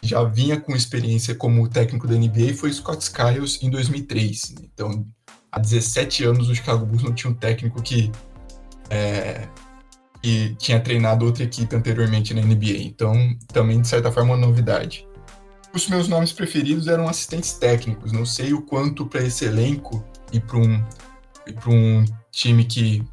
já 0.03 0.23
vinha 0.23 0.61
com 0.61 0.75
experiência 0.77 1.35
como 1.35 1.69
técnico 1.69 2.07
da 2.07 2.15
NBA 2.15 2.55
foi 2.55 2.73
Scott 2.73 3.03
Skiles 3.03 3.63
em 3.63 3.71
2003. 3.71 4.55
Então, 4.63 5.07
há 5.51 5.59
17 5.59 6.25
anos 6.25 6.49
o 6.49 6.55
Chicago 6.55 6.87
Bulls 6.87 7.03
não 7.03 7.13
tinha 7.13 7.31
um 7.31 7.35
técnico 7.35 7.83
que, 7.83 8.13
é, 8.89 9.49
que 10.27 10.57
tinha 10.59 10.81
treinado 10.81 11.25
outra 11.25 11.45
equipe 11.45 11.77
anteriormente 11.77 12.35
na 12.35 12.43
NBA. 12.43 12.79
Então, 12.81 13.15
também, 13.47 13.81
de 13.81 13.87
certa 13.87 14.11
forma, 14.11 14.35
uma 14.35 14.45
novidade. 14.45 15.07
Os 15.73 15.87
meus 15.89 16.09
nomes 16.09 16.33
preferidos 16.33 16.89
eram 16.89 17.09
assistentes 17.09 17.53
técnicos. 17.53 18.11
Não 18.11 18.27
sei 18.27 18.53
o 18.53 18.61
quanto 18.61 19.07
para 19.07 19.23
esse 19.23 19.45
elenco 19.45 20.05
e 20.33 20.41
para 20.41 20.59
um, 20.59 20.85
um 21.69 22.05
time 22.33 22.65
que 22.65 23.05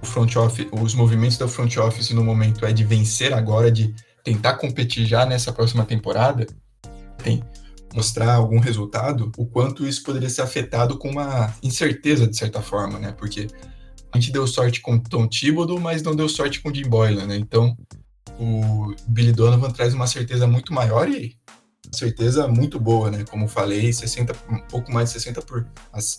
o 0.00 0.06
front 0.06 0.36
office, 0.36 0.68
os 0.70 0.94
movimentos 0.94 1.36
da 1.36 1.48
front 1.48 1.78
office 1.78 2.10
no 2.10 2.22
momento 2.22 2.64
é 2.64 2.72
de 2.72 2.84
vencer 2.84 3.34
agora, 3.34 3.68
de 3.68 3.92
tentar 4.22 4.54
competir 4.54 5.04
já 5.04 5.26
nessa 5.26 5.52
próxima 5.52 5.84
temporada, 5.84 6.46
tem 7.24 7.42
mostrar 7.92 8.34
algum 8.34 8.60
resultado, 8.60 9.32
o 9.36 9.46
quanto 9.46 9.84
isso 9.84 10.04
poderia 10.04 10.28
ser 10.28 10.42
afetado 10.42 10.96
com 10.96 11.10
uma 11.10 11.52
incerteza, 11.60 12.28
de 12.28 12.36
certa 12.36 12.62
forma, 12.62 13.00
né? 13.00 13.10
Porque 13.18 13.48
gente 14.16 14.32
deu 14.32 14.46
sorte 14.46 14.80
com 14.80 14.98
Tom 14.98 15.26
Thibodeau, 15.26 15.80
mas 15.80 16.02
não 16.02 16.14
deu 16.14 16.28
sorte 16.28 16.60
com 16.60 16.72
Jim 16.72 16.88
Boylan, 16.88 17.26
né? 17.26 17.36
Então, 17.36 17.76
o 18.38 18.94
Billy 19.06 19.32
Donovan 19.32 19.70
traz 19.70 19.94
uma 19.94 20.06
certeza 20.06 20.46
muito 20.46 20.72
maior 20.72 21.08
e 21.08 21.36
certeza 21.92 22.46
muito 22.48 22.78
boa, 22.78 23.10
né? 23.10 23.24
Como 23.30 23.48
falei, 23.48 23.92
60, 23.92 24.34
um 24.50 24.58
pouco 24.68 24.92
mais 24.92 25.10
de 25.10 25.20
60 25.20 25.42
por, 25.42 25.66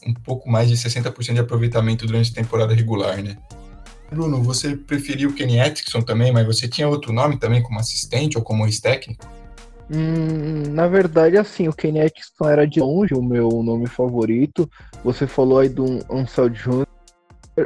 um 0.05 0.13
pouco 0.13 0.49
mais 0.49 0.69
de 0.69 0.75
60% 0.75 1.33
de 1.33 1.39
aproveitamento 1.39 2.05
durante 2.05 2.31
a 2.31 2.35
temporada 2.35 2.73
regular, 2.73 3.21
né? 3.21 3.37
Bruno, 4.09 4.41
você 4.41 4.75
preferiu 4.75 5.29
o 5.29 5.33
Kenny 5.33 5.59
Atkinson 5.59 6.01
também, 6.01 6.31
mas 6.31 6.45
você 6.45 6.67
tinha 6.67 6.87
outro 6.87 7.11
nome 7.11 7.37
também 7.37 7.61
como 7.61 7.79
assistente 7.79 8.37
ou 8.37 8.43
como 8.43 8.65
ex-técnico? 8.65 9.27
Hum, 9.89 10.63
na 10.71 10.87
verdade, 10.87 11.37
assim, 11.37 11.67
o 11.67 11.73
Kenny 11.73 12.01
Atkinson 12.01 12.49
era 12.49 12.65
de 12.65 12.79
longe 12.79 13.13
o 13.13 13.21
meu 13.21 13.49
nome 13.63 13.87
favorito. 13.87 14.69
Você 15.03 15.27
falou 15.27 15.59
aí 15.59 15.69
do 15.69 15.99
Ansel 16.09 16.49
Jr., 16.49 16.87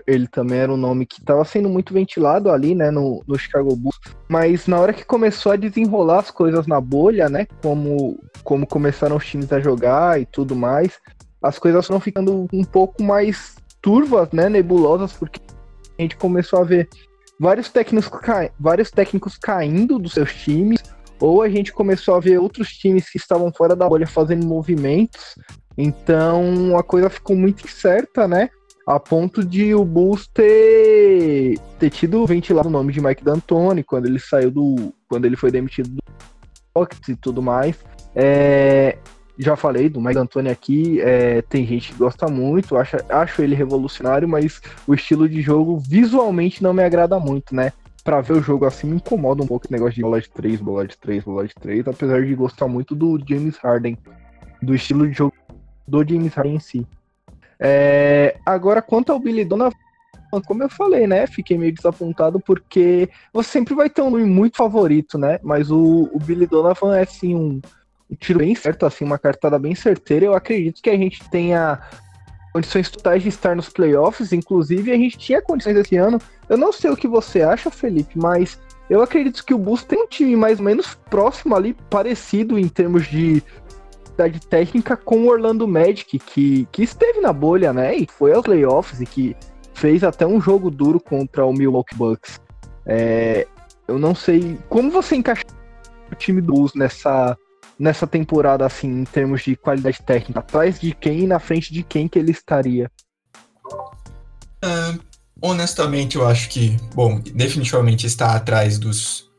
ele 0.08 0.28
também 0.28 0.60
era 0.60 0.72
um 0.72 0.78
nome 0.78 1.06
que 1.06 1.20
estava 1.20 1.44
sendo 1.44 1.70
muito 1.70 1.94
ventilado 1.94 2.50
ali, 2.50 2.74
né, 2.74 2.90
no, 2.92 3.24
no 3.28 3.38
Chicago 3.38 3.76
Bulls. 3.76 4.00
Mas 4.30 4.68
na 4.68 4.80
hora 4.80 4.94
que 4.94 5.04
começou 5.04 5.52
a 5.52 5.56
desenrolar 5.56 6.20
as 6.20 6.32
coisas 6.32 6.68
na 6.68 6.80
bolha, 6.80 7.30
né, 7.30 7.48
como, 7.62 8.20
como 8.44 8.66
começaram 8.66 9.18
os 9.18 9.26
times 9.26 9.52
a 9.52 9.60
jogar 9.60 10.20
e 10.22 10.26
tudo 10.26 10.56
mais, 10.56 11.00
as 11.42 11.58
coisas 11.58 11.86
foram 11.86 12.00
ficando 12.00 12.48
um 12.54 12.64
pouco 12.64 13.04
mais 13.04 13.56
turvas, 13.82 14.30
né, 14.32 14.48
nebulosas, 14.48 15.14
porque 15.14 15.42
a 15.98 16.02
gente 16.02 16.16
começou 16.16 16.60
a 16.60 16.64
ver 16.64 16.88
vários 17.40 17.70
técnicos, 17.70 18.10
vários 18.60 18.92
técnicos 18.92 19.38
caindo 19.38 19.98
dos 19.98 20.14
seus 20.14 20.34
times, 20.34 20.82
ou 21.20 21.42
a 21.42 21.50
gente 21.50 21.74
começou 21.74 22.16
a 22.16 22.20
ver 22.20 22.40
outros 22.40 22.70
times 22.70 23.10
que 23.10 23.18
estavam 23.18 23.52
fora 23.52 23.76
da 23.76 23.88
bolha 23.88 24.08
fazendo 24.08 24.46
movimentos. 24.46 25.36
Então 25.78 26.78
a 26.78 26.84
coisa 26.84 27.10
ficou 27.10 27.36
muito 27.36 27.66
incerta, 27.66 28.28
né? 28.28 28.50
A 28.92 29.00
ponto 29.00 29.42
de 29.42 29.74
o 29.74 29.86
Bulls 29.86 30.28
ter, 30.28 31.58
ter 31.80 31.90
tido 31.90 32.26
ventilado 32.26 32.68
o 32.68 32.72
nome 32.72 32.92
de 32.92 33.00
Mike 33.00 33.24
D'Antoni 33.24 33.86
quando 33.86 34.06
ele 34.06 34.20
saiu 34.20 34.52
do. 34.52 34.94
quando 35.08 35.24
ele 35.24 35.38
foi 35.38 35.50
demitido 35.50 35.92
do 35.92 36.02
Rockets 36.76 37.08
e 37.08 37.16
tudo 37.16 37.42
mais. 37.42 37.86
É, 38.14 38.98
já 39.38 39.56
falei 39.56 39.88
do 39.88 40.02
Mike 40.02 40.16
D'Antoni 40.16 40.50
aqui, 40.50 41.00
é, 41.00 41.42
tem 41.42 41.66
gente 41.66 41.94
que 41.94 42.00
gosta 42.00 42.28
muito, 42.28 42.76
acho, 42.76 42.98
acho 43.08 43.42
ele 43.42 43.56
revolucionário, 43.56 44.28
mas 44.28 44.62
o 44.86 44.94
estilo 44.94 45.30
de 45.30 45.42
jogo 45.42 45.80
visualmente 45.80 46.62
não 46.62 46.74
me 46.74 46.84
agrada 46.84 47.18
muito, 47.18 47.56
né? 47.56 47.72
Pra 48.04 48.20
ver 48.20 48.34
o 48.34 48.44
jogo 48.44 48.66
assim 48.66 48.88
me 48.88 48.98
incomoda 48.98 49.42
um 49.42 49.48
pouco 49.48 49.68
o 49.70 49.72
negócio 49.72 49.96
de 49.96 50.02
bola 50.02 50.20
de 50.20 50.30
3, 50.30 50.60
bola 50.60 50.86
de 50.86 50.98
3, 50.98 51.24
bola 51.24 51.48
de 51.48 51.56
3, 51.56 51.88
apesar 51.88 52.26
de 52.26 52.36
gostar 52.36 52.68
muito 52.68 52.94
do 52.94 53.18
James 53.26 53.56
Harden, 53.56 53.98
do 54.62 54.76
estilo 54.76 55.08
de 55.08 55.14
jogo 55.14 55.34
do 55.88 56.06
James 56.06 56.34
Harden 56.34 56.56
em 56.56 56.60
si. 56.60 56.86
É, 57.62 58.38
agora, 58.46 58.82
quanto 58.82 59.12
ao 59.12 59.20
Billy 59.20 59.46
Donovan, 59.46 59.76
como 60.48 60.64
eu 60.64 60.70
falei, 60.70 61.06
né? 61.06 61.28
Fiquei 61.28 61.58
meio 61.58 61.74
desapontado 61.74 62.40
porque 62.40 63.10
você 63.32 63.50
sempre 63.50 63.76
vai 63.76 63.90
ter 63.90 64.02
um 64.02 64.10
nome 64.10 64.26
muito 64.26 64.58
favorito, 64.58 65.18
né? 65.18 65.40
Mas 65.44 65.70
o, 65.70 66.10
o 66.12 66.20
Billy 66.20 66.48
Donovan 66.48 66.98
é 66.98 67.04
assim 67.04 67.36
um 67.36 67.62
um 68.12 68.16
tiro 68.16 68.40
bem 68.40 68.54
certo, 68.54 68.86
assim, 68.86 69.06
uma 69.06 69.18
cartada 69.18 69.58
bem 69.58 69.74
certeira. 69.74 70.26
Eu 70.26 70.34
acredito 70.34 70.82
que 70.82 70.90
a 70.90 70.98
gente 70.98 71.24
tenha 71.30 71.80
condições 72.52 72.90
totais 72.90 73.24
de 73.24 73.30
estar 73.30 73.56
nos 73.56 73.70
playoffs, 73.70 74.34
inclusive 74.34 74.92
a 74.92 74.98
gente 74.98 75.18
tinha 75.18 75.42
condições 75.42 75.78
esse 75.78 75.96
ano. 75.96 76.20
Eu 76.50 76.58
não 76.58 76.74
sei 76.74 76.92
o 76.92 76.98
que 76.98 77.08
você 77.08 77.42
acha, 77.42 77.72
Felipe, 77.72 78.20
mas 78.20 78.60
eu 78.90 79.02
acredito 79.02 79.46
que 79.46 79.54
o 79.54 79.58
Bulls 79.58 79.86
tem 79.86 80.04
um 80.04 80.08
time 80.08 80.36
mais 80.36 80.60
ou 80.60 80.66
menos 80.66 80.94
próximo 81.10 81.56
ali, 81.56 81.74
parecido 81.90 82.60
em 82.60 82.68
termos 82.68 83.08
de 83.08 83.42
qualidade 84.22 84.40
técnica 84.46 84.96
com 84.96 85.24
o 85.24 85.28
Orlando 85.30 85.68
Magic, 85.68 86.20
que, 86.20 86.68
que 86.72 86.84
esteve 86.84 87.20
na 87.20 87.34
bolha, 87.34 87.74
né, 87.74 87.96
e 87.96 88.08
foi 88.08 88.34
aos 88.34 88.44
playoffs 88.44 89.02
e 89.02 89.06
que 89.06 89.36
fez 89.74 90.04
até 90.04 90.28
um 90.28 90.40
jogo 90.40 90.70
duro 90.70 91.00
contra 91.00 91.46
o 91.46 91.54
Milwaukee 91.54 91.96
Bucks. 91.96 92.40
É, 92.86 93.48
eu 93.88 93.98
não 93.98 94.14
sei 94.14 94.60
como 94.70 94.92
você 94.92 95.16
encaixa 95.16 95.44
o 96.12 96.16
time 96.16 96.42
do 96.42 96.54
Bulls 96.54 96.74
nessa 96.76 97.38
nessa 97.80 98.06
temporada, 98.06 98.64
assim, 98.64 99.02
em 99.02 99.04
termos 99.06 99.42
de 99.42 99.56
qualidade 99.56 100.00
técnica? 100.04 100.40
Atrás 100.40 100.80
de 100.80 100.94
quem 100.94 101.22
e 101.22 101.28
na 101.28 101.40
frente 101.40 101.74
de 101.74 101.82
quem 101.82 102.08
que 102.08 102.20
ele 102.20 102.30
estaria? 102.30 102.92
Uh, 104.64 105.00
honestamente, 105.42 106.16
eu 106.16 106.28
acho 106.28 106.48
que, 106.50 106.78
bom, 106.94 107.20
definitivamente 107.34 108.06
está 108.06 108.36
atrás 108.36 108.78
dos, 108.78 109.31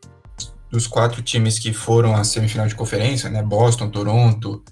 dos 0.73 0.89
quatro 0.89 1.23
times 1.23 1.59
que 1.59 1.73
foram 1.73 2.17
à 2.17 2.25
semifinal 2.25 2.67
de 2.67 2.75
conferência, 2.75 3.31
né? 3.31 3.43
Boston, 3.43 3.91
Toronto, 3.91 4.65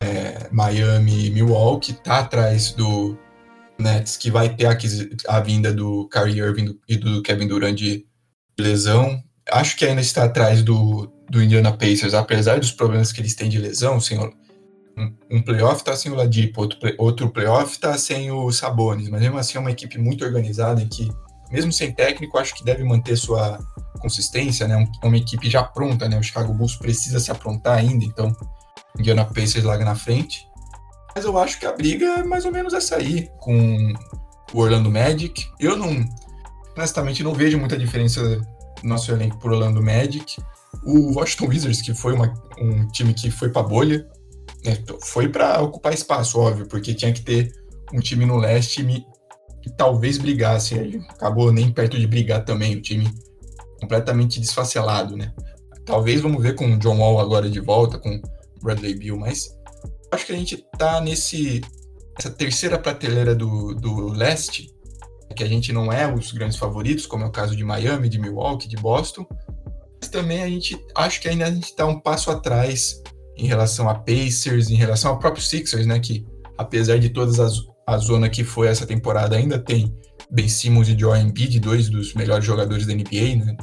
é, 0.00 0.48
Miami 0.50 1.26
e 1.26 1.30
Milwaukee, 1.30 1.92
está 1.92 2.18
atrás 2.18 2.72
do, 2.72 3.16
Nets, 3.78 4.16
que 4.16 4.30
vai 4.30 4.54
ter 4.54 4.66
a, 5.28 5.40
vinda 5.40 5.72
do 5.72 6.08
Kyrie 6.08 6.40
Irving 6.40 6.78
e 6.88 6.96
do 6.96 7.22
Kevin 7.22 7.46
Durant 7.46 7.76
de 7.76 8.04
lesão. 8.58 9.22
Acho 9.50 9.76
que 9.76 9.86
ainda 9.86 10.00
está 10.00 10.24
atrás 10.24 10.62
do, 10.62 11.06
do 11.30 11.42
Indiana 11.42 11.72
Pacers, 11.72 12.12
apesar 12.12 12.58
dos 12.58 12.72
problemas 12.72 13.12
que 13.12 13.20
eles 13.20 13.36
têm 13.36 13.48
de 13.48 13.58
lesão, 13.58 14.00
sem 14.00 14.18
um, 15.30 15.40
playoff 15.42 15.84
tá 15.84 15.94
sem 15.94 16.10
o 16.10 16.16
Ladipo, 16.16 16.60
outro, 16.60 16.78
outro 16.98 17.30
playoff 17.30 17.78
tá 17.78 17.96
sem 17.96 18.32
o 18.32 18.50
Sabonis, 18.50 19.08
mas 19.08 19.20
mesmo 19.20 19.38
assim 19.38 19.56
é 19.56 19.60
uma 19.60 19.70
equipe 19.70 19.96
muito 19.96 20.24
organizada 20.24 20.82
em 20.82 20.88
que, 20.88 21.08
mesmo 21.50 21.72
sem 21.72 21.92
técnico, 21.92 22.38
acho 22.38 22.54
que 22.54 22.64
deve 22.64 22.84
manter 22.84 23.16
sua 23.16 23.58
consistência, 23.98 24.66
né? 24.68 24.76
Um, 24.76 25.06
uma 25.06 25.16
equipe 25.16 25.48
já 25.50 25.62
pronta, 25.62 26.08
né? 26.08 26.18
O 26.18 26.22
Chicago 26.22 26.52
Bulls 26.52 26.76
precisa 26.76 27.20
se 27.20 27.30
aprontar 27.30 27.78
ainda, 27.78 28.04
então 28.04 28.34
Indiana 28.98 29.24
Pacers 29.24 29.64
larga 29.64 29.84
na 29.84 29.94
frente. 29.94 30.46
Mas 31.14 31.24
eu 31.24 31.36
acho 31.38 31.58
que 31.58 31.66
a 31.66 31.72
briga 31.72 32.06
é 32.20 32.22
mais 32.22 32.44
ou 32.44 32.52
menos 32.52 32.72
essa 32.72 32.96
aí, 32.96 33.28
com 33.38 33.92
o 34.52 34.58
Orlando 34.58 34.90
Magic. 34.90 35.46
Eu 35.58 35.76
não, 35.76 36.04
honestamente, 36.76 37.22
não 37.22 37.34
vejo 37.34 37.58
muita 37.58 37.76
diferença 37.76 38.22
no 38.82 38.88
nosso 38.90 39.10
elenco 39.10 39.38
por 39.38 39.52
Orlando 39.52 39.82
Magic. 39.82 40.40
O 40.84 41.14
Washington 41.14 41.46
Wizards, 41.46 41.82
que 41.82 41.94
foi 41.94 42.14
uma, 42.14 42.32
um 42.58 42.86
time 42.88 43.14
que 43.14 43.30
foi 43.30 43.48
para 43.48 43.62
bolha, 43.62 44.06
né, 44.64 44.78
foi 45.04 45.28
para 45.28 45.60
ocupar 45.60 45.92
espaço, 45.92 46.38
óbvio, 46.38 46.66
porque 46.66 46.94
tinha 46.94 47.12
que 47.12 47.22
ter 47.22 47.52
um 47.92 48.00
time 48.00 48.26
no 48.26 48.36
leste 48.36 48.82
que 49.62 49.70
talvez 49.70 50.18
brigasse. 50.18 51.00
Acabou 51.10 51.52
nem 51.52 51.72
perto 51.72 51.98
de 51.98 52.06
brigar 52.06 52.44
também, 52.44 52.76
o 52.76 52.80
time 52.80 53.12
completamente 53.80 54.40
desfacelado, 54.40 55.16
né? 55.16 55.32
Talvez 55.84 56.20
vamos 56.20 56.42
ver 56.42 56.54
com 56.54 56.74
o 56.74 56.78
John 56.78 56.98
Wall 56.98 57.20
agora 57.20 57.48
de 57.48 57.60
volta, 57.60 57.98
com 57.98 58.20
Bradley 58.62 58.94
Bill, 58.94 59.16
mas 59.16 59.56
acho 60.12 60.26
que 60.26 60.32
a 60.32 60.36
gente 60.36 60.64
tá 60.76 61.00
nesse 61.00 61.60
essa 62.18 62.30
terceira 62.30 62.76
prateleira 62.76 63.34
do, 63.34 63.74
do 63.74 64.08
leste, 64.08 64.74
que 65.36 65.44
a 65.44 65.48
gente 65.48 65.72
não 65.72 65.92
é 65.92 66.12
os 66.12 66.32
grandes 66.32 66.56
favoritos, 66.56 67.06
como 67.06 67.22
é 67.22 67.26
o 67.28 67.32
caso 67.32 67.54
de 67.54 67.62
Miami, 67.62 68.08
de 68.08 68.18
Milwaukee, 68.18 68.66
de 68.66 68.76
Boston, 68.76 69.24
mas 70.00 70.10
também 70.10 70.42
a 70.42 70.48
gente 70.48 70.76
acho 70.96 71.20
que 71.20 71.28
ainda 71.28 71.46
a 71.46 71.50
gente 71.50 71.66
está 71.66 71.86
um 71.86 72.00
passo 72.00 72.30
atrás 72.30 73.00
em 73.36 73.46
relação 73.46 73.88
a 73.88 73.94
Pacers, 73.94 74.68
em 74.68 74.74
relação 74.74 75.12
ao 75.12 75.18
próprio 75.18 75.42
Sixers, 75.42 75.86
né, 75.86 76.00
que 76.00 76.26
apesar 76.56 76.98
de 76.98 77.08
todas 77.10 77.38
as 77.38 77.64
a 77.88 77.96
zona 77.96 78.28
que 78.28 78.44
foi 78.44 78.68
essa 78.68 78.86
temporada 78.86 79.34
ainda 79.34 79.58
tem 79.58 79.94
Ben 80.30 80.46
Simmons 80.46 80.88
e 80.88 80.98
Joel 80.98 81.22
Embiid, 81.22 81.58
dois 81.58 81.88
dos 81.88 82.12
melhores 82.12 82.44
jogadores 82.44 82.86
da 82.86 82.92
NBA, 82.92 83.42
né? 83.42 83.56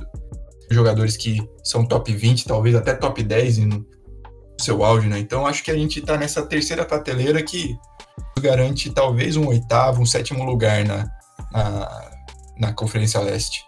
Jogadores 0.71 1.15
que 1.15 1.37
são 1.63 1.85
top 1.85 2.11
20, 2.11 2.45
talvez 2.45 2.73
até 2.73 2.95
top 2.95 3.21
10 3.21 3.59
no 3.59 3.85
seu 4.59 4.83
auge, 4.83 5.07
né? 5.07 5.19
Então 5.19 5.45
acho 5.45 5.63
que 5.63 5.69
a 5.69 5.77
gente 5.77 5.99
está 5.99 6.17
nessa 6.17 6.43
terceira 6.43 6.83
prateleira 6.83 7.43
que 7.43 7.77
garante 8.39 8.89
talvez 8.89 9.37
um 9.37 9.47
oitavo, 9.47 10.01
um 10.01 10.07
sétimo 10.07 10.43
lugar 10.43 10.83
na, 10.83 11.05
na, 11.51 12.11
na 12.57 12.73
Conferência 12.73 13.19
Leste. 13.19 13.63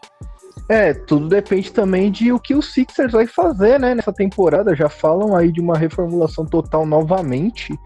É, 0.68 0.92
tudo 0.92 1.30
depende 1.30 1.72
também 1.72 2.12
de 2.12 2.32
o 2.32 2.40
que 2.40 2.56
o 2.56 2.64
Sixers 2.64 3.12
vai 3.12 3.28
fazer, 3.28 3.80
né, 3.80 3.94
nessa 3.94 4.12
temporada. 4.12 4.76
Já 4.76 4.90
falam 4.90 5.36
aí 5.36 5.52
de 5.52 5.62
uma 5.62 5.78
reformulação 5.78 6.48
total 6.48 6.84
novamente. 6.84 7.78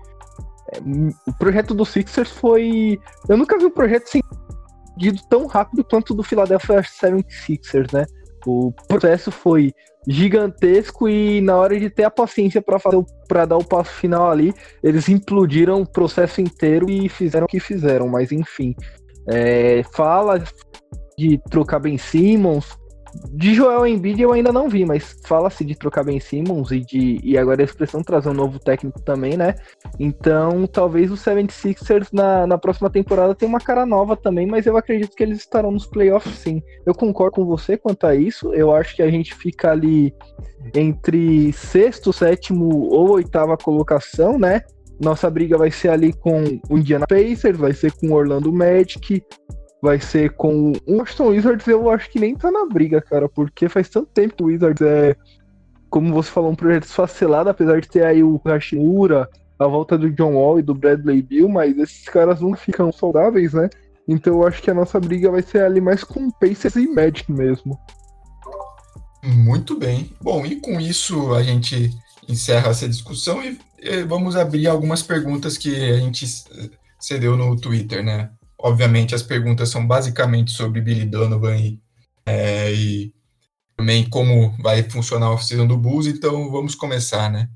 O 1.28 1.34
projeto 1.38 1.74
do 1.74 1.86
Sixers 1.86 2.32
foi. 2.32 2.99
Eu 3.28 3.38
nunca 3.38 3.57
vi 3.57 3.65
um 3.65 3.72
projeto 3.72 4.07
sentido 4.07 5.22
tão 5.30 5.47
rápido 5.47 5.84
quanto 5.84 6.11
o 6.11 6.15
do 6.15 6.24
Philadelphia 6.24 6.82
76ers, 6.82 7.93
né? 7.93 8.05
O 8.45 8.72
processo 8.88 9.32
foi 9.32 9.74
gigantesco 10.07 11.07
e 11.07 11.41
na 11.41 11.55
hora 11.55 11.80
de 11.80 11.89
ter 11.89 12.03
a 12.03 12.09
paciência 12.09 12.61
para 12.61 12.80
fazer 12.80 13.03
para 13.28 13.45
dar 13.45 13.57
o 13.57 13.63
passo 13.63 13.91
final 13.91 14.30
ali, 14.30 14.53
eles 14.82 15.07
implodiram 15.07 15.82
o 15.82 15.86
processo 15.86 16.41
inteiro 16.41 16.89
e 16.89 17.07
fizeram 17.07 17.45
o 17.45 17.47
que 17.47 17.59
fizeram, 17.59 18.07
mas 18.07 18.32
enfim. 18.32 18.76
É, 19.28 19.84
fala 19.93 20.43
de 21.17 21.39
trocar 21.49 21.80
Ben 21.80 21.97
Simmons. 21.97 22.78
De 23.32 23.53
Joel 23.53 23.86
Embiid 23.86 24.22
eu 24.22 24.32
ainda 24.32 24.51
não 24.51 24.70
vi, 24.70 24.86
mas 24.86 25.18
fala-se 25.26 25.66
de 25.66 25.76
trocar 25.76 26.03
Ben 26.03 26.20
Simmons 26.20 26.72
e 26.72 26.80
de 26.80 27.20
e 27.24 27.38
agora 27.38 27.62
a 27.62 27.66
expressão 27.66 28.01
trazer 28.01 28.30
um 28.30 28.34
novo 28.34 28.59
técnico 28.59 29.01
também, 29.01 29.36
né? 29.36 29.55
Então 29.99 30.66
talvez 30.68 31.12
o 31.12 31.16
76ers 31.16 32.07
na, 32.14 32.47
na 32.47 32.57
próxima 32.57 32.89
temporada 32.89 33.36
tenha 33.36 33.49
uma 33.49 33.59
cara 33.59 33.86
nova 33.86 34.16
também, 34.16 34.45
mas 34.45 34.66
eu 34.66 34.78
acredito 34.78 35.16
que 35.16 35.24
eles 35.24 35.39
estarão 35.39 35.72
nos 35.72 35.86
playoffs 35.86 36.38
sim. 36.38 36.62
Eu 36.86 36.93
concordo 36.93 37.36
com 37.36 37.45
você 37.45 37.78
quanto 37.78 38.05
a 38.07 38.16
isso. 38.16 38.53
Eu 38.53 38.74
acho 38.74 38.95
que 38.95 39.01
a 39.01 39.09
gente 39.09 39.34
fica 39.36 39.72
ali 39.72 40.14
entre 40.74 41.51
sexto, 41.53 42.14
sétimo 42.14 42.88
ou 42.89 43.12
oitava 43.12 43.57
colocação, 43.57 44.39
né? 44.39 44.62
Nossa 44.99 45.30
briga 45.30 45.57
vai 45.57 45.72
ser 45.72 45.89
ali 45.89 46.14
com 46.14 46.43
o 46.70 46.78
Indiana 46.78 47.07
Pacers, 47.07 47.57
vai 47.57 47.74
ser 47.74 47.91
com 47.93 48.09
o 48.09 48.14
Orlando 48.14 48.53
Magic, 48.53 49.24
vai 49.82 49.99
ser 49.99 50.32
com 50.32 50.73
o 50.88 50.97
Washington 50.97 51.27
Wizards, 51.29 51.67
eu 51.67 51.89
acho 51.89 52.09
que 52.09 52.19
nem 52.19 52.36
tá 52.36 52.51
na 52.51 52.65
briga, 52.65 53.01
cara, 53.01 53.27
porque 53.27 53.67
faz 53.67 53.89
tanto 53.89 54.09
tempo 54.13 54.36
que 54.36 54.43
o 54.43 54.47
Wizards 54.47 54.82
é, 54.82 55.15
como 55.89 56.13
você 56.13 56.29
falou, 56.29 56.51
um 56.51 56.55
projeto 56.55 56.84
esfacelado, 56.84 57.49
apesar 57.49 57.82
de 57.82 57.89
ter 57.89 58.05
aí 58.05 58.23
o 58.23 58.39
Hashimura, 58.45 59.27
a 59.59 59.67
volta 59.67 59.97
do 59.97 60.09
John 60.09 60.34
Wall 60.34 60.59
e 60.59 60.63
do 60.63 60.73
Bradley 60.73 61.21
Bill, 61.21 61.49
mas 61.49 61.77
esses 61.77 62.05
caras 62.05 62.41
não 62.41 62.55
ficam 62.55 62.91
saudáveis, 62.91 63.53
né? 63.53 63.69
Então 64.07 64.34
eu 64.34 64.47
acho 64.47 64.61
que 64.61 64.71
a 64.71 64.73
nossa 64.73 64.99
briga 64.99 65.29
vai 65.29 65.41
ser 65.41 65.63
ali 65.63 65.79
mais 65.79 66.03
com 66.03 66.32
Pacers 66.32 66.75
e 66.75 66.88
Magic 66.88 67.32
mesmo. 67.32 67.77
Muito 69.23 69.77
bem. 69.77 70.11
Bom, 70.21 70.45
e 70.45 70.55
com 70.59 70.79
isso 70.79 71.34
a 71.34 71.43
gente 71.43 71.91
encerra 72.27 72.69
essa 72.69 72.88
discussão 72.88 73.41
e, 73.43 73.57
vamos 74.07 74.36
abrir 74.36 74.67
algumas 74.67 75.03
perguntas 75.03 75.57
que 75.57 75.75
a 75.91 75.97
gente 75.97 76.25
cedeu 76.99 77.36
no 77.36 77.55
Twitter, 77.55 78.03
né? 78.03 78.32
Obviamente, 78.64 79.16
as 79.16 79.24
perguntas 79.24 79.70
são 79.70 79.86
basicamente 79.86 80.51
sobre 80.51 80.82
Billy 80.82 81.05
Donovan 81.05 81.57
e, 81.57 81.80
é, 82.26 82.72
e 82.72 83.14
também 83.76 84.07
como 84.07 84.55
vai 84.62 84.84
funcionar 84.84 85.28
a 85.28 85.34
oficina 85.34 85.66
do 85.66 85.76
Bulls, 85.76 86.05
então 86.05 86.51
vamos 86.51 86.76
começar, 86.76 87.30
né? 87.32 87.49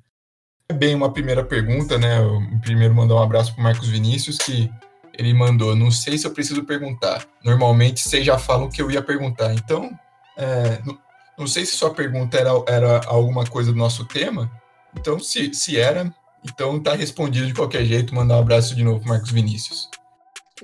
É 0.68 0.74
bem 0.74 0.95
uma 0.95 1.14
primeira 1.14 1.45
pergunta, 1.45 1.99
né? 1.99 2.18
Eu 2.18 2.41
primeiro 2.62 2.95
mandar 2.95 3.16
um 3.16 3.22
abraço 3.22 3.53
para 3.53 3.64
Marcos 3.64 3.88
Vinícius, 3.88 4.38
que 4.38 4.72
ele 5.14 5.32
mandou, 5.34 5.76
não 5.76 5.91
sei 5.91 6.18
se 6.18 6.26
eu 6.26 6.32
preciso 6.32 6.64
perguntar. 6.64 7.24
Normalmente 7.43 8.01
vocês 8.01 8.26
já 8.26 8.39
falam 8.39 8.68
que 8.68 8.82
eu 8.82 8.89
ia 8.89 9.01
perguntar, 9.01 9.53
então 9.53 9.91
é, 10.36 10.82
não, 10.84 10.97
não, 11.38 11.47
sei 11.47 11.66
se 11.66 11.76
sua 11.76 11.93
pergunta 11.93 12.38
era, 12.38 12.49
era 12.68 13.01
alguma 13.06 13.45
coisa 13.45 13.72
do 13.72 13.78
nosso 13.78 14.06
tema, 14.06 14.51
então 14.97 15.20
se, 15.20 15.53
se 15.53 15.78
era, 15.78 16.12
então 16.43 16.82
tá 16.82 16.95
respondido 16.95 17.45
de 17.45 17.53
qualquer 17.53 17.86
jeito. 17.86 18.16
Mandar 18.16 18.38
um 18.38 18.41
abraço 18.41 18.76
de 18.76 18.84
novo, 18.84 19.08
Marcos 19.08 19.30
Vinícius. 19.30 19.88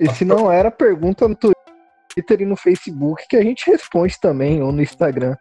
E 0.00 0.08
se 0.14 0.24
não 0.24 0.50
era, 0.50 0.70
pergunta 0.70 1.28
no 1.28 1.36
Twitter 1.36 2.40
e 2.40 2.46
no 2.46 2.56
Facebook 2.56 3.26
que 3.28 3.36
a 3.36 3.42
gente 3.42 3.70
responde 3.70 4.18
também, 4.20 4.62
ou 4.62 4.72
no 4.72 4.82
Instagram. 4.82 5.36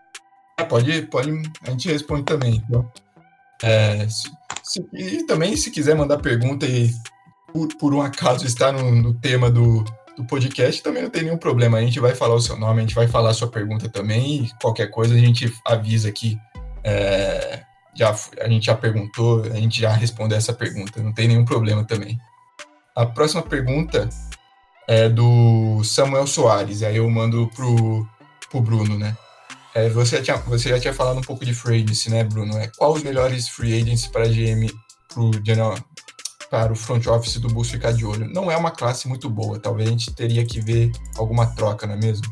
É, 0.60 0.64
pode, 0.64 1.02
pode, 1.04 1.32
a 1.66 1.72
gente 1.72 1.90
responde 1.90 2.24
também. 2.24 2.64
É, 3.64 4.08
se, 4.08 4.30
se, 4.64 4.86
e 4.94 5.26
também, 5.26 5.56
se 5.56 5.72
quiser 5.72 5.96
mandar 5.96 6.18
pergunta 6.18 6.66
e 6.66 6.92
por, 7.54 7.68
por 7.78 7.94
um 7.94 8.02
acaso 8.02 8.46
está 8.46 8.72
no, 8.72 8.92
no 8.92 9.14
tema 9.14 9.50
do, 9.50 9.84
do 10.18 10.26
podcast, 10.26 10.82
também 10.82 11.04
não 11.04 11.10
tem 11.10 11.24
nenhum 11.24 11.38
problema. 11.38 11.78
A 11.78 11.82
gente 11.82 12.00
vai 12.00 12.16
falar 12.16 12.36
o 12.36 12.42
seu 12.42 12.58
nome, 12.58 12.80
a 12.80 12.82
gente 12.82 12.96
vai 12.96 13.08
falar 13.08 13.30
a 13.30 13.34
sua 13.34 13.50
pergunta 13.50 13.90
também, 13.90 14.44
e 14.44 14.50
qualquer 14.62 14.88
coisa 14.88 15.16
a 15.16 15.18
gente 15.18 15.54
avisa 15.66 16.10
aqui. 16.10 16.38
É, 16.84 17.64
já, 17.94 18.16
a 18.40 18.48
gente 18.48 18.66
já 18.66 18.76
perguntou, 18.76 19.44
a 19.44 19.56
gente 19.56 19.80
já 19.80 19.92
respondeu 19.92 20.38
essa 20.38 20.54
pergunta, 20.54 21.02
não 21.02 21.14
tem 21.14 21.28
nenhum 21.28 21.46
problema 21.46 21.84
também. 21.84 22.18
A 22.96 23.06
próxima 23.06 23.42
pergunta 23.42 24.10
é 24.92 25.08
do 25.08 25.82
Samuel 25.86 26.28
Soares, 26.28 26.84
aí 26.84 26.98
eu 26.98 27.10
mando 27.10 27.50
pro, 27.56 28.06
pro 28.50 28.60
Bruno, 28.60 29.00
né? 29.00 29.16
É, 29.74 29.88
você, 29.88 30.18
já 30.18 30.22
tinha, 30.22 30.38
você 30.40 30.68
já 30.68 30.80
tinha 30.82 30.94
falado 30.94 31.18
um 31.18 31.24
pouco 31.24 31.46
de 31.46 31.54
free 31.54 31.82
agency, 31.82 32.10
né, 32.10 32.26
Bruno? 32.26 32.58
É, 32.58 32.70
qual 32.78 32.92
os 32.92 33.02
melhores 33.02 33.48
free 33.48 33.82
agents 33.82 34.06
para 34.08 34.28
GM, 34.28 34.70
pro 35.08 35.32
general, 35.46 35.78
para 36.50 36.74
o 36.74 36.76
front 36.76 37.08
office 37.08 37.38
do 37.38 37.48
Bulls 37.48 37.72
ficar 37.72 37.94
de 37.94 38.06
olho? 38.06 38.28
Não 38.34 38.52
é 38.52 38.58
uma 38.58 38.70
classe 38.70 39.08
muito 39.08 39.30
boa, 39.30 39.58
talvez 39.58 39.88
a 39.88 39.92
gente 39.94 40.14
teria 40.14 40.46
que 40.46 40.60
ver 40.60 40.92
alguma 41.16 41.46
troca, 41.56 41.88
não 41.88 41.94
é 41.94 41.98
mesmo? 41.98 42.28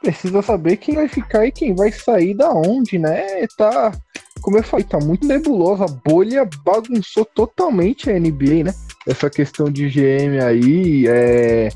Precisa 0.00 0.42
saber 0.42 0.78
quem 0.78 0.96
vai 0.96 1.06
ficar 1.06 1.46
e 1.46 1.52
quem 1.52 1.72
vai 1.72 1.92
sair 1.92 2.34
da 2.34 2.50
onde, 2.50 2.98
né? 2.98 3.46
Tá, 3.56 3.92
como 4.40 4.58
eu 4.58 4.64
falei, 4.64 4.84
tá 4.84 4.98
muito 4.98 5.24
nebulosa, 5.24 5.84
a 5.84 6.10
bolha 6.10 6.48
bagunçou 6.64 7.24
totalmente 7.24 8.10
a 8.10 8.18
NBA, 8.18 8.64
né? 8.64 8.74
Essa 9.06 9.30
questão 9.30 9.70
de 9.70 9.88
GM 9.88 10.42
aí, 10.44 11.06
é, 11.06 11.68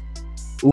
o 0.63 0.71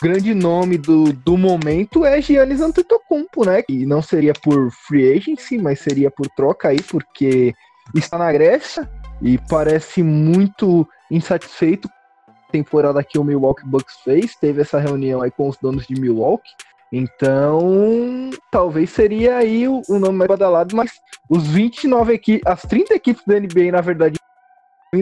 grande 0.00 0.34
nome 0.34 0.76
do, 0.76 1.12
do 1.12 1.36
momento 1.36 2.04
é 2.04 2.20
Giannis 2.20 2.60
Antetokounmpo, 2.60 3.46
né? 3.46 3.62
Que 3.62 3.86
não 3.86 4.02
seria 4.02 4.34
por 4.34 4.70
free 4.86 5.16
agency, 5.16 5.58
mas 5.58 5.80
seria 5.80 6.10
por 6.10 6.28
troca 6.36 6.68
aí, 6.68 6.82
porque 6.82 7.54
está 7.94 8.18
na 8.18 8.30
Grécia 8.32 8.88
e 9.22 9.38
parece 9.48 10.02
muito 10.02 10.86
insatisfeito 11.10 11.88
com 11.88 12.32
a 12.32 12.52
temporada 12.52 13.02
que 13.02 13.18
o 13.18 13.24
Milwaukee 13.24 13.66
Bucks 13.66 13.96
fez. 14.04 14.36
Teve 14.36 14.60
essa 14.60 14.78
reunião 14.78 15.22
aí 15.22 15.30
com 15.30 15.48
os 15.48 15.56
donos 15.56 15.86
de 15.86 15.98
Milwaukee. 15.98 16.50
Então, 16.92 18.30
talvez 18.52 18.90
seria 18.90 19.38
aí 19.38 19.66
o, 19.66 19.82
o 19.88 19.98
nome 19.98 20.18
mais 20.18 20.28
badalado, 20.28 20.76
mas 20.76 20.92
os 21.28 21.44
29 21.48 22.12
equipes, 22.12 22.46
as 22.46 22.62
30 22.62 22.94
equipes 22.94 23.24
da 23.26 23.40
NBA, 23.40 23.72
na 23.72 23.80
verdade, 23.80 24.16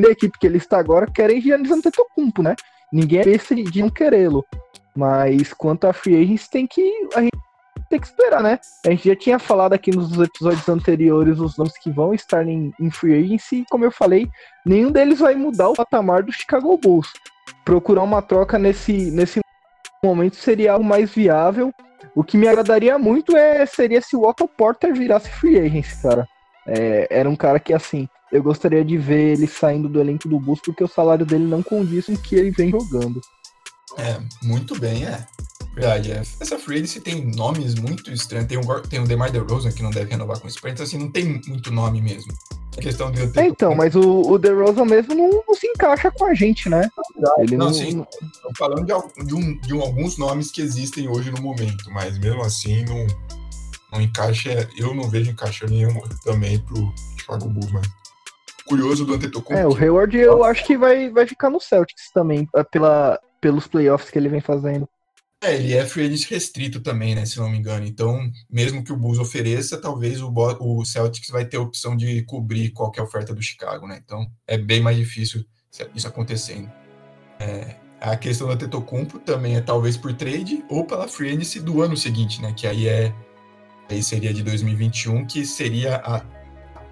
da 0.01 0.11
equipe 0.11 0.38
que 0.38 0.47
ele 0.47 0.59
está 0.59 0.78
agora 0.78 1.07
querem 1.07 1.40
Giannis 1.40 1.70
Antetokounmpo, 1.70 2.43
né? 2.43 2.55
ninguém 2.93 3.20
é 3.20 3.24
besta 3.24 3.55
de 3.55 3.80
não 3.80 3.88
querê-lo. 3.88 4.45
Mas 4.95 5.55
quanto 5.55 5.86
a 5.86 5.93
free 5.93 6.22
agents, 6.22 6.49
tem 6.49 6.66
que 6.66 6.82
a 7.14 7.22
gente 7.22 7.32
tem 7.88 7.99
que 7.99 8.07
esperar, 8.07 8.43
né? 8.43 8.59
A 8.86 8.90
gente 8.90 9.09
já 9.09 9.16
tinha 9.16 9.38
falado 9.38 9.72
aqui 9.72 9.90
nos 9.90 10.18
episódios 10.18 10.68
anteriores 10.68 11.38
os 11.38 11.57
nomes 11.57 11.76
que 11.78 11.90
vão 11.90 12.14
estar 12.14 12.47
em, 12.47 12.72
em 12.78 12.90
free 12.90 13.14
agency, 13.14 13.57
e 13.57 13.64
como 13.70 13.84
eu 13.84 13.90
falei, 13.90 14.28
nenhum 14.64 14.90
deles 14.90 15.18
vai 15.18 15.34
mudar 15.34 15.68
o 15.70 15.74
patamar 15.74 16.22
do 16.22 16.32
Chicago 16.32 16.76
Bulls. 16.76 17.09
Procurar 17.64 18.03
uma 18.03 18.22
troca 18.22 18.59
nesse, 18.59 19.11
nesse 19.11 19.40
momento 20.05 20.36
seria 20.36 20.72
algo 20.72 20.84
mais 20.84 21.11
viável. 21.11 21.72
O 22.14 22.22
que 22.22 22.36
me 22.36 22.49
agradaria 22.49 22.99
muito 22.99 23.36
é 23.36 23.64
seria 23.64 24.01
se 24.03 24.16
o 24.16 24.22
Otto 24.22 24.47
Porter 24.47 24.95
virasse 24.95 25.30
free 25.30 25.59
agency, 25.59 26.03
cara. 26.03 26.26
É, 26.66 27.09
era 27.11 27.28
um 27.28 27.36
cara 27.36 27.59
que, 27.59 27.72
assim, 27.72 28.09
eu 28.33 28.43
gostaria 28.43 28.83
de 28.83 28.97
ver 28.97 29.35
ele 29.35 29.47
saindo 29.47 29.89
do 29.89 30.01
elenco 30.01 30.26
do 30.26 30.41
Bulls 30.41 30.61
porque 30.64 30.83
o 30.83 30.89
salário 30.89 31.26
dele 31.26 31.45
não 31.45 31.62
condiz 31.62 32.07
com 32.07 32.14
o 32.14 32.18
que 32.18 32.35
ele 32.35 32.51
vem 32.51 32.70
jogando. 32.70 33.20
É, 33.99 34.18
muito 34.43 34.78
bem, 34.78 35.05
é. 35.05 35.26
Verdade, 35.74 36.12
é. 36.12 36.22
Essa 36.41 36.59
free 36.59 36.76
agency 36.76 37.01
tem 37.01 37.24
nomes 37.35 37.74
muito 37.74 38.11
estranhos. 38.11 38.47
Tem 38.47 38.59
o, 38.59 38.80
tem 38.80 39.01
o 39.01 39.07
DeMar 39.07 39.30
DeRozan 39.30 39.70
que 39.70 39.83
não 39.83 39.91
deve 39.91 40.11
renovar 40.11 40.41
com 40.41 40.47
o 40.47 40.51
Spurs, 40.51 40.72
então 40.72 40.85
assim, 40.85 40.99
não 40.99 41.11
tem 41.11 41.43
muito 41.47 41.70
nome 41.70 42.01
mesmo. 42.01 42.33
A 42.76 42.80
questão 42.80 43.11
de 43.11 43.20
é, 43.39 43.47
então, 43.47 43.74
mas 43.74 43.95
o, 43.95 44.22
o 44.22 44.39
DeRozan 44.39 44.87
mesmo 44.87 45.14
não, 45.14 45.45
não, 45.47 45.55
se 45.55 45.66
encaixa 45.66 46.11
com 46.11 46.24
a 46.24 46.33
gente, 46.33 46.70
né? 46.70 46.89
Ele 47.39 47.57
não, 47.57 47.66
não 47.66 47.74
sim. 47.74 47.97
Não... 47.97 48.05
Tô 48.05 48.51
falando 48.57 48.87
de, 48.87 49.26
de, 49.26 49.35
um, 49.35 49.59
de 49.59 49.74
um, 49.74 49.83
alguns 49.83 50.16
nomes 50.16 50.51
que 50.51 50.62
existem 50.62 51.07
hoje 51.07 51.30
no 51.30 51.43
momento, 51.43 51.91
mas 51.91 52.18
mesmo 52.18 52.43
assim 52.43 52.83
não, 52.85 53.07
não 53.93 54.01
encaixa. 54.01 54.66
Eu 54.76 54.95
não 54.95 55.09
vejo 55.09 55.30
encaixe 55.30 55.66
nenhum 55.66 56.01
também 56.24 56.59
pro 56.61 56.95
Chicago 57.18 57.47
Bulls, 57.49 57.70
mas 57.72 57.87
curioso 58.64 59.04
do 59.04 59.14
Antetokounmpo. 59.14 59.60
É, 59.60 59.66
o 59.66 59.76
Hayward 59.76 60.16
eu 60.16 60.44
acho 60.44 60.64
que 60.64 60.76
vai, 60.76 61.10
vai 61.10 61.26
ficar 61.26 61.50
no 61.50 61.60
Celtics 61.60 62.10
também, 62.12 62.48
pela, 62.70 63.18
pelos 63.40 63.66
playoffs 63.66 64.10
que 64.10 64.18
ele 64.18 64.28
vem 64.28 64.40
fazendo. 64.40 64.88
É, 65.42 65.56
ele 65.56 65.74
é 65.74 65.84
free 65.84 66.06
agent 66.06 66.30
restrito 66.30 66.80
também, 66.80 67.16
né, 67.16 67.26
se 67.26 67.36
não 67.38 67.50
me 67.50 67.58
engano. 67.58 67.84
Então, 67.84 68.30
mesmo 68.48 68.84
que 68.84 68.92
o 68.92 68.96
Bulls 68.96 69.18
ofereça, 69.18 69.76
talvez 69.76 70.22
o, 70.22 70.32
o 70.60 70.84
Celtics 70.84 71.30
vai 71.30 71.44
ter 71.44 71.56
a 71.56 71.60
opção 71.60 71.96
de 71.96 72.22
cobrir 72.22 72.70
qualquer 72.70 73.02
oferta 73.02 73.34
do 73.34 73.42
Chicago, 73.42 73.88
né? 73.88 74.00
Então, 74.04 74.24
é 74.46 74.56
bem 74.56 74.80
mais 74.80 74.96
difícil 74.96 75.44
isso 75.96 76.06
acontecendo. 76.06 76.70
É, 77.40 77.74
a 78.00 78.16
questão 78.16 78.46
do 78.46 78.56
Tetocumpo 78.56 79.18
também 79.18 79.56
é 79.56 79.60
talvez 79.60 79.96
por 79.96 80.12
trade 80.14 80.64
ou 80.68 80.84
pela 80.84 81.08
free 81.08 81.30
agency 81.30 81.58
do 81.58 81.82
ano 81.82 81.96
seguinte, 81.96 82.40
né? 82.40 82.52
Que 82.52 82.68
aí 82.68 82.86
é 82.86 83.12
aí 83.88 84.02
seria 84.02 84.32
de 84.32 84.42
2021, 84.42 85.26
que 85.26 85.44
seria 85.44 85.96
a 85.96 86.20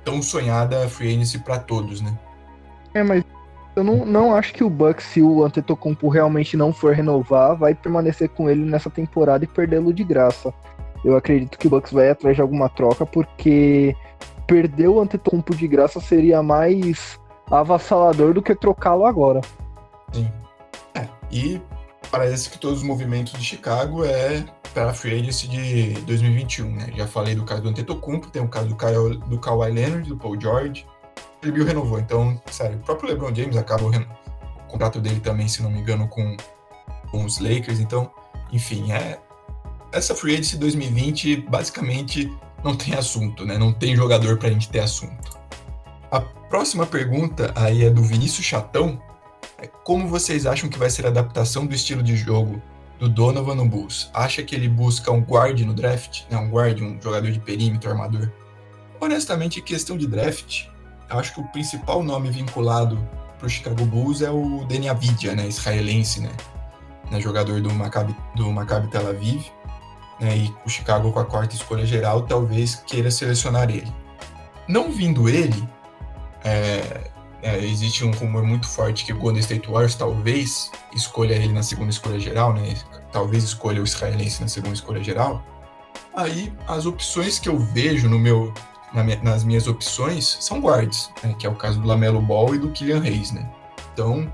tão 0.05 0.22
sonhada 0.22 0.88
free 0.88 1.14
agency 1.14 1.38
para 1.38 1.59
todos, 1.59 2.01
né? 2.01 2.16
É, 2.94 3.03
mas 3.03 3.24
eu 3.76 3.84
não, 3.84 4.05
não 4.05 4.34
acho 4.34 4.53
que 4.53 4.64
o 4.64 4.70
Bucks, 4.70 5.07
se 5.07 5.22
o 5.22 5.44
Antetokounmpo 5.44 6.09
realmente 6.09 6.57
não 6.57 6.72
for 6.72 6.94
renovar, 6.94 7.57
vai 7.57 7.74
permanecer 7.74 8.28
com 8.28 8.51
ele 8.51 8.64
nessa 8.64 8.90
temporada 8.90 9.44
e 9.44 9.48
perdê-lo 9.48 9.92
de 9.92 10.05
graça. 10.05 10.53
Eu 11.05 11.16
acredito 11.16 11.57
que 11.59 11.66
o 11.66 11.70
Bucks 11.70 11.92
vai 11.92 12.11
atrás 12.11 12.36
de 12.36 12.42
alguma 12.42 12.68
troca, 12.68 13.07
porque 13.07 13.94
perder 14.46 14.88
o 14.88 15.01
Antetokounmpo 15.01 15.55
de 15.55 15.68
graça 15.68 16.01
seria 16.01 16.42
mais 16.42 17.18
avassalador 17.51 18.34
do 18.34 18.42
que 18.42 18.55
trocá-lo 18.55 19.07
agora. 19.07 19.40
Sim. 20.12 20.30
É, 20.94 21.07
e 21.30 21.61
parece 22.11 22.51
que 22.51 22.59
todos 22.59 22.78
os 22.78 22.84
movimentos 22.84 23.32
de 23.32 23.44
Chicago 23.44 24.05
é 24.05 24.44
para 24.72 24.90
a 24.90 24.94
free 24.94 25.20
agency 25.20 25.48
de 25.48 25.92
2021, 26.02 26.70
né? 26.70 26.92
Já 26.96 27.06
falei 27.06 27.34
do 27.34 27.44
caso 27.44 27.62
do 27.62 27.68
Antetokounmpo, 27.68 28.30
tem 28.30 28.42
o 28.42 28.48
caso 28.48 28.68
do 28.68 28.76
Kyle, 28.76 29.16
do 29.28 29.38
Kawhi 29.38 29.70
Leonard, 29.70 30.08
do 30.08 30.16
Paul 30.16 30.40
George, 30.40 30.86
o 31.48 31.52
Bill 31.52 31.64
renovou. 31.64 31.98
Então, 31.98 32.40
sério, 32.50 32.76
o 32.76 32.80
próprio 32.80 33.10
LeBron 33.10 33.34
James 33.34 33.56
acaba 33.56 33.84
o, 33.84 33.90
o 33.90 34.68
contrato 34.68 35.00
dele 35.00 35.20
também, 35.20 35.48
se 35.48 35.62
não 35.62 35.70
me 35.70 35.80
engano, 35.80 36.06
com, 36.08 36.36
com 37.10 37.24
os 37.24 37.38
Lakers. 37.38 37.80
Então, 37.80 38.10
enfim, 38.52 38.92
é 38.92 39.18
essa 39.92 40.14
free 40.14 40.34
agency 40.34 40.56
2020 40.56 41.36
basicamente 41.48 42.32
não 42.62 42.76
tem 42.76 42.94
assunto, 42.94 43.44
né? 43.44 43.58
Não 43.58 43.72
tem 43.72 43.96
jogador 43.96 44.36
para 44.38 44.48
a 44.48 44.52
gente 44.52 44.68
ter 44.68 44.80
assunto. 44.80 45.38
A 46.10 46.20
próxima 46.20 46.86
pergunta 46.86 47.52
aí 47.56 47.84
é 47.84 47.90
do 47.90 48.02
Vinícius 48.02 48.44
Chatão. 48.44 49.00
É 49.58 49.66
como 49.66 50.06
vocês 50.06 50.46
acham 50.46 50.68
que 50.68 50.78
vai 50.78 50.90
ser 50.90 51.06
a 51.06 51.08
adaptação 51.08 51.66
do 51.66 51.74
estilo 51.74 52.02
de 52.02 52.16
jogo 52.16 52.60
do 53.01 53.09
Donovan 53.09 53.55
no 53.55 53.66
Bulls? 53.66 54.11
Acha 54.12 54.42
que 54.42 54.55
ele 54.55 54.68
busca 54.68 55.11
um 55.11 55.20
guard 55.20 55.59
no 55.61 55.72
draft? 55.72 56.22
Né? 56.30 56.36
Um 56.36 56.51
guard, 56.51 56.80
um 56.82 57.01
jogador 57.01 57.32
de 57.32 57.40
perímetro, 57.40 57.90
armador? 57.90 58.30
Honestamente, 59.01 59.62
questão 59.62 59.96
de 59.96 60.07
draft, 60.07 60.66
acho 61.09 61.34
que 61.34 61.40
o 61.40 61.48
principal 61.48 62.03
nome 62.03 62.30
vinculado 62.30 62.98
para 63.38 63.46
o 63.46 63.51
Chicago 63.51 63.86
Bulls 63.86 64.20
é 64.20 64.30
o 64.30 64.66
Deni 64.66 64.90
Avidia, 64.90 65.34
né, 65.34 65.48
israelense, 65.48 66.20
né, 66.20 66.30
né 67.11 67.18
jogador 67.18 67.62
do 67.62 67.72
Maccabi, 67.72 68.14
do 68.36 68.53
Maccabi 68.53 68.88
Tel 68.88 69.09
Aviv, 69.09 69.46
né, 70.20 70.36
e 70.36 70.55
o 70.66 70.68
Chicago 70.68 71.11
com 71.11 71.18
a 71.18 71.24
quarta 71.24 71.55
escolha 71.55 71.86
geral 71.86 72.22
talvez 72.22 72.74
queira 72.86 73.11
selecionar 73.11 73.70
ele. 73.70 73.90
Não 74.68 74.92
vindo 74.92 75.26
ele, 75.26 75.66
é, 76.44 77.11
é, 77.43 77.59
existe 77.64 78.05
um 78.05 78.11
rumor 78.12 78.43
muito 78.43 78.68
forte 78.68 79.05
que 79.05 79.12
o 79.12 79.18
Golden 79.18 79.41
State 79.41 79.66
Warriors 79.68 79.95
talvez 79.95 80.70
escolha 80.95 81.34
ele 81.34 81.53
na 81.53 81.62
segunda 81.62 81.91
escolha 81.91 82.18
geral, 82.18 82.53
né, 82.53 82.74
talvez 83.12 83.45
escolha 83.45 83.80
o 83.80 83.84
israelense 83.84 84.41
na 84.41 84.49
segunda 84.49 84.74
escolha 84.74 85.03
geral. 85.03 85.43
Aí 86.14 86.53
as 86.66 86.86
opções 86.86 87.38
que 87.38 87.49
eu 87.49 87.59
vejo 87.59 88.09
no 88.09 88.18
meu 88.18 88.53
na 88.93 89.05
minha, 89.05 89.20
nas 89.22 89.45
minhas 89.45 89.68
opções 89.68 90.36
são 90.41 90.61
guards, 90.61 91.11
né, 91.22 91.34
que 91.38 91.47
é 91.47 91.51
o 91.51 91.55
caso 91.55 91.80
do 91.80 91.86
Lamelo 91.86 92.20
Ball 92.20 92.55
e 92.55 92.59
do 92.59 92.70
Kylian 92.70 93.01
Reis, 93.01 93.30
né? 93.30 93.49
Então, 93.93 94.30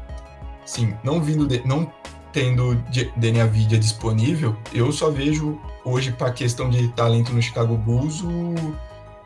sim, 0.64 0.94
não 1.04 1.20
vindo 1.20 1.46
de, 1.46 1.66
não 1.66 1.92
tendo 2.32 2.74
DNA 3.16 3.46
Vidia 3.46 3.78
disponível, 3.78 4.56
eu 4.72 4.90
só 4.92 5.10
vejo 5.10 5.60
hoje 5.84 6.12
para 6.12 6.28
a 6.28 6.32
questão 6.32 6.68
de 6.68 6.88
talento 6.88 7.32
no 7.32 7.40
Chicago 7.40 7.76
Bulls 7.76 8.22
o 8.22 8.74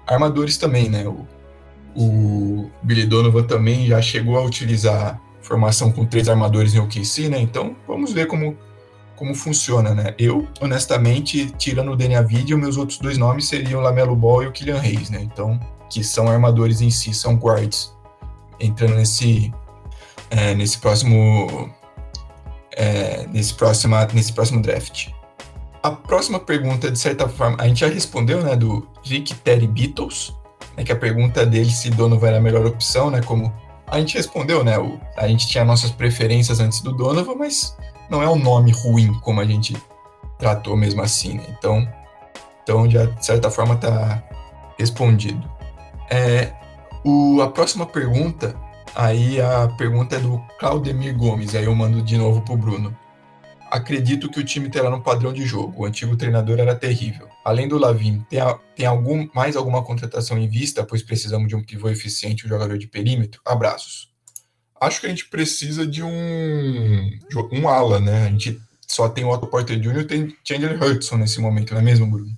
armadores 0.06 0.56
também, 0.56 0.88
né? 0.88 1.06
O, 1.06 1.26
o 1.96 2.70
Billy 2.82 3.06
Donovan 3.06 3.42
também 3.44 3.86
já 3.86 4.00
chegou 4.00 4.38
a 4.38 4.42
utilizar 4.42 5.20
formação 5.42 5.90
com 5.90 6.04
três 6.04 6.28
armadores 6.28 6.74
em 6.74 6.78
OKC, 6.78 7.28
né? 7.28 7.40
Então, 7.40 7.76
vamos 7.86 8.12
ver 8.12 8.26
como 8.26 8.56
como 9.16 9.34
funciona, 9.34 9.94
né? 9.94 10.14
Eu, 10.18 10.48
honestamente, 10.62 11.50
tirando 11.58 11.92
o 11.92 11.96
DNA 11.96 12.22
Video, 12.22 12.56
meus 12.56 12.78
outros 12.78 12.98
dois 12.98 13.18
nomes 13.18 13.48
seriam 13.48 13.80
o 13.80 13.82
Lamelo 13.82 14.16
Ball 14.16 14.44
e 14.44 14.46
o 14.46 14.52
Kylian 14.52 14.78
Reis, 14.78 15.10
né? 15.10 15.20
Então, 15.20 15.60
que 15.90 16.02
são 16.02 16.26
armadores 16.26 16.80
em 16.80 16.88
si, 16.88 17.12
são 17.12 17.36
guards. 17.36 17.92
Entrando 18.58 18.94
nesse, 18.94 19.52
é, 20.30 20.54
nesse 20.54 20.78
próximo 20.78 21.70
é, 22.72 23.26
nesse, 23.26 23.52
próximo, 23.52 23.94
nesse 24.14 24.32
próximo 24.32 24.62
draft. 24.62 25.08
A 25.82 25.90
próxima 25.90 26.40
pergunta, 26.40 26.90
de 26.90 26.98
certa 26.98 27.28
forma, 27.28 27.56
a 27.60 27.68
gente 27.68 27.80
já 27.80 27.88
respondeu, 27.88 28.42
né, 28.42 28.56
do 28.56 28.88
Rick 29.02 29.34
Terry 29.34 29.66
Beatles, 29.66 30.34
né, 30.80 30.84
que 30.84 30.92
a 30.92 30.96
pergunta 30.96 31.44
dele 31.44 31.70
se 31.70 31.90
Donovan 31.90 32.28
era 32.28 32.38
a 32.38 32.40
melhor 32.40 32.66
opção, 32.66 33.10
né, 33.10 33.20
como 33.20 33.52
a 33.86 33.98
gente 33.98 34.16
respondeu, 34.16 34.64
né, 34.64 34.78
o, 34.78 34.98
a 35.16 35.28
gente 35.28 35.46
tinha 35.46 35.64
nossas 35.64 35.90
preferências 35.90 36.58
antes 36.58 36.80
do 36.80 36.92
Donovan, 36.92 37.34
mas 37.34 37.76
não 38.08 38.22
é 38.22 38.28
um 38.28 38.38
nome 38.38 38.72
ruim 38.72 39.12
como 39.20 39.40
a 39.40 39.44
gente 39.44 39.76
tratou 40.38 40.76
mesmo 40.76 41.02
assim, 41.02 41.34
né? 41.34 41.44
Então, 41.58 41.86
então 42.62 42.90
já 42.90 43.04
de 43.04 43.24
certa 43.24 43.50
forma 43.50 43.74
está 43.74 44.22
respondido. 44.78 45.48
É, 46.08 46.50
o, 47.04 47.42
a 47.42 47.48
próxima 47.48 47.84
pergunta, 47.84 48.56
aí 48.94 49.40
a 49.40 49.68
pergunta 49.76 50.16
é 50.16 50.18
do 50.18 50.40
Claudemir 50.58 51.14
Gomes, 51.16 51.54
aí 51.54 51.64
eu 51.64 51.74
mando 51.74 52.00
de 52.00 52.16
novo 52.16 52.40
para 52.40 52.54
o 52.54 52.56
Bruno. 52.56 52.96
Acredito 53.70 54.28
que 54.28 54.40
o 54.40 54.44
time 54.44 54.68
terá 54.68 54.94
um 54.94 55.00
padrão 55.00 55.32
de 55.32 55.44
jogo. 55.46 55.82
O 55.82 55.86
antigo 55.86 56.16
treinador 56.16 56.58
era 56.58 56.74
terrível. 56.74 57.28
Além 57.44 57.68
do 57.68 57.78
Lavin, 57.78 58.24
tem, 58.28 58.40
a, 58.40 58.54
tem 58.74 58.86
algum, 58.86 59.28
mais 59.34 59.56
alguma 59.56 59.84
contratação 59.84 60.38
em 60.38 60.48
vista, 60.48 60.84
pois 60.84 61.02
precisamos 61.02 61.48
de 61.48 61.56
um 61.56 61.62
pivô 61.62 61.88
eficiente 61.88 62.46
um 62.46 62.48
jogador 62.48 62.76
de 62.76 62.86
perímetro? 62.86 63.40
Abraços 63.44 64.10
acho 64.80 65.00
que 65.00 65.06
a 65.06 65.10
gente 65.10 65.28
precisa 65.28 65.86
de 65.86 66.02
um, 66.02 67.10
um 67.52 67.68
ala, 67.68 68.00
né? 68.00 68.26
A 68.26 68.30
gente 68.30 68.58
só 68.86 69.08
tem 69.08 69.24
o 69.24 69.28
Otto 69.28 69.46
Porter 69.46 69.78
Jr. 69.78 70.00
e 70.00 70.06
tem 70.06 70.36
Chandler 70.42 70.82
Hudson 70.82 71.18
nesse 71.18 71.40
momento, 71.40 71.74
não 71.74 71.80
é 71.80 71.84
mesmo, 71.84 72.10
Bruno? 72.10 72.30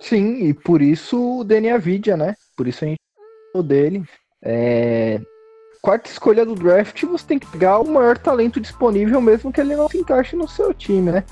Sim, 0.00 0.46
e 0.46 0.54
por 0.54 0.80
isso 0.80 1.40
o 1.40 1.44
DNA 1.44 1.76
Vidia, 1.78 2.16
né? 2.16 2.36
Por 2.56 2.68
isso 2.68 2.84
a 2.84 2.88
gente 2.88 3.00
o 3.54 3.62
dele. 3.62 4.04
É... 4.42 5.20
Quarta 5.84 6.08
escolha 6.08 6.46
do 6.46 6.54
draft, 6.54 7.04
você 7.04 7.26
tem 7.26 7.38
que 7.38 7.46
pegar 7.46 7.78
o 7.78 7.86
maior 7.86 8.16
talento 8.16 8.58
disponível, 8.58 9.20
mesmo 9.20 9.52
que 9.52 9.60
ele 9.60 9.76
não 9.76 9.86
se 9.86 9.98
encaixe 9.98 10.34
no 10.34 10.48
seu 10.48 10.72
time, 10.72 11.12
né? 11.12 11.24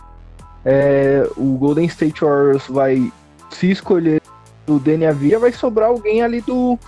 É... 0.62 1.26
O 1.38 1.56
Golden 1.56 1.86
State 1.86 2.20
Warriors 2.20 2.66
vai 2.68 3.10
se 3.48 3.70
escolher 3.70 4.20
o 4.68 4.78
DNA 4.78 5.10
Via, 5.12 5.38
vai 5.38 5.52
sobrar 5.52 5.88
alguém 5.88 6.20
ali 6.20 6.42
do 6.42 6.78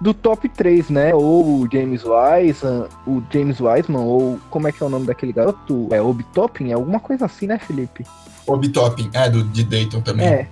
do 0.00 0.14
top 0.14 0.48
3, 0.48 0.90
né? 0.90 1.12
Ou 1.12 1.44
o 1.44 1.68
James 1.72 2.04
Wiseman, 2.04 2.86
o 3.04 3.20
James 3.32 3.58
Wiseman, 3.60 4.00
ou 4.00 4.38
como 4.48 4.68
é 4.68 4.72
que 4.72 4.80
é 4.80 4.86
o 4.86 4.88
nome 4.88 5.04
daquele 5.04 5.32
garoto? 5.32 5.88
É 5.90 6.00
Obi 6.00 6.22
Toppin? 6.32 6.70
É 6.70 6.74
alguma 6.74 7.00
coisa 7.00 7.26
assim, 7.26 7.48
né, 7.48 7.58
Felipe? 7.58 8.06
Obi 8.46 8.68
Toppin, 8.68 9.10
é, 9.12 9.28
do, 9.28 9.42
de 9.42 9.64
Dayton 9.64 10.00
também. 10.02 10.24
É. 10.24 10.48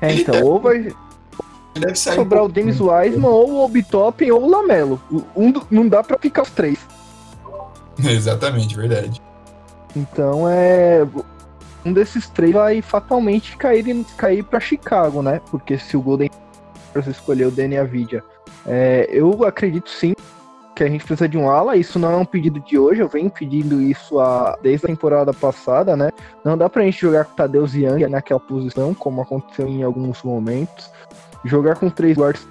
é 0.00 0.14
então, 0.14 0.40
ou 0.44 0.60
vai 0.60 0.94
deve 1.80 1.94
sobrar 1.96 2.42
um 2.42 2.46
o 2.46 2.54
James 2.54 2.80
Wiseman, 2.80 3.28
ou 3.28 3.50
o 3.50 3.64
Obi 3.64 3.82
Toppin, 3.82 4.30
ou 4.30 4.42
o 4.42 4.50
Lamelo. 4.50 5.00
Um, 5.36 5.52
não 5.70 5.88
dá 5.88 6.02
pra 6.02 6.18
ficar 6.18 6.42
os 6.42 6.50
três. 6.50 6.78
Exatamente, 8.02 8.76
verdade. 8.76 9.20
Então 9.94 10.48
é. 10.48 11.06
Um 11.84 11.92
desses 11.92 12.30
três 12.30 12.52
vai 12.52 12.80
fatalmente 12.80 13.56
cair, 13.58 13.84
cair 14.16 14.42
para 14.42 14.58
Chicago, 14.58 15.20
né? 15.20 15.40
Porque 15.50 15.76
se 15.76 15.96
o 15.96 16.00
Golden 16.00 16.30
escolher 17.08 17.46
o 17.46 17.50
Danny 17.50 17.76
Avidia, 17.76 18.24
é, 18.66 19.06
eu 19.10 19.44
acredito 19.44 19.90
sim 19.90 20.14
que 20.74 20.82
a 20.82 20.88
gente 20.88 21.04
precisa 21.04 21.28
de 21.28 21.38
um 21.38 21.48
ala. 21.48 21.76
Isso 21.76 21.98
não 21.98 22.12
é 22.12 22.16
um 22.16 22.24
pedido 22.24 22.58
de 22.60 22.78
hoje, 22.78 23.00
eu 23.00 23.08
venho 23.08 23.30
pedindo 23.30 23.80
isso 23.80 24.18
a, 24.18 24.58
desde 24.60 24.86
a 24.86 24.88
temporada 24.88 25.32
passada, 25.32 25.96
né? 25.96 26.10
Não 26.44 26.58
dá 26.58 26.68
pra 26.68 26.82
gente 26.82 27.00
jogar 27.00 27.24
com 27.24 27.34
Tadeu 27.34 27.66
Young 27.66 28.08
naquela 28.08 28.40
posição, 28.40 28.92
como 28.94 29.22
aconteceu 29.22 29.68
em 29.68 29.82
alguns 29.82 30.22
momentos. 30.22 30.90
Jogar 31.44 31.76
com 31.76 31.90
três 31.90 32.16
guards 32.16 32.46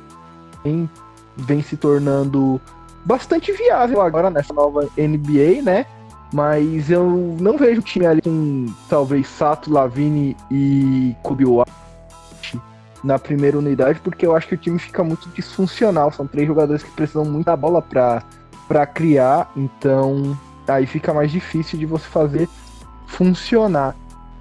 vem, 0.63 0.89
vem 1.35 1.61
se 1.61 1.75
tornando 1.75 2.61
bastante 3.05 3.51
viável 3.51 4.01
agora 4.01 4.29
nessa 4.29 4.53
nova 4.53 4.87
NBA, 4.97 5.61
né? 5.63 5.85
Mas 6.33 6.89
eu 6.89 7.37
não 7.39 7.57
vejo 7.57 7.81
o 7.81 7.83
time 7.83 8.05
ali 8.05 8.21
com 8.21 8.65
talvez 8.89 9.27
Sato, 9.27 9.71
Lavine 9.71 10.35
e 10.49 11.15
Kobe 11.21 11.45
na 13.03 13.19
primeira 13.19 13.57
unidade, 13.57 13.99
porque 13.99 14.25
eu 14.25 14.35
acho 14.35 14.47
que 14.47 14.55
o 14.55 14.57
time 14.57 14.79
fica 14.79 15.03
muito 15.03 15.27
disfuncional. 15.29 16.11
São 16.11 16.25
três 16.25 16.47
jogadores 16.47 16.81
que 16.81 16.91
precisam 16.91 17.25
muito 17.25 17.45
da 17.45 17.55
bola 17.55 17.81
para 17.81 18.85
criar, 18.87 19.51
então 19.55 20.37
aí 20.67 20.87
fica 20.87 21.13
mais 21.13 21.29
difícil 21.31 21.77
de 21.77 21.85
você 21.85 22.07
fazer 22.07 22.47
funcionar. 23.05 23.95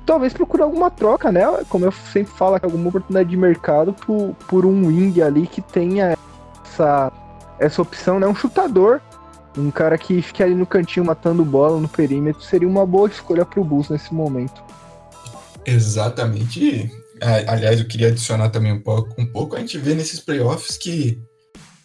Talvez 0.05 0.33
procurar 0.33 0.65
alguma 0.65 0.91
troca, 0.91 1.31
né? 1.31 1.43
Como 1.69 1.85
eu 1.85 1.93
sempre 1.93 2.33
falo, 2.33 2.59
alguma 2.61 2.89
oportunidade 2.89 3.29
de 3.29 3.37
mercado 3.37 3.93
por, 3.93 4.35
por 4.49 4.67
um 4.67 4.87
wing 4.87 5.23
ali 5.23 5.47
que 5.47 5.63
tenha 5.63 6.17
essa, 6.65 7.13
essa 7.59 7.81
opção, 7.81 8.19
né? 8.19 8.27
Um 8.27 8.35
chutador, 8.35 9.01
um 9.57 9.71
cara 9.71 9.97
que 9.97 10.21
fique 10.21 10.43
ali 10.43 10.55
no 10.55 10.67
cantinho 10.67 11.07
matando 11.07 11.45
bola 11.45 11.81
no 11.81 11.89
perímetro, 11.89 12.43
seria 12.43 12.69
uma 12.69 12.85
boa 12.85 13.09
escolha 13.09 13.45
para 13.45 13.61
o 13.61 13.65
Bulls 13.65 13.89
nesse 13.89 14.13
momento. 14.13 14.63
Exatamente. 15.65 16.91
Aliás, 17.47 17.79
eu 17.79 17.87
queria 17.87 18.09
adicionar 18.09 18.49
também 18.49 18.73
um 18.73 18.81
pouco, 18.81 19.15
um 19.21 19.27
pouco. 19.27 19.55
A 19.55 19.61
gente 19.61 19.79
vê 19.79 19.95
nesses 19.95 20.19
playoffs 20.19 20.77
que 20.77 21.23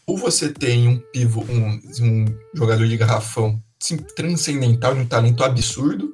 ou 0.08 0.18
você 0.18 0.50
tem 0.50 0.88
um 0.88 1.00
pivô, 1.12 1.42
um, 1.50 1.80
um 2.02 2.26
jogador 2.54 2.88
de 2.88 2.96
garrafão 2.96 3.62
transcendental, 4.16 4.96
de 4.96 5.02
um 5.02 5.06
talento 5.06 5.44
absurdo, 5.44 6.14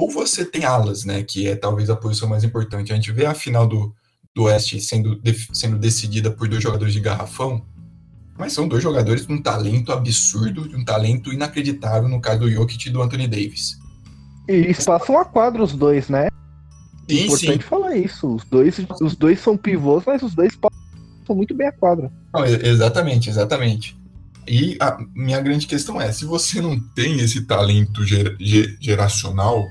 ou 0.00 0.10
você 0.10 0.46
tem 0.46 0.64
alas, 0.64 1.04
né? 1.04 1.22
Que 1.22 1.46
é 1.46 1.54
talvez 1.54 1.90
a 1.90 1.96
posição 1.96 2.26
mais 2.26 2.42
importante. 2.42 2.90
A 2.90 2.94
gente 2.94 3.12
vê 3.12 3.26
a 3.26 3.34
final 3.34 3.66
do, 3.66 3.94
do 4.34 4.44
Oeste 4.44 4.80
sendo, 4.80 5.20
sendo 5.52 5.76
decidida 5.76 6.30
por 6.30 6.48
dois 6.48 6.62
jogadores 6.62 6.94
de 6.94 7.00
garrafão, 7.00 7.62
mas 8.38 8.54
são 8.54 8.66
dois 8.66 8.82
jogadores 8.82 9.26
com 9.26 9.34
um 9.34 9.42
talento 9.42 9.92
absurdo, 9.92 10.66
de 10.66 10.74
um 10.74 10.82
talento 10.82 11.30
inacreditável, 11.30 12.08
no 12.08 12.18
caso 12.18 12.40
do 12.40 12.50
Jokic 12.50 12.88
e 12.88 12.90
do 12.90 13.02
Anthony 13.02 13.28
Davis. 13.28 13.78
E 14.48 14.72
passam 14.82 15.18
a 15.18 15.24
quadra 15.26 15.62
os 15.62 15.74
dois, 15.74 16.08
né? 16.08 16.28
Sim, 17.06 17.24
importante 17.26 17.62
sim. 17.62 17.68
falar 17.68 17.94
isso. 17.94 18.36
Os 18.36 18.44
dois, 18.44 18.80
os 19.02 19.14
dois 19.14 19.38
são 19.38 19.54
pivôs, 19.54 20.02
mas 20.06 20.22
os 20.22 20.34
dois 20.34 20.56
passam 20.56 21.36
muito 21.36 21.54
bem 21.54 21.66
a 21.66 21.72
quadra. 21.72 22.10
Não, 22.32 22.46
exatamente, 22.46 23.28
exatamente. 23.28 23.94
E 24.48 24.78
a 24.80 24.96
minha 25.14 25.40
grande 25.42 25.66
questão 25.66 26.00
é: 26.00 26.10
se 26.10 26.24
você 26.24 26.62
não 26.62 26.80
tem 26.94 27.20
esse 27.20 27.42
talento 27.42 28.02
ger 28.02 28.34
geracional 28.80 29.68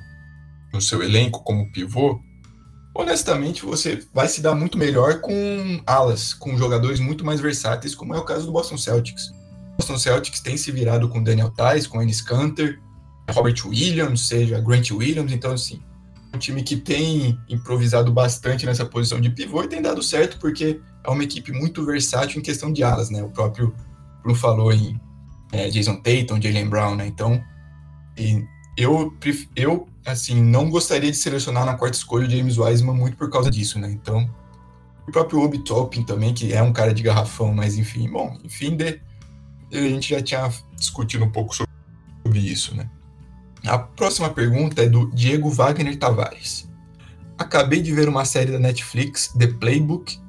no 0.74 0.82
seu 0.82 1.01
elenco 1.03 1.43
como 1.43 1.72
pivô, 1.72 2.20
honestamente 2.93 3.65
você 3.65 4.03
vai 4.13 4.28
se 4.28 4.41
dar 4.41 4.55
muito 4.55 4.78
melhor 4.78 5.22
com 5.22 5.82
alas, 5.86 6.34
com 6.34 6.57
jogadores 6.57 6.99
muito 6.99 7.26
mais 7.26 7.39
versáteis, 7.39 7.95
como 7.95 8.13
é 8.13 8.17
o 8.17 8.26
caso 8.26 8.45
do 8.45 8.51
Boston 8.51 8.78
Celtics. 8.78 9.30
O 9.74 9.78
Boston 9.78 9.97
Celtics 9.97 10.41
tem 10.41 10.57
se 10.57 10.72
virado 10.72 11.07
com 11.09 11.24
Daniel 11.24 11.51
Tice, 11.51 11.88
com 11.88 12.01
Ennis 12.01 12.22
Canter, 12.22 12.80
Robert 13.32 13.65
Williams, 13.65 14.28
seja 14.28 14.59
Grant 14.59 14.91
Williams, 14.91 15.32
então 15.32 15.53
assim, 15.53 15.82
um 16.34 16.38
time 16.38 16.61
que 16.63 16.76
tem 16.76 17.39
improvisado 17.49 18.11
bastante 18.11 18.65
nessa 18.65 18.86
posição 18.86 19.20
de 19.20 19.30
pivô 19.30 19.63
e 19.63 19.67
tem 19.67 19.82
dado 19.82 20.01
certo 20.03 20.38
porque 20.39 20.80
é 21.03 21.09
uma 21.09 21.24
equipe 21.24 21.51
muito 21.51 21.86
versátil 21.86 22.39
em 22.39 22.43
questão 22.43 22.72
de 22.72 22.84
alas, 22.84 23.09
né? 23.09 23.24
O 23.24 23.30
próprio 23.30 23.74
Bruno 24.22 24.38
falou 24.38 24.72
em 24.72 24.99
é, 25.51 25.70
Jason 25.70 25.95
Tatum, 25.95 26.41
Jalen 26.41 26.70
Brown, 26.70 26.95
né? 26.95 27.07
Então, 27.07 27.41
eu, 28.78 29.13
eu, 29.55 29.88
assim, 30.12 30.41
não 30.41 30.70
gostaria 30.70 31.12
de 31.12 31.18
selecionar 31.18 31.66
na 31.66 31.76
quarta 31.76 31.97
escolha 31.97 32.28
o 32.28 32.30
James 32.30 32.57
Wiseman 32.57 32.95
muito 32.95 33.18
por 33.18 33.30
causa 33.30 33.49
disso, 33.49 33.80
né? 33.80 33.89
Então, 33.91 34.30
o 35.07 35.12
próprio 35.12 35.41
Obi 35.41 35.60
Toppin 35.60 36.03
também, 36.03 36.34
que 36.34 36.53
é 36.53 36.62
um 36.62 36.74
cara 36.74 36.93
de 36.93 37.01
garrafão, 37.01 37.53
mas 37.53 37.78
enfim, 37.78 38.10
bom, 38.10 38.38
enfim, 38.43 38.76
de, 38.76 39.01
a 39.72 39.78
gente 39.78 40.10
já 40.10 40.22
tinha 40.22 40.51
discutido 40.76 41.26
um 41.26 41.32
pouco 41.32 41.55
sobre 41.55 42.39
isso, 42.39 42.76
né? 42.76 42.89
A 43.66 43.78
próxima 43.78 44.30
pergunta 44.30 44.84
é 44.84 44.88
do 44.88 45.10
Diego 45.12 45.49
Wagner 45.49 45.97
Tavares. 45.97 46.70
Acabei 47.38 47.82
de 47.82 47.91
ver 47.91 48.07
uma 48.07 48.26
série 48.26 48.51
da 48.51 48.60
Netflix, 48.60 49.34
The 49.38 49.47
Playbook, 49.47 50.20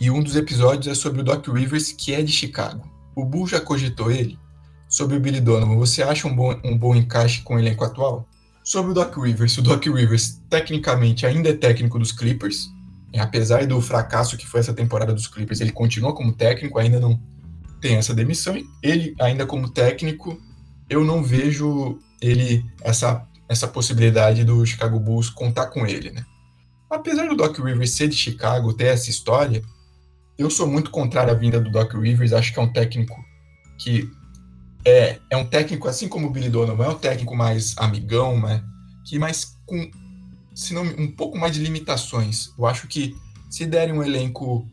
e 0.00 0.10
um 0.10 0.22
dos 0.22 0.36
episódios 0.36 0.86
é 0.86 0.94
sobre 0.94 1.20
o 1.20 1.24
Doc 1.24 1.46
Rivers, 1.48 1.92
que 1.92 2.14
é 2.14 2.22
de 2.22 2.30
Chicago. 2.30 2.88
O 3.16 3.24
Bull 3.24 3.46
já 3.48 3.60
cogitou 3.60 4.10
ele? 4.10 4.38
Sobre 4.88 5.16
o 5.16 5.20
Billy 5.20 5.40
Donovan, 5.40 5.76
você 5.76 6.02
acha 6.02 6.28
um 6.28 6.34
bom, 6.34 6.54
um 6.64 6.78
bom 6.78 6.94
encaixe 6.94 7.42
com 7.42 7.56
o 7.56 7.58
elenco 7.58 7.84
atual? 7.84 8.27
Sobre 8.68 8.90
o 8.90 8.94
Doc 8.94 9.16
Rivers, 9.16 9.56
o 9.56 9.62
Doc 9.62 9.82
Rivers 9.86 10.42
tecnicamente 10.50 11.24
ainda 11.24 11.48
é 11.48 11.54
técnico 11.54 11.98
dos 11.98 12.12
Clippers, 12.12 12.68
apesar 13.16 13.66
do 13.66 13.80
fracasso 13.80 14.36
que 14.36 14.46
foi 14.46 14.60
essa 14.60 14.74
temporada 14.74 15.14
dos 15.14 15.26
Clippers, 15.26 15.62
ele 15.62 15.72
continua 15.72 16.14
como 16.14 16.34
técnico, 16.34 16.78
ainda 16.78 17.00
não 17.00 17.18
tem 17.80 17.96
essa 17.96 18.14
demissão. 18.14 18.62
Ele 18.82 19.14
ainda 19.22 19.46
como 19.46 19.70
técnico, 19.70 20.38
eu 20.86 21.02
não 21.02 21.22
vejo 21.22 21.98
ele 22.20 22.62
essa 22.82 23.26
essa 23.48 23.66
possibilidade 23.66 24.44
do 24.44 24.66
Chicago 24.66 25.00
Bulls 25.00 25.30
contar 25.30 25.68
com 25.68 25.86
ele, 25.86 26.10
né? 26.10 26.22
Apesar 26.90 27.26
do 27.26 27.36
Doc 27.36 27.58
Rivers 27.58 27.92
ser 27.92 28.08
de 28.08 28.16
Chicago, 28.16 28.74
ter 28.74 28.88
essa 28.88 29.08
história, 29.08 29.62
eu 30.36 30.50
sou 30.50 30.66
muito 30.66 30.90
contrário 30.90 31.32
à 31.32 31.34
vinda 31.34 31.58
do 31.58 31.70
Doc 31.70 31.94
Rivers. 31.94 32.34
Acho 32.34 32.52
que 32.52 32.58
é 32.58 32.62
um 32.62 32.70
técnico 32.70 33.16
que 33.78 34.10
é, 34.84 35.18
é 35.30 35.36
um 35.36 35.46
técnico 35.46 35.88
assim 35.88 36.08
como 36.08 36.26
o 36.26 36.30
Billy 36.30 36.48
Donovan, 36.48 36.84
é 36.84 36.88
um 36.88 36.98
técnico 36.98 37.36
mais 37.36 37.74
amigão, 37.78 38.40
né? 38.40 38.62
Que 39.06 39.18
mais 39.18 39.56
com 39.66 39.90
se 40.54 40.74
não, 40.74 40.82
um 40.82 41.06
pouco 41.06 41.38
mais 41.38 41.54
de 41.54 41.62
limitações. 41.62 42.52
Eu 42.58 42.66
acho 42.66 42.88
que 42.88 43.16
se 43.48 43.64
derem 43.64 43.94
um 43.94 44.02
elenco 44.02 44.66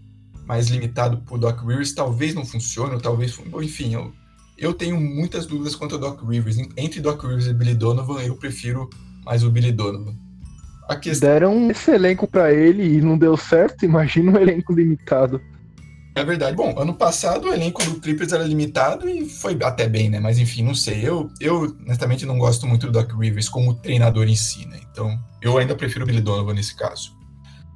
mais 0.45 0.68
limitado 0.68 1.18
pro 1.18 1.38
Doc 1.38 1.60
Rivers, 1.62 1.93
talvez 1.93 2.34
não 2.34 2.45
funcione, 2.45 2.95
ou 2.95 3.01
talvez, 3.01 3.39
enfim, 3.62 3.93
eu 3.93 4.12
eu 4.58 4.74
tenho 4.74 4.99
muitas 4.99 5.45
dúvidas 5.45 5.76
quanto 5.76 5.95
ao 5.95 6.01
Doc 6.01 6.22
Rivers. 6.22 6.58
Entre 6.78 7.01
Doc 7.01 7.22
Rivers 7.22 7.47
e 7.47 7.53
Billy 7.53 7.76
Donovan, 7.76 8.22
eu 8.22 8.36
prefiro 8.36 8.89
mais 9.26 9.43
o 9.43 9.49
Billy 9.49 9.72
Donovan. 9.72 10.16
Questão... 11.01 11.30
Deram 11.30 11.72
esse 11.72 11.91
elenco 11.91 12.28
para 12.28 12.53
ele 12.53 12.97
e 12.97 13.01
não 13.01 13.18
deu 13.18 13.36
certo, 13.36 13.84
imagina 13.86 14.32
um 14.32 14.41
elenco 14.41 14.74
limitado. 14.74 15.41
É 16.16 16.24
verdade. 16.24 16.55
Bom, 16.55 16.74
ano 16.80 16.93
passado 16.93 17.49
o 17.49 17.53
elenco 17.53 17.84
do 17.84 17.99
Clippers 17.99 18.32
era 18.32 18.45
limitado 18.45 19.07
e 19.09 19.28
foi 19.28 19.57
até 19.61 19.86
bem, 19.88 20.09
né? 20.09 20.18
Mas 20.18 20.39
enfim, 20.39 20.63
não 20.63 20.74
sei. 20.74 21.05
Eu, 21.07 21.30
eu 21.41 21.76
honestamente 21.82 22.26
não 22.26 22.39
gosto 22.39 22.66
muito 22.66 22.86
do 22.88 22.93
Doc 22.93 23.11
Rivers 23.11 23.49
como 23.49 23.74
treinador 23.74 24.26
em 24.26 24.36
si, 24.36 24.66
né? 24.66 24.80
Então, 24.89 25.20
eu 25.41 25.57
ainda 25.57 25.76
prefiro 25.76 26.05
o 26.05 26.07
Billy 26.07 26.22
Donovan 26.22 26.53
nesse 26.53 26.74
caso. 26.74 27.13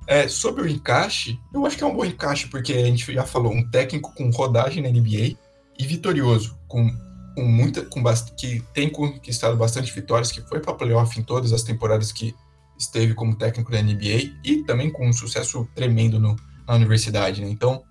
É, 0.07 0.27
sobre 0.27 0.63
o 0.63 0.67
encaixe, 0.67 1.37
eu 1.53 1.65
acho 1.65 1.77
que 1.77 1.83
é 1.83 1.87
um 1.87 1.95
bom 1.95 2.05
encaixe, 2.05 2.47
porque 2.47 2.73
a 2.73 2.85
gente 2.85 3.13
já 3.13 3.25
falou, 3.25 3.53
um 3.53 3.69
técnico 3.69 4.15
com 4.15 4.29
rodagem 4.29 4.81
na 4.81 4.89
NBA, 4.89 5.37
e 5.77 5.85
vitorioso, 5.85 6.57
com, 6.67 6.89
com 7.35 7.43
muita, 7.43 7.83
com 7.83 8.03
que 8.35 8.63
tem 8.73 8.89
conquistado 8.89 9.55
bastante 9.55 9.93
vitórias, 9.93 10.31
que 10.31 10.41
foi 10.41 10.59
para 10.59 10.73
playoff 10.73 11.19
em 11.19 11.23
todas 11.23 11.53
as 11.53 11.61
temporadas 11.61 12.11
que 12.11 12.33
esteve 12.77 13.13
como 13.13 13.35
técnico 13.35 13.71
da 13.71 13.81
NBA 13.81 14.31
e 14.43 14.63
também 14.65 14.89
com 14.89 15.07
um 15.07 15.13
sucesso 15.13 15.67
tremendo 15.75 16.19
no, 16.19 16.35
na 16.67 16.75
universidade, 16.75 17.41
né? 17.41 17.49
Então, 17.49 17.83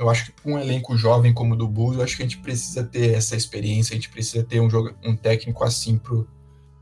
eu 0.00 0.08
acho 0.08 0.24
que 0.24 0.32
com 0.42 0.54
um 0.54 0.58
elenco 0.58 0.96
jovem 0.96 1.30
como 1.30 1.52
o 1.52 1.56
do 1.56 1.68
Bulls, 1.68 1.98
eu 1.98 2.02
acho 2.02 2.16
que 2.16 2.22
a 2.22 2.26
gente 2.26 2.38
precisa 2.38 2.82
ter 2.82 3.12
essa 3.12 3.36
experiência, 3.36 3.92
a 3.92 3.96
gente 3.96 4.08
precisa 4.08 4.42
ter 4.42 4.58
um, 4.58 4.70
jogo, 4.70 4.94
um 5.04 5.14
técnico 5.14 5.62
assim 5.62 5.98
pro, 5.98 6.26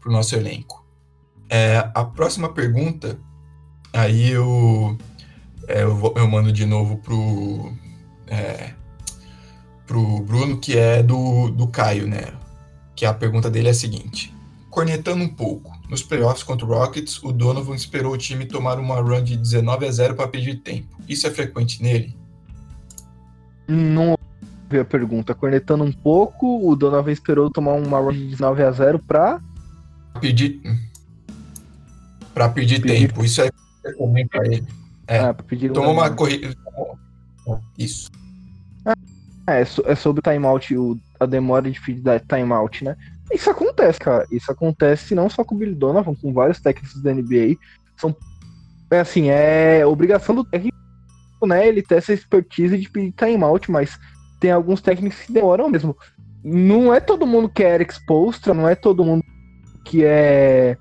pro 0.00 0.12
nosso 0.12 0.36
elenco. 0.36 0.86
É, 1.50 1.90
a 1.92 2.04
próxima 2.04 2.52
pergunta, 2.52 3.18
aí 3.92 4.30
eu, 4.30 4.96
é, 5.66 5.82
eu, 5.82 5.96
vou, 5.96 6.14
eu, 6.16 6.28
mando 6.28 6.52
de 6.52 6.64
novo 6.64 6.98
pro 6.98 7.72
é, 8.28 8.72
pro 9.84 10.20
Bruno, 10.20 10.58
que 10.58 10.78
é 10.78 11.02
do, 11.02 11.48
do 11.50 11.66
Caio, 11.66 12.06
né? 12.06 12.32
Que 12.94 13.04
a 13.04 13.12
pergunta 13.12 13.50
dele 13.50 13.66
é 13.66 13.72
a 13.72 13.74
seguinte: 13.74 14.32
Cornetando 14.70 15.24
um 15.24 15.28
pouco, 15.28 15.76
nos 15.88 16.04
playoffs 16.04 16.44
contra 16.44 16.64
o 16.64 16.68
Rockets, 16.68 17.20
o 17.24 17.32
Donovan 17.32 17.74
esperou 17.74 18.12
o 18.12 18.18
time 18.18 18.46
tomar 18.46 18.78
uma 18.78 19.00
run 19.00 19.24
de 19.24 19.36
19 19.36 19.86
a 19.86 19.90
0 19.90 20.14
para 20.14 20.28
pedir 20.28 20.60
tempo. 20.60 20.96
Isso 21.08 21.26
é 21.26 21.30
frequente 21.32 21.82
nele? 21.82 22.17
Não 23.68 24.16
ouvi 24.64 24.78
a 24.80 24.84
pergunta. 24.84 25.34
Cornetando 25.34 25.84
um 25.84 25.92
pouco, 25.92 26.68
o 26.68 26.74
Donovan 26.74 27.12
esperou 27.12 27.50
tomar 27.50 27.74
uma 27.74 27.98
run 27.98 28.12
de 28.12 28.26
19 28.26 28.62
a 28.62 28.70
0 28.72 28.98
para 28.98 29.40
pedir 30.20 30.60
para 32.34 32.48
pedir, 32.48 32.80
pedir, 32.80 33.08
tempo. 33.08 33.24
Isso 33.24 33.42
é 33.42 33.50
comum 33.96 34.26
para 34.28 34.46
ele. 34.46 34.66
É, 35.06 35.18
ah, 35.18 35.34
pedir 35.34 35.72
tomou 35.72 35.92
uma 35.92 36.10
corrida. 36.10 36.54
Isso. 37.76 38.10
É, 39.48 39.60
é 39.60 39.94
sobre 39.94 40.20
o 40.20 40.22
timeout, 40.22 40.76
o, 40.76 40.96
a 41.18 41.26
demora 41.26 41.70
de 41.70 41.80
pedir 41.80 42.02
timeout, 42.28 42.84
né? 42.84 42.96
Isso 43.32 43.50
acontece, 43.50 43.98
cara. 43.98 44.26
Isso 44.30 44.50
acontece 44.50 45.14
não 45.14 45.28
só 45.28 45.44
com 45.44 45.54
o 45.54 45.58
Billy 45.58 45.74
Donovan, 45.74 46.14
com 46.14 46.32
vários 46.32 46.60
técnicos 46.60 47.02
da 47.02 47.12
NBA. 47.12 47.56
São, 47.96 48.14
é 48.90 49.00
assim, 49.00 49.28
é 49.28 49.84
obrigação 49.84 50.34
do 50.34 50.44
técnico, 50.44 50.78
né? 51.46 51.66
Ele 51.66 51.82
ter 51.82 51.96
essa 51.96 52.12
expertise 52.12 52.76
de 52.78 52.88
pedir 52.90 53.12
timeout, 53.12 53.70
mas 53.70 53.98
tem 54.40 54.50
alguns 54.50 54.80
técnicos 54.80 55.20
que 55.20 55.32
demoram 55.32 55.68
mesmo. 55.68 55.96
Não 56.42 56.94
é 56.94 57.00
todo 57.00 57.26
mundo 57.26 57.48
que 57.48 57.64
é 57.64 57.74
Eric 57.74 57.92
Spoelstra, 57.92 58.54
não 58.54 58.68
é 58.68 58.74
todo 58.74 59.04
mundo 59.04 59.24
que 59.84 60.04
é 60.04 60.76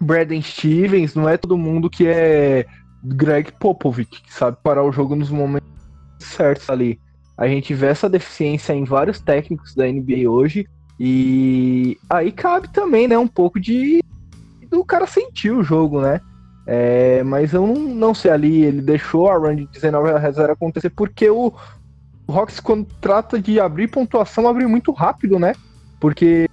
Braden 0.00 0.42
Stevens, 0.42 1.14
não 1.14 1.28
é 1.28 1.36
todo 1.36 1.56
mundo 1.56 1.90
que 1.90 2.06
é 2.06 2.66
Greg 3.02 3.52
Popovich, 3.52 4.22
que 4.22 4.32
sabe 4.32 4.58
parar 4.62 4.84
o 4.84 4.92
jogo 4.92 5.16
nos 5.16 5.30
momentos 5.30 5.68
certos 6.18 6.68
ali. 6.70 7.00
A 7.36 7.46
gente 7.46 7.74
vê 7.74 7.86
essa 7.86 8.08
deficiência 8.08 8.72
em 8.72 8.84
vários 8.84 9.20
técnicos 9.20 9.74
da 9.74 9.86
NBA 9.86 10.28
hoje. 10.28 10.66
E 10.98 11.98
aí 12.08 12.32
cabe 12.32 12.68
também, 12.68 13.06
né, 13.06 13.18
um 13.18 13.28
pouco 13.28 13.60
de 13.60 14.02
do 14.70 14.84
cara 14.84 15.06
sentir 15.06 15.50
o 15.50 15.62
jogo, 15.62 16.00
né? 16.00 16.20
É, 16.66 17.22
mas 17.22 17.52
eu 17.52 17.64
não, 17.64 17.74
não 17.74 18.14
sei 18.14 18.30
ali, 18.30 18.64
ele 18.64 18.82
deixou 18.82 19.30
a 19.30 19.36
run 19.36 19.54
de 19.54 19.66
19 19.66 20.10
a 20.10 20.30
0 20.30 20.52
acontecer 20.52 20.90
porque 20.90 21.30
o, 21.30 21.52
o 22.26 22.32
Hawks, 22.32 22.58
quando 22.58 22.86
trata 23.00 23.38
de 23.38 23.60
abrir 23.60 23.86
pontuação, 23.88 24.48
abre 24.48 24.66
muito 24.66 24.90
rápido, 24.90 25.38
né? 25.38 25.54
Porque 26.00 26.48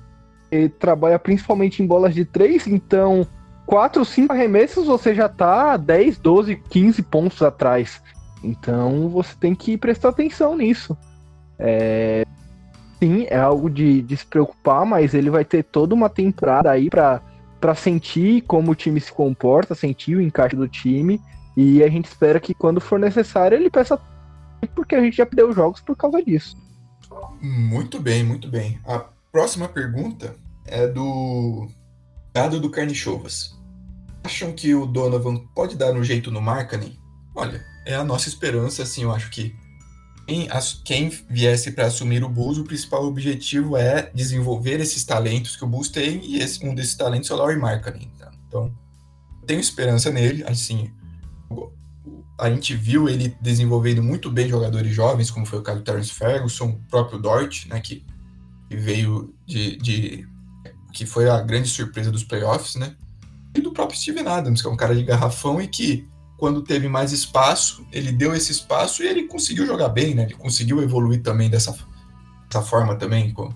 ele 0.52 0.70
trabalha 0.70 1.18
principalmente 1.18 1.82
em 1.82 1.88
bolas 1.88 2.14
de 2.14 2.26
3, 2.26 2.68
então 2.68 3.26
4, 3.66 4.06
5 4.06 4.32
arremessos 4.32 4.86
você 4.86 5.16
já 5.16 5.28
tá 5.28 5.76
10, 5.78 6.20
12, 6.20 6.58
15 6.70 7.02
pontos 7.02 7.42
atrás. 7.42 8.02
Então 8.44 9.10
você 9.10 9.34
tem 9.40 9.56
que 9.56 9.78
prestar 9.78 10.10
atenção 10.10 10.56
nisso. 10.56 10.96
É... 11.58 12.24
Sim, 13.00 13.26
é 13.30 13.38
algo 13.38 13.70
de, 13.70 14.02
de 14.02 14.16
se 14.16 14.26
preocupar, 14.26 14.86
mas 14.86 15.14
ele 15.14 15.30
vai 15.30 15.44
ter 15.44 15.64
toda 15.64 15.96
uma 15.96 16.10
temporada 16.10 16.70
aí 16.70 16.90
para 16.90 17.22
para 17.64 17.76
sentir 17.76 18.42
como 18.42 18.74
o 18.74 18.76
time 18.76 19.00
se 19.00 19.10
comporta, 19.10 19.74
sentir 19.74 20.18
o 20.18 20.22
encaixe 20.22 20.54
do 20.54 20.68
time. 20.68 21.22
E 21.56 21.82
a 21.82 21.88
gente 21.88 22.08
espera 22.08 22.38
que 22.38 22.54
quando 22.54 22.82
for 22.82 23.00
necessário 23.00 23.56
ele 23.58 23.70
peça 23.70 23.98
porque 24.76 24.96
a 24.96 25.02
gente 25.02 25.16
já 25.16 25.26
perdeu 25.26 25.54
jogos 25.54 25.80
por 25.80 25.96
causa 25.96 26.22
disso. 26.22 26.58
Muito 27.42 28.02
bem, 28.02 28.22
muito 28.22 28.50
bem. 28.50 28.82
A 28.84 29.00
próxima 29.32 29.70
pergunta 29.70 30.36
é 30.66 30.90
do 30.90 31.70
Dado 32.34 32.60
do 32.60 32.70
Carnichovas. 32.70 33.58
Acham 34.26 34.52
que 34.52 34.76
o 34.76 34.86
Donovan 34.86 35.38
pode 35.56 35.78
dar 35.78 35.94
um 35.94 36.04
jeito 36.04 36.30
no 36.30 36.42
Markkanen? 36.42 37.00
Olha, 37.34 37.64
é 37.86 37.96
a 37.96 38.04
nossa 38.04 38.28
esperança, 38.28 38.84
assim, 38.84 39.04
eu 39.04 39.12
acho 39.14 39.30
que 39.30 39.56
quem, 40.26 40.48
quem 40.84 41.10
viesse 41.30 41.72
para 41.72 41.88
assumir 41.88 42.24
o 42.24 42.30
Bulls, 42.30 42.58
o 42.58 42.64
principal 42.64 43.06
objetivo 43.06 43.76
é 43.76 44.10
desenvolver 44.14 44.80
esses 44.80 45.04
talentos 45.04 45.56
que 45.56 45.64
o 45.64 45.68
Bulls 45.68 45.90
tem, 45.90 46.24
e 46.26 46.40
esse, 46.40 46.66
um 46.66 46.74
desses 46.74 46.96
talentos 46.96 47.30
é 47.30 47.34
o 47.34 47.38
Laurie 47.38 47.58
Markkanen. 47.58 48.10
Tá? 48.18 48.32
Então, 48.48 48.74
tenho 49.46 49.60
esperança 49.60 50.10
nele, 50.10 50.44
assim, 50.46 50.92
a 52.40 52.50
gente 52.50 52.76
viu 52.76 53.08
ele 53.08 53.36
desenvolvendo 53.42 54.02
muito 54.02 54.32
bem 54.32 54.48
jogadores 54.50 54.94
jovens, 54.94 55.30
como 55.30 55.46
foi 55.46 55.60
o 55.60 55.62
caso 55.62 55.80
do 55.80 55.84
Terence 55.84 56.14
Ferguson, 56.14 56.70
o 56.70 56.90
próprio 56.90 57.20
Dort, 57.20 57.68
né, 57.68 57.80
que, 57.80 58.06
que 58.70 58.76
veio 58.76 59.34
de, 59.46 59.78
de, 59.78 60.28
que 60.94 61.06
foi 61.06 61.30
a 61.30 61.42
grande 61.42 61.70
surpresa 61.70 62.12
dos 62.12 62.24
playoffs, 62.24 62.76
né, 62.76 62.96
e 63.54 63.62
do 63.62 63.72
próprio 63.72 64.00
Steven 64.00 64.28
Adams, 64.28 64.62
que 64.62 64.68
é 64.68 64.72
um 64.72 64.78
cara 64.78 64.96
de 64.96 65.04
garrafão 65.04 65.62
e 65.62 65.68
que 65.68 66.08
quando 66.44 66.62
teve 66.62 66.90
mais 66.90 67.14
espaço, 67.14 67.88
ele 67.90 68.12
deu 68.12 68.36
esse 68.36 68.52
espaço 68.52 69.02
e 69.02 69.08
ele 69.08 69.30
conseguiu 69.30 69.66
jogar 69.66 69.88
bem, 69.88 70.14
né? 70.14 70.24
Ele 70.24 70.34
conseguiu 70.34 70.84
evoluir 70.84 71.22
também 71.22 71.50
dessa, 71.50 71.74
dessa 72.50 72.62
forma 72.62 72.98
também, 72.98 73.32
com, 73.32 73.50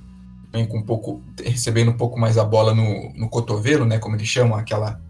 com 0.53 0.77
um 0.77 0.83
pouco, 0.83 1.21
recebendo 1.43 1.91
um 1.91 1.97
pouco 1.97 2.17
mais 2.17 2.37
a 2.37 2.45
bola 2.45 2.73
no, 2.73 3.11
no 3.13 3.27
cotovelo, 3.27 3.83
né? 3.83 3.99
Como 3.99 4.15
eles 4.15 4.29
chamam, 4.29 4.57
aquela 4.57 5.01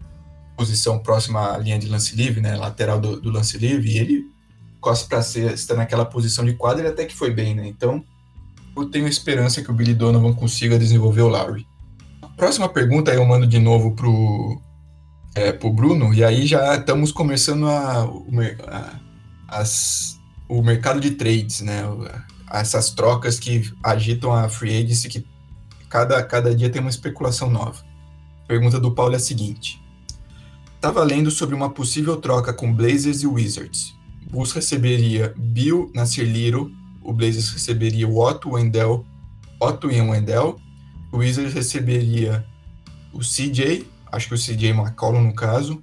posição 0.56 0.98
próxima 0.98 1.54
à 1.54 1.58
linha 1.58 1.78
de 1.78 1.86
lance 1.86 2.16
livre, 2.16 2.40
né? 2.40 2.56
Lateral 2.56 2.98
do, 2.98 3.20
do 3.20 3.30
lance 3.30 3.56
livre, 3.56 3.88
e 3.88 3.98
ele 3.98 4.24
costa 4.80 5.06
para 5.06 5.20
estar 5.52 5.76
naquela 5.76 6.04
posição 6.04 6.44
de 6.44 6.54
quadra, 6.54 6.82
ele 6.82 6.88
até 6.88 7.04
que 7.04 7.14
foi 7.14 7.30
bem, 7.30 7.54
né? 7.54 7.68
Então, 7.68 8.04
eu 8.76 8.90
tenho 8.90 9.06
esperança 9.06 9.62
que 9.62 9.70
o 9.70 9.74
Billy 9.74 9.94
Donovan 9.94 10.34
consiga 10.34 10.76
desenvolver 10.76 11.22
o 11.22 11.28
Larry. 11.28 11.64
Próxima 12.36 12.68
pergunta 12.68 13.14
eu 13.14 13.24
mando 13.24 13.46
de 13.46 13.60
novo 13.60 13.94
pro 13.94 14.60
é, 15.34 15.52
para 15.52 15.68
o 15.68 15.72
Bruno, 15.72 16.12
e 16.12 16.24
aí 16.24 16.46
já 16.46 16.74
estamos 16.76 17.12
começando 17.12 17.66
a, 17.66 18.04
a, 18.66 19.00
as, 19.48 20.18
o 20.48 20.62
mercado 20.62 21.00
de 21.00 21.12
trades, 21.12 21.60
né? 21.60 21.82
Essas 22.50 22.90
trocas 22.90 23.38
que 23.38 23.70
agitam 23.82 24.32
a 24.32 24.48
free 24.48 24.82
agency, 24.82 25.08
que 25.08 25.26
cada, 25.88 26.22
cada 26.22 26.54
dia 26.54 26.70
tem 26.70 26.80
uma 26.80 26.90
especulação 26.90 27.50
nova. 27.50 27.84
Pergunta 28.46 28.80
do 28.80 28.94
Paulo 28.94 29.12
é 29.12 29.16
a 29.16 29.20
seguinte: 29.20 29.80
Estava 30.74 31.02
lendo 31.02 31.30
sobre 31.30 31.54
uma 31.54 31.70
possível 31.70 32.16
troca 32.16 32.52
com 32.52 32.72
Blazers 32.72 33.22
e 33.22 33.26
Wizards. 33.26 33.94
Bulls 34.30 34.52
receberia 34.52 35.34
Bill 35.36 35.90
Nasir 35.94 36.24
Little, 36.24 36.70
o 37.02 37.12
Blazers 37.12 37.50
receberia 37.50 38.06
o 38.06 38.18
Otto 38.18 38.50
Wendell, 38.50 39.04
Otto 39.60 39.90
Ian 39.90 40.10
Wendell, 40.10 40.56
o 41.10 41.18
Wizards 41.18 41.52
receberia 41.52 42.46
o 43.12 43.18
CJ 43.18 43.86
acho 44.12 44.28
que 44.28 44.34
o 44.34 44.38
CJ 44.38 44.70
McCollum 44.70 45.22
no 45.22 45.34
caso, 45.34 45.82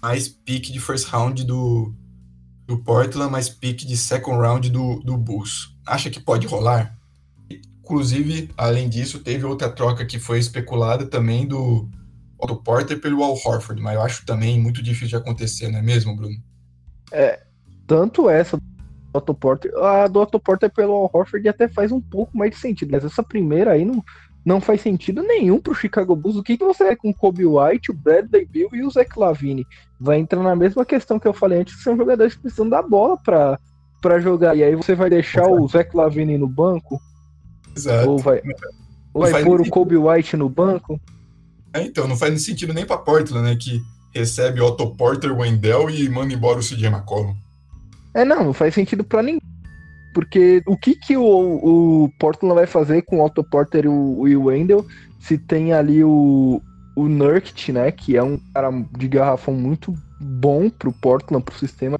mais 0.00 0.28
pique 0.28 0.72
de 0.72 0.80
first 0.80 1.08
round 1.08 1.44
do, 1.44 1.94
do 2.66 2.78
Portland, 2.78 3.30
mais 3.30 3.48
pique 3.48 3.86
de 3.86 3.96
second 3.96 4.38
round 4.38 4.70
do, 4.70 5.00
do 5.00 5.16
Bulls. 5.16 5.76
Acha 5.86 6.10
que 6.10 6.20
pode 6.20 6.46
rolar? 6.46 6.96
Inclusive, 7.80 8.50
além 8.56 8.88
disso, 8.88 9.20
teve 9.20 9.44
outra 9.44 9.68
troca 9.68 10.04
que 10.04 10.18
foi 10.18 10.38
especulada 10.38 11.06
também 11.06 11.46
do 11.46 11.88
Otto 12.38 12.56
Porter 12.56 13.00
pelo 13.00 13.22
Al 13.22 13.34
Horford, 13.34 13.80
mas 13.80 13.94
eu 13.94 14.02
acho 14.02 14.26
também 14.26 14.60
muito 14.60 14.82
difícil 14.82 15.08
de 15.08 15.16
acontecer, 15.16 15.68
não 15.68 15.78
é 15.78 15.82
mesmo, 15.82 16.16
Bruno? 16.16 16.36
É, 17.12 17.40
tanto 17.86 18.28
essa 18.28 18.56
do 18.56 18.62
Otto 19.12 19.34
Porter, 19.34 19.72
a 19.76 20.08
do 20.08 20.20
Otto 20.20 20.40
Porter 20.40 20.70
pelo 20.72 20.94
Al 20.94 21.10
Horford 21.12 21.48
até 21.48 21.68
faz 21.68 21.92
um 21.92 22.00
pouco 22.00 22.36
mais 22.36 22.50
de 22.52 22.56
sentido, 22.56 22.90
mas 22.90 23.04
essa 23.04 23.22
primeira 23.22 23.72
aí 23.72 23.84
não, 23.84 24.02
não 24.44 24.60
faz 24.60 24.80
sentido 24.80 25.22
nenhum 25.22 25.60
pro 25.60 25.74
Chicago 25.74 26.16
Bulls. 26.16 26.36
O 26.36 26.42
que, 26.42 26.56
que 26.56 26.64
você 26.64 26.84
é 26.84 26.96
com 26.96 27.10
o 27.10 27.14
Kobe 27.14 27.44
White, 27.46 27.90
o 27.90 27.94
Bradley 27.94 28.44
Bill 28.44 28.68
e 28.72 28.84
o 28.84 28.90
Zach 28.90 29.10
Lavine? 29.16 29.66
Vai 30.00 30.18
entrar 30.18 30.42
na 30.42 30.56
mesma 30.56 30.84
questão 30.84 31.18
que 31.18 31.28
eu 31.28 31.32
falei 31.32 31.60
antes, 31.60 31.76
que 31.76 31.82
são 31.82 31.96
jogadores 31.96 32.34
que 32.34 32.42
precisam 32.42 32.68
da 32.68 32.82
bola 32.82 33.16
pra, 33.16 33.58
pra 34.00 34.18
jogar. 34.18 34.56
E 34.56 34.64
aí 34.64 34.74
você 34.74 34.94
vai 34.94 35.08
deixar 35.08 35.42
Exato. 35.42 35.62
o 35.62 35.68
Zach 35.68 35.96
Lavine 35.96 36.36
no 36.36 36.48
banco? 36.48 37.00
Exato. 37.76 38.10
Ou 38.10 38.18
vai, 38.18 38.42
ou 39.14 39.22
vai 39.22 39.44
pôr 39.44 39.60
o 39.60 39.70
Kobe 39.70 39.96
White 39.96 40.36
no 40.36 40.48
banco? 40.48 41.00
É, 41.72 41.82
então, 41.82 42.06
não 42.08 42.16
faz 42.16 42.44
sentido 42.44 42.74
nem 42.74 42.84
pra 42.84 42.98
Portland, 42.98 43.48
né? 43.48 43.56
Que 43.56 43.80
recebe 44.14 44.60
Otto 44.60 44.94
Porter, 44.94 45.32
Wendell 45.36 45.88
e 45.88 46.08
manda 46.08 46.34
embora 46.34 46.58
o 46.58 46.62
CJ 46.62 46.86
McCollum. 46.86 47.34
É, 48.12 48.24
não, 48.24 48.44
não 48.44 48.52
faz 48.52 48.74
sentido 48.74 49.04
pra 49.04 49.22
ninguém. 49.22 49.40
Porque 50.12 50.62
o 50.66 50.76
que, 50.76 50.94
que 50.94 51.16
o, 51.16 51.24
o 51.24 52.10
Portland 52.18 52.54
vai 52.54 52.66
fazer 52.66 53.02
com 53.02 53.18
o 53.18 53.24
Otto 53.24 53.42
Porter 53.42 53.84
e 53.84 53.88
o, 53.88 53.92
o 53.92 54.44
Wendell 54.44 54.86
se 55.18 55.38
tem 55.38 55.72
ali 55.72 56.04
o, 56.04 56.60
o 56.96 57.08
Nurkic, 57.08 57.72
né? 57.72 57.90
Que 57.90 58.16
é 58.16 58.22
um 58.22 58.38
cara 58.52 58.70
de 58.96 59.08
garrafão 59.08 59.54
muito 59.54 59.94
bom 60.20 60.68
pro 60.68 60.92
Portland, 60.92 61.44
pro 61.44 61.58
sistema 61.58 61.98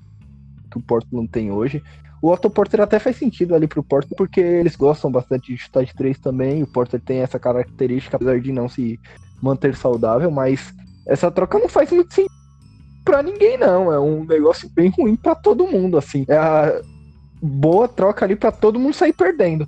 que 0.70 0.78
o 0.78 0.82
Portland 0.82 1.28
tem 1.28 1.50
hoje. 1.50 1.82
O 2.20 2.30
Otto 2.30 2.48
Porter 2.48 2.80
até 2.80 2.98
faz 2.98 3.16
sentido 3.16 3.54
ali 3.54 3.66
pro 3.66 3.82
Portland, 3.82 4.14
porque 4.16 4.40
eles 4.40 4.76
gostam 4.76 5.10
bastante 5.10 5.52
de 5.52 5.58
chutar 5.58 5.84
de 5.84 5.92
três 5.92 6.18
também. 6.18 6.62
O 6.62 6.66
Porter 6.66 7.00
tem 7.00 7.18
essa 7.18 7.38
característica, 7.38 8.16
apesar 8.16 8.40
de 8.40 8.52
não 8.52 8.68
se 8.68 8.98
manter 9.42 9.74
saudável, 9.74 10.30
mas 10.30 10.72
essa 11.06 11.30
troca 11.30 11.58
não 11.58 11.68
faz 11.68 11.90
muito 11.90 12.14
sentido 12.14 12.32
pra 13.04 13.22
ninguém, 13.22 13.58
não. 13.58 13.92
É 13.92 13.98
um 13.98 14.24
negócio 14.24 14.68
bem 14.70 14.88
ruim 14.90 15.16
para 15.16 15.34
todo 15.34 15.66
mundo, 15.66 15.98
assim. 15.98 16.24
É 16.28 16.36
a, 16.36 16.80
boa 17.42 17.88
troca 17.88 18.24
ali 18.24 18.36
para 18.36 18.52
todo 18.52 18.78
mundo 18.78 18.94
sair 18.94 19.12
perdendo. 19.12 19.66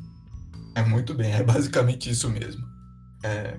É 0.75 0.83
muito 0.83 1.12
bem, 1.14 1.33
é 1.33 1.43
basicamente 1.43 2.09
isso 2.11 2.31
mesmo. 2.31 2.64
É... 3.22 3.55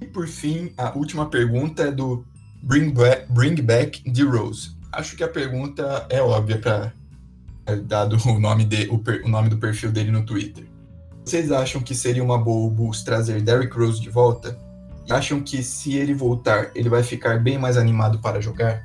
E 0.00 0.06
por 0.06 0.26
fim, 0.26 0.72
a 0.76 0.96
última 0.96 1.26
pergunta 1.30 1.84
é 1.84 1.90
do 1.90 2.24
Bring 2.62 2.90
Back, 2.90 3.32
Bring 3.32 3.62
Back 3.62 4.10
the 4.10 4.22
Rose. 4.22 4.76
Acho 4.92 5.16
que 5.16 5.22
a 5.22 5.28
pergunta 5.28 6.06
é 6.10 6.20
óbvia 6.20 6.58
para 6.58 6.92
é, 7.66 7.76
dado 7.76 8.16
o 8.28 8.38
nome, 8.38 8.64
de, 8.64 8.88
o, 8.90 8.98
per, 8.98 9.22
o 9.24 9.28
nome 9.28 9.48
do 9.48 9.58
perfil 9.58 9.92
dele 9.92 10.10
no 10.10 10.24
Twitter. 10.24 10.66
Vocês 11.24 11.50
acham 11.50 11.80
que 11.80 11.94
seria 11.94 12.22
uma 12.22 12.38
boa 12.38 12.66
o 12.66 12.70
Bulls 12.70 13.02
trazer 13.02 13.40
Derrick 13.40 13.76
Rose 13.76 14.00
de 14.00 14.10
volta? 14.10 14.56
E 15.06 15.12
acham 15.12 15.40
que 15.40 15.62
se 15.62 15.94
ele 15.94 16.14
voltar, 16.14 16.70
ele 16.74 16.88
vai 16.88 17.02
ficar 17.02 17.40
bem 17.40 17.58
mais 17.58 17.76
animado 17.76 18.20
para 18.20 18.40
jogar? 18.40 18.84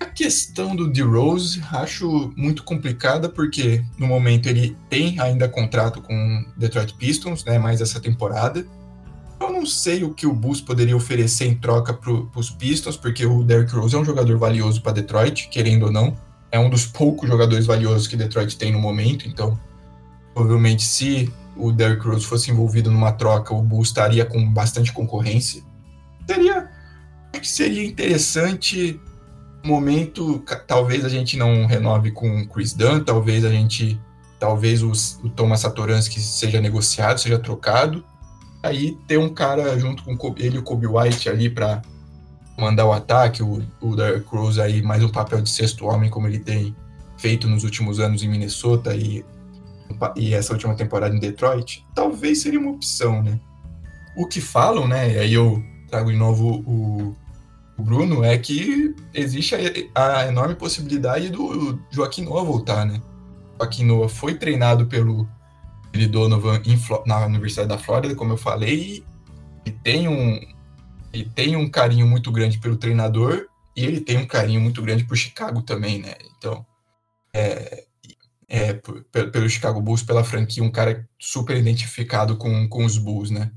A 0.00 0.06
questão 0.06 0.74
do 0.74 0.90
D-Rose 0.90 1.62
acho 1.70 2.32
muito 2.34 2.64
complicada, 2.64 3.28
porque 3.28 3.84
no 3.98 4.06
momento 4.06 4.48
ele 4.48 4.74
tem 4.88 5.20
ainda 5.20 5.46
contrato 5.46 6.00
com 6.00 6.46
Detroit 6.56 6.94
Pistons, 6.94 7.44
né, 7.44 7.58
mais 7.58 7.82
essa 7.82 8.00
temporada. 8.00 8.66
Eu 9.38 9.52
não 9.52 9.66
sei 9.66 10.02
o 10.02 10.14
que 10.14 10.26
o 10.26 10.32
Bulls 10.32 10.62
poderia 10.62 10.96
oferecer 10.96 11.46
em 11.46 11.54
troca 11.54 11.92
para 11.92 12.10
os 12.34 12.48
Pistons, 12.48 12.96
porque 12.96 13.26
o 13.26 13.44
Derrick 13.44 13.74
Rose 13.74 13.94
é 13.94 13.98
um 13.98 14.04
jogador 14.04 14.38
valioso 14.38 14.80
para 14.80 14.92
Detroit, 14.92 15.48
querendo 15.50 15.84
ou 15.84 15.92
não. 15.92 16.16
É 16.50 16.58
um 16.58 16.70
dos 16.70 16.86
poucos 16.86 17.28
jogadores 17.28 17.66
valiosos 17.66 18.08
que 18.08 18.16
Detroit 18.16 18.56
tem 18.56 18.72
no 18.72 18.80
momento, 18.80 19.28
então 19.28 19.58
provavelmente 20.34 20.82
se 20.82 21.30
o 21.56 21.70
Derrick 21.70 22.06
Rose 22.06 22.24
fosse 22.24 22.50
envolvido 22.50 22.90
numa 22.90 23.12
troca, 23.12 23.52
o 23.52 23.62
Bulls 23.62 23.88
estaria 23.88 24.24
com 24.24 24.50
bastante 24.50 24.92
concorrência. 24.92 25.62
Seria, 26.26 26.70
seria 27.42 27.84
interessante 27.84 28.98
momento, 29.62 30.42
talvez 30.66 31.04
a 31.04 31.08
gente 31.08 31.36
não 31.36 31.66
renove 31.66 32.10
com 32.10 32.40
o 32.40 32.48
Chris 32.48 32.72
Dunn, 32.72 33.00
talvez 33.00 33.44
a 33.44 33.50
gente, 33.50 34.00
talvez 34.38 34.82
os, 34.82 35.18
o 35.22 35.28
Thomas 35.28 35.60
Satoransky 35.60 36.20
seja 36.20 36.60
negociado, 36.60 37.18
seja 37.18 37.38
trocado. 37.38 38.04
Aí 38.62 38.96
ter 39.06 39.18
um 39.18 39.28
cara 39.28 39.78
junto 39.78 40.02
com 40.04 40.34
ele 40.36 40.56
e 40.56 40.58
o 40.58 40.62
Kobe 40.62 40.86
White 40.86 41.28
ali 41.28 41.48
para 41.48 41.82
mandar 42.58 42.86
o 42.86 42.92
ataque, 42.92 43.42
o, 43.42 43.62
o 43.80 43.96
Derrick 43.96 44.26
Rose 44.28 44.60
aí 44.60 44.82
mais 44.82 45.02
um 45.02 45.08
papel 45.08 45.40
de 45.40 45.48
sexto 45.48 45.86
homem 45.86 46.10
como 46.10 46.26
ele 46.26 46.38
tem 46.38 46.76
feito 47.16 47.48
nos 47.48 47.64
últimos 47.64 47.98
anos 47.98 48.22
em 48.22 48.28
Minnesota 48.28 48.94
e, 48.94 49.24
e 50.16 50.34
essa 50.34 50.52
última 50.52 50.74
temporada 50.74 51.14
em 51.14 51.18
Detroit, 51.18 51.86
talvez 51.94 52.42
seria 52.42 52.60
uma 52.60 52.72
opção, 52.72 53.22
né? 53.22 53.40
O 54.16 54.26
que 54.26 54.40
falam, 54.40 54.86
né? 54.86 55.14
E 55.14 55.18
aí 55.18 55.34
eu 55.34 55.62
trago 55.88 56.10
de 56.10 56.16
novo 56.16 56.62
o, 56.66 57.08
o 57.08 57.16
Bruno, 57.80 58.22
é 58.22 58.36
que 58.38 58.94
existe 59.14 59.54
a, 59.94 60.18
a, 60.18 60.26
enorme 60.26 60.54
possibilidade 60.54 61.30
do 61.30 61.78
Joaquim 61.90 62.24
Noah 62.24 62.44
voltar, 62.44 62.84
né? 62.84 63.00
Joaquim 63.58 63.84
Noah 63.84 64.08
foi 64.08 64.34
treinado 64.34 64.86
pelo 64.86 65.28
Donovan 66.10 66.62
em, 66.64 66.78
na 67.06 67.26
Universidade 67.26 67.68
da 67.68 67.78
Flórida, 67.78 68.14
como 68.14 68.32
eu 68.32 68.36
falei, 68.36 69.04
e 69.66 69.70
tem 69.70 70.08
um, 70.08 70.40
e 71.12 71.24
tem 71.24 71.56
um 71.56 71.68
carinho 71.68 72.06
muito 72.06 72.30
grande 72.30 72.58
pelo 72.58 72.76
treinador 72.76 73.46
e 73.76 73.84
ele 73.84 74.00
tem 74.00 74.18
um 74.18 74.26
carinho 74.26 74.60
muito 74.60 74.82
grande 74.82 75.04
por 75.04 75.16
Chicago 75.16 75.62
também, 75.62 76.00
né? 76.00 76.14
Então, 76.36 76.64
é, 77.32 77.84
é, 78.48 78.74
pelo 78.74 79.48
Chicago 79.48 79.80
Bulls, 79.80 80.02
pela 80.02 80.24
franquia, 80.24 80.62
um 80.62 80.70
cara 80.70 81.08
super 81.18 81.56
identificado 81.56 82.36
com, 82.36 82.68
com 82.68 82.84
os 82.84 82.98
Bulls, 82.98 83.30
né? 83.30 83.50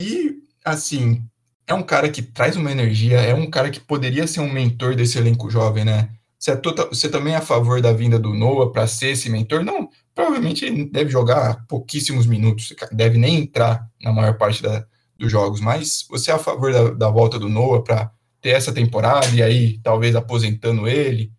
E, 0.00 0.38
assim, 0.64 1.24
é 1.66 1.74
um 1.74 1.82
cara 1.82 2.08
que 2.08 2.22
traz 2.22 2.56
uma 2.56 2.70
energia, 2.70 3.20
é 3.20 3.34
um 3.34 3.48
cara 3.48 3.70
que 3.70 3.80
poderia 3.80 4.26
ser 4.26 4.40
um 4.40 4.52
mentor 4.52 4.94
desse 4.94 5.18
elenco 5.18 5.50
jovem, 5.50 5.84
né? 5.84 6.08
Você, 6.38 6.50
é 6.50 6.56
total, 6.56 6.88
você 6.88 7.08
também 7.08 7.34
é 7.34 7.36
a 7.36 7.40
favor 7.40 7.80
da 7.80 7.92
vinda 7.92 8.18
do 8.18 8.34
Noah 8.34 8.72
para 8.72 8.86
ser 8.86 9.12
esse 9.12 9.30
mentor? 9.30 9.62
Não, 9.64 9.88
provavelmente 10.12 10.64
ele 10.64 10.84
deve 10.86 11.10
jogar 11.10 11.64
pouquíssimos 11.68 12.26
minutos, 12.26 12.74
deve 12.90 13.16
nem 13.16 13.36
entrar 13.36 13.88
na 14.02 14.12
maior 14.12 14.36
parte 14.36 14.60
da, 14.60 14.84
dos 15.16 15.30
jogos, 15.30 15.60
mas 15.60 16.04
você 16.10 16.32
é 16.32 16.34
a 16.34 16.38
favor 16.38 16.72
da, 16.72 16.90
da 16.90 17.08
volta 17.08 17.38
do 17.38 17.48
Noah 17.48 17.82
para 17.82 18.10
ter 18.40 18.50
essa 18.50 18.72
temporada 18.72 19.28
e 19.28 19.40
aí 19.40 19.78
talvez 19.84 20.16
aposentando 20.16 20.88
ele, 20.88 21.32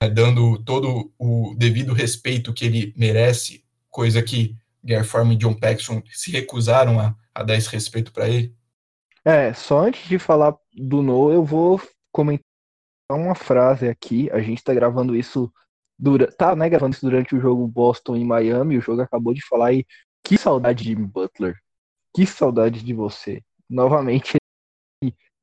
né, 0.00 0.10
dando 0.10 0.58
todo 0.62 1.10
o 1.18 1.54
devido 1.56 1.94
respeito 1.94 2.52
que 2.52 2.66
ele 2.66 2.92
merece, 2.96 3.64
coisa 3.90 4.22
que 4.22 4.54
Gary 4.84 5.08
e 5.32 5.36
John 5.36 5.54
Paxson 5.54 6.02
se 6.12 6.30
recusaram 6.30 7.00
a, 7.00 7.16
a 7.34 7.42
dar 7.42 7.56
esse 7.56 7.70
respeito 7.70 8.12
para 8.12 8.28
ele? 8.28 8.54
É, 9.24 9.54
só 9.54 9.80
antes 9.80 10.06
de 10.08 10.18
falar 10.18 10.56
do 10.74 11.02
Noah, 11.02 11.34
eu 11.34 11.44
vou 11.44 11.80
comentar 12.12 12.44
uma 13.10 13.34
frase 13.34 13.88
aqui. 13.88 14.30
A 14.30 14.40
gente 14.40 14.62
tá 14.62 14.74
gravando 14.74 15.16
isso 15.16 15.52
dura, 15.98 16.30
tá, 16.30 16.54
né, 16.54 16.68
gravando 16.68 16.94
isso 16.94 17.04
durante 17.04 17.34
o 17.34 17.40
jogo 17.40 17.66
Boston 17.66 18.16
e 18.16 18.24
Miami. 18.24 18.76
O 18.76 18.80
jogo 18.80 19.00
acabou 19.02 19.32
de 19.32 19.44
falar 19.46 19.72
e 19.72 19.86
que 20.22 20.36
saudade 20.36 20.84
de 20.84 20.94
Butler. 20.94 21.56
Que 22.14 22.26
saudade 22.26 22.82
de 22.84 22.94
você. 22.94 23.42
Novamente 23.68 24.36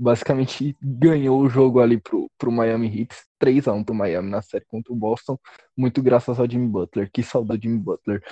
basicamente 0.02 0.76
ganhou 0.82 1.40
o 1.42 1.50
jogo 1.50 1.80
ali 1.80 2.00
pro, 2.00 2.28
pro 2.36 2.52
Miami 2.52 2.88
Heat, 2.88 3.16
3 3.38 3.68
a 3.68 3.74
1 3.74 3.84
pro 3.84 3.94
Miami 3.94 4.32
na 4.32 4.42
série 4.42 4.66
contra 4.66 4.92
o 4.92 4.96
Boston, 4.96 5.38
muito 5.78 6.02
graças 6.02 6.40
ao 6.40 6.50
Jimmy 6.50 6.68
Butler. 6.68 7.10
Que 7.12 7.22
saudade 7.22 7.62
do 7.62 7.64
Jimmy 7.64 7.80
Butler. 7.80 8.24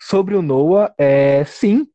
Sobre 0.00 0.36
o 0.36 0.42
Noah, 0.42 0.94
é, 0.96 1.44
sim, 1.44 1.88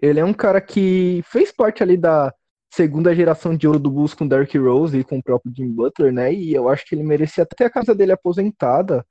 ele 0.00 0.20
é 0.20 0.24
um 0.24 0.34
cara 0.34 0.60
que 0.60 1.22
fez 1.26 1.52
parte 1.52 1.82
ali 1.82 1.96
da 1.96 2.32
segunda 2.72 3.14
geração 3.14 3.56
de 3.56 3.66
ouro 3.66 3.78
do 3.78 3.90
Bulls 3.90 4.14
com 4.14 4.26
Derrick 4.26 4.56
Rose 4.58 4.98
e 4.98 5.04
com 5.04 5.18
o 5.18 5.22
próprio 5.22 5.52
Jimmy 5.54 5.72
Butler, 5.72 6.12
né? 6.12 6.32
E 6.32 6.54
eu 6.54 6.68
acho 6.68 6.84
que 6.86 6.94
ele 6.94 7.02
merecia 7.02 7.44
até 7.44 7.64
a 7.64 7.70
casa 7.70 7.94
dele 7.94 8.12
aposentada 8.12 9.04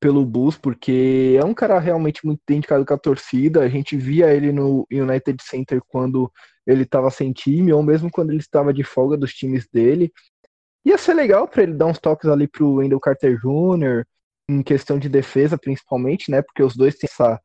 pelo 0.00 0.24
Bulls, 0.24 0.58
porque 0.58 1.36
é 1.40 1.44
um 1.44 1.54
cara 1.54 1.78
realmente 1.78 2.26
muito 2.26 2.40
dedicado 2.46 2.84
com 2.84 2.94
a 2.94 2.98
torcida. 2.98 3.60
A 3.60 3.68
gente 3.68 3.96
via 3.96 4.34
ele 4.34 4.50
no 4.52 4.86
United 4.90 5.40
Center 5.42 5.80
quando 5.86 6.30
ele 6.66 6.82
estava 6.82 7.10
sem 7.10 7.32
time, 7.32 7.72
ou 7.72 7.82
mesmo 7.82 8.10
quando 8.10 8.30
ele 8.30 8.40
estava 8.40 8.72
de 8.72 8.82
folga 8.82 9.16
dos 9.16 9.32
times 9.32 9.68
dele. 9.72 10.12
Ia 10.84 10.98
ser 10.98 11.14
legal 11.14 11.46
para 11.46 11.62
ele 11.62 11.74
dar 11.74 11.86
uns 11.86 11.98
toques 11.98 12.28
ali 12.28 12.48
pro 12.48 12.74
Wendell 12.74 12.98
Carter 12.98 13.38
Jr., 13.38 14.04
em 14.48 14.62
questão 14.62 14.98
de 14.98 15.08
defesa, 15.08 15.56
principalmente, 15.56 16.30
né? 16.30 16.42
Porque 16.42 16.62
os 16.62 16.74
dois 16.76 16.96
têm 16.96 17.08
essa, 17.10 17.40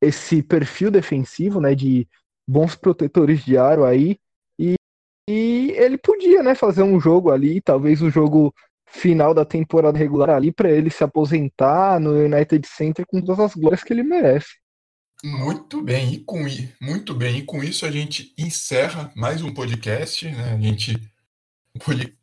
esse 0.00 0.42
perfil 0.42 0.90
defensivo, 0.90 1.60
né? 1.60 1.74
De 1.74 2.08
bons 2.50 2.74
protetores 2.74 3.44
de 3.44 3.56
aro 3.56 3.84
aí. 3.84 4.18
E, 4.58 4.74
e 5.28 5.72
ele 5.76 5.96
podia, 5.96 6.42
né? 6.42 6.54
Fazer 6.54 6.82
um 6.82 7.00
jogo 7.00 7.30
ali, 7.30 7.60
talvez 7.60 8.02
o 8.02 8.10
jogo 8.10 8.52
final 8.86 9.32
da 9.32 9.44
temporada 9.44 9.96
regular 9.96 10.30
ali 10.30 10.50
para 10.50 10.68
ele 10.68 10.90
se 10.90 11.04
aposentar 11.04 12.00
no 12.00 12.10
United 12.10 12.66
Center 12.66 13.06
com 13.06 13.22
todas 13.22 13.38
as 13.38 13.54
glórias 13.54 13.84
que 13.84 13.92
ele 13.92 14.02
merece. 14.02 14.48
Muito 15.22 15.82
bem, 15.82 16.14
e 16.14 16.18
com 16.18 16.44
muito 16.80 17.14
bem, 17.14 17.38
e 17.38 17.42
com 17.42 17.62
isso 17.62 17.84
a 17.84 17.90
gente 17.90 18.32
encerra 18.38 19.12
mais 19.14 19.42
um 19.42 19.52
podcast, 19.52 20.26
né? 20.28 20.54
A 20.54 20.58
gente 20.58 20.98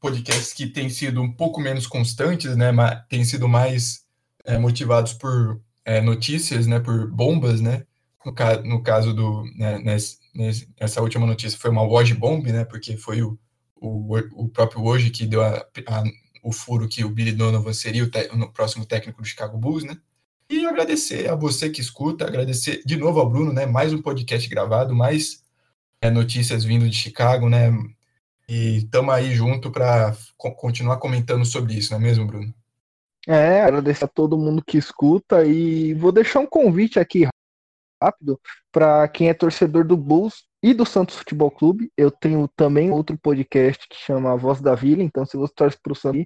podcast 0.02 0.54
que 0.54 0.68
tem 0.68 0.90
sido 0.90 1.22
um 1.22 1.32
pouco 1.32 1.62
menos 1.62 1.88
constantes, 1.88 2.58
né? 2.58 2.72
Mas 2.72 3.02
tem 3.08 3.24
sido 3.24 3.48
mais 3.48 4.02
é, 4.44 4.58
motivados 4.58 5.14
por 5.14 5.62
é, 5.86 6.02
notícias, 6.02 6.68
né? 6.68 6.80
Por 6.80 7.10
bombas, 7.10 7.62
né? 7.62 7.86
No, 8.28 8.34
ca 8.34 8.62
no 8.62 8.84
caso 8.84 9.14
do 9.14 9.46
né, 9.56 9.80
nesse, 9.80 10.18
nesse, 10.36 10.70
essa 10.78 11.02
última 11.02 11.26
notícia 11.26 11.58
foi 11.58 11.72
uma 11.72 11.84
Woj 11.84 12.14
Bomb, 12.14 12.46
né? 12.52 12.66
Porque 12.66 12.98
foi 12.98 13.22
o, 13.22 13.40
o, 13.80 14.18
o 14.34 14.50
próprio 14.50 14.82
Woj 14.82 15.10
que 15.12 15.26
deu 15.26 15.42
a, 15.42 15.66
a 15.88 16.04
o 16.44 16.52
furo 16.52 16.90
que 16.90 17.06
o 17.06 17.10
Billy 17.10 17.32
Donovan 17.32 17.72
seria 17.72 18.04
o, 18.04 18.44
o 18.44 18.52
próximo 18.52 18.86
técnico 18.86 19.22
do 19.22 19.28
Chicago 19.28 19.58
Bulls, 19.58 19.86
né? 19.86 19.98
E 20.50 20.66
agradecer 20.66 21.30
a 21.30 21.36
você 21.36 21.70
que 21.70 21.80
escuta, 21.80 22.28
agradecer 22.28 22.82
de 22.86 22.98
novo 22.98 23.22
ao 23.22 23.30
Bruno, 23.30 23.54
né? 23.54 23.66
Mais 23.66 23.94
um 23.94 24.02
podcast 24.02 24.50
gravado, 24.50 24.94
mais 24.94 25.42
é, 26.02 26.10
notícias 26.10 26.66
vindo 26.66 26.90
de 26.90 26.98
Chicago, 26.98 27.48
né? 27.48 27.72
E 28.50 28.80
estamos 28.80 29.14
aí 29.14 29.34
junto 29.34 29.72
para 29.72 30.14
co 30.36 30.52
continuar 30.52 30.98
comentando 30.98 31.46
sobre 31.46 31.76
isso, 31.76 31.92
não 31.92 32.00
é 32.00 32.04
mesmo, 32.04 32.28
Bruno? 32.28 32.54
É, 33.26 33.62
agradecer 33.62 34.04
a 34.04 34.10
todo 34.10 34.38
mundo 34.38 34.62
que 34.62 34.78
escuta 34.78 35.46
e 35.46 35.94
vou 35.94 36.12
deixar 36.12 36.42
um 36.42 36.46
convite 36.46 37.00
aqui 37.00 37.26
rápido 38.02 38.40
para 38.72 39.08
quem 39.08 39.30
é 39.30 39.34
torcedor 39.34 39.86
do 39.86 39.98
Bulls 39.98 40.46
e 40.62 40.74
do 40.74 40.86
Santos 40.86 41.16
Futebol 41.18 41.52
Clube. 41.52 41.92
Eu 41.98 42.12
tenho 42.12 42.48
também 42.56 42.92
outro 42.92 43.18
podcast 43.18 43.88
que 43.88 43.96
chama 43.96 44.36
Voz 44.38 44.62
da 44.62 44.76
Vila, 44.76 45.04
então 45.04 45.26
se 45.26 45.38
você 45.38 45.54
torce 45.54 45.78
para 45.82 45.94
o 45.94 45.96
Santos, 45.96 46.26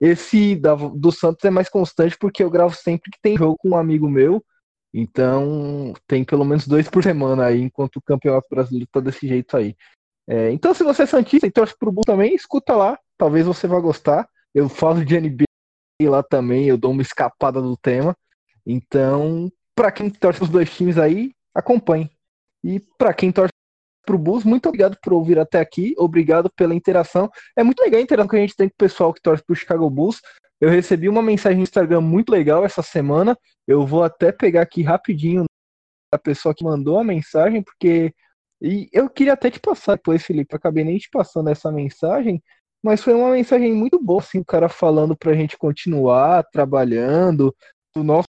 esse 0.00 0.56
da, 0.56 0.74
do 0.74 1.12
Santos 1.12 1.44
é 1.44 1.50
mais 1.50 1.68
constante 1.68 2.16
porque 2.18 2.42
eu 2.42 2.50
gravo 2.50 2.74
sempre 2.74 3.10
que 3.10 3.18
tem 3.22 3.36
jogo 3.36 3.56
com 3.58 3.70
um 3.70 3.76
amigo 3.76 4.08
meu. 4.08 4.44
Então 4.94 5.94
tem 6.06 6.24
pelo 6.24 6.44
menos 6.44 6.66
dois 6.66 6.88
por 6.88 7.02
semana 7.02 7.46
aí, 7.46 7.62
enquanto 7.62 7.96
o 7.96 8.02
Campeonato 8.02 8.46
Brasileiro 8.50 8.88
tá 8.92 9.00
desse 9.00 9.26
jeito 9.26 9.56
aí. 9.56 9.74
É, 10.26 10.50
então, 10.50 10.72
se 10.72 10.84
você 10.84 11.02
é 11.02 11.06
Santista 11.06 11.46
e 11.46 11.50
torce 11.50 11.76
pro 11.76 11.90
Bull 11.90 12.04
também, 12.04 12.34
escuta 12.34 12.74
lá, 12.74 12.98
talvez 13.18 13.46
você 13.46 13.66
vá 13.66 13.80
gostar. 13.80 14.28
Eu 14.54 14.68
falo 14.68 15.04
de 15.04 15.18
NBA 15.18 15.44
lá 16.02 16.22
também, 16.22 16.66
eu 16.66 16.76
dou 16.76 16.90
uma 16.90 17.02
escapada 17.02 17.60
do 17.60 17.76
tema. 17.76 18.16
Então, 18.66 19.50
para 19.74 19.90
quem 19.90 20.10
torce 20.10 20.42
os 20.42 20.48
dois 20.48 20.70
times 20.70 20.98
aí, 20.98 21.32
acompanhe. 21.54 22.10
E 22.64 22.80
para 22.98 23.12
quem 23.12 23.32
torce 23.32 23.52
pro 24.04 24.18
Bulls, 24.18 24.44
muito 24.44 24.68
obrigado 24.68 24.96
por 25.02 25.12
ouvir 25.12 25.38
até 25.38 25.60
aqui, 25.60 25.94
obrigado 25.96 26.50
pela 26.56 26.74
interação. 26.74 27.30
É 27.56 27.62
muito 27.62 27.80
legal 27.80 28.00
a 28.00 28.02
interação 28.02 28.28
que 28.28 28.36
a 28.36 28.40
gente 28.40 28.56
tem 28.56 28.68
com 28.68 28.74
o 28.74 28.78
pessoal 28.78 29.12
que 29.12 29.22
torce 29.22 29.44
pro 29.44 29.56
Chicago 29.56 29.88
Bulls. 29.88 30.20
Eu 30.60 30.70
recebi 30.70 31.08
uma 31.08 31.22
mensagem 31.22 31.58
no 31.58 31.64
Instagram 31.64 32.00
muito 32.00 32.30
legal 32.30 32.64
essa 32.64 32.82
semana. 32.82 33.36
Eu 33.66 33.86
vou 33.86 34.02
até 34.02 34.30
pegar 34.30 34.62
aqui 34.62 34.82
rapidinho 34.82 35.44
a 36.12 36.18
pessoa 36.18 36.54
que 36.54 36.64
mandou 36.64 36.98
a 36.98 37.04
mensagem, 37.04 37.62
porque 37.62 38.12
e 38.62 38.88
eu 38.92 39.10
queria 39.10 39.32
até 39.32 39.50
te 39.50 39.58
passar 39.58 39.96
depois, 39.96 40.22
Felipe, 40.22 40.54
acabei 40.54 40.84
nem 40.84 40.96
te 40.96 41.08
passando 41.10 41.50
essa 41.50 41.72
mensagem, 41.72 42.40
mas 42.80 43.02
foi 43.02 43.12
uma 43.12 43.32
mensagem 43.32 43.72
muito 43.72 44.00
boa, 44.00 44.20
assim, 44.20 44.38
o 44.38 44.44
cara 44.44 44.68
falando 44.68 45.16
pra 45.16 45.34
gente 45.34 45.58
continuar 45.58 46.44
trabalhando, 46.44 47.52
o 47.96 48.04
nosso 48.04 48.28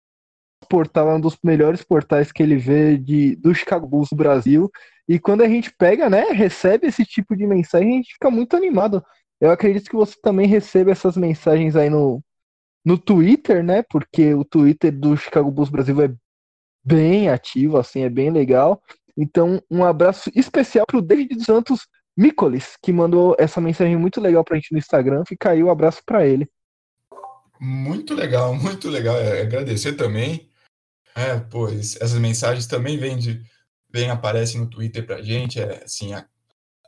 portal 0.63 1.09
é 1.09 1.15
um 1.15 1.19
dos 1.19 1.37
melhores 1.43 1.83
portais 1.83 2.31
que 2.31 2.41
ele 2.41 2.57
vê 2.57 2.97
de, 2.97 3.35
do 3.35 3.53
Chicago 3.53 3.87
Bulls 3.87 4.09
do 4.09 4.15
Brasil. 4.15 4.71
E 5.07 5.19
quando 5.19 5.41
a 5.41 5.47
gente 5.47 5.71
pega, 5.71 6.09
né, 6.09 6.25
recebe 6.31 6.87
esse 6.87 7.05
tipo 7.05 7.35
de 7.35 7.45
mensagem, 7.45 7.89
a 7.89 7.95
gente 7.97 8.13
fica 8.13 8.31
muito 8.31 8.55
animado. 8.55 9.03
Eu 9.39 9.51
acredito 9.51 9.89
que 9.89 9.95
você 9.95 10.15
também 10.21 10.47
receba 10.47 10.91
essas 10.91 11.17
mensagens 11.17 11.75
aí 11.75 11.89
no, 11.89 12.23
no 12.85 12.97
Twitter, 12.97 13.63
né? 13.63 13.83
Porque 13.83 14.33
o 14.33 14.45
Twitter 14.45 14.91
do 14.91 15.17
Chicago 15.17 15.51
Bulls 15.51 15.69
Brasil 15.69 16.01
é 16.01 16.13
bem 16.83 17.29
ativo, 17.29 17.77
assim, 17.77 18.03
é 18.03 18.09
bem 18.09 18.29
legal. 18.29 18.81
Então, 19.17 19.61
um 19.69 19.83
abraço 19.83 20.31
especial 20.35 20.85
para 20.85 20.97
o 20.97 21.01
David 21.01 21.43
Santos 21.43 21.87
Micolis, 22.15 22.77
que 22.81 22.91
mandou 22.91 23.35
essa 23.39 23.59
mensagem 23.61 23.97
muito 23.97 24.21
legal 24.21 24.43
para 24.43 24.55
a 24.55 24.59
gente 24.59 24.71
no 24.71 24.77
Instagram. 24.77 25.23
Fica 25.27 25.51
aí 25.51 25.63
o 25.63 25.67
um 25.67 25.71
abraço 25.71 26.01
para 26.05 26.25
ele. 26.25 26.47
Muito 27.59 28.13
legal, 28.13 28.53
muito 28.55 28.89
legal. 28.89 29.17
É, 29.17 29.41
agradecer 29.41 29.93
também 29.93 30.49
É, 31.15 31.39
pô, 31.39 31.69
essas 31.69 32.13
mensagens 32.13 32.65
também 32.65 32.97
vêm 32.97 33.17
de, 33.17 33.41
vem 33.91 34.09
aparecem 34.09 34.59
no 34.59 34.69
Twitter 34.69 35.05
pra 35.05 35.21
gente, 35.21 35.59
é 35.59 35.83
assim, 35.83 36.13
a, 36.13 36.25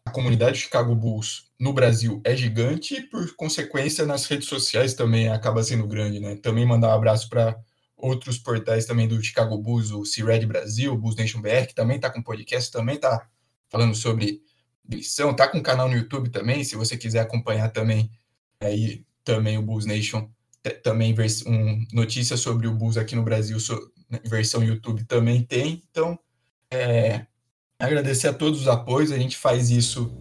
a 0.06 0.12
comunidade 0.12 0.58
Chicago 0.58 0.96
Bulls 0.96 1.52
no 1.60 1.74
Brasil 1.74 2.22
é 2.26 2.36
gigante 2.36 2.96
e 2.96 3.02
por 3.04 3.36
consequência 3.36 4.06
nas 4.06 4.26
redes 4.26 4.48
sociais 4.48 4.94
também 4.94 5.30
acaba 5.30 5.64
sendo 5.64 5.88
grande, 5.88 6.20
né? 6.20 6.36
Também 6.36 6.66
mandar 6.66 6.90
um 6.90 6.98
abraço 6.98 7.30
para 7.30 7.56
outros 7.96 8.38
portais 8.38 8.86
também 8.86 9.08
do 9.08 9.22
Chicago 9.24 9.58
Bulls, 9.58 9.92
o 9.92 10.04
C-Red 10.04 10.46
Brasil, 10.46 10.98
Bulls 10.98 11.16
Nation 11.16 11.42
BR, 11.42 11.68
que 11.68 11.76
também 11.76 12.00
tá 12.00 12.10
com 12.10 12.22
podcast, 12.22 12.72
também 12.72 12.98
tá 13.00 13.28
falando 13.70 13.96
sobre 13.96 14.42
lição, 14.88 15.36
tá 15.36 15.48
com 15.48 15.62
canal 15.62 15.88
no 15.88 15.96
YouTube 15.96 16.30
também, 16.30 16.64
se 16.64 16.76
você 16.76 16.98
quiser 16.98 17.22
acompanhar 17.22 17.70
também 17.70 18.12
aí 18.60 19.06
também 19.24 19.58
o 19.58 19.62
Bulls 19.62 19.86
Nation 19.86 20.30
também 20.70 21.16
um, 21.48 21.86
notícia 21.94 22.38
sobre 22.38 22.68
o 22.68 22.74
Bulls 22.74 22.98
aqui 22.98 23.16
no 23.16 23.24
Brasil, 23.24 23.60
so, 23.60 23.92
né, 24.10 24.20
versão 24.26 24.64
YouTube 24.64 25.04
também 25.04 25.42
tem. 25.42 25.84
Então, 25.90 26.18
é, 26.72 27.26
agradecer 27.80 28.28
a 28.28 28.34
todos 28.34 28.62
os 28.62 28.68
apoios. 28.68 29.12
A 29.12 29.18
gente 29.18 29.38
faz 29.38 29.70
isso 29.70 30.12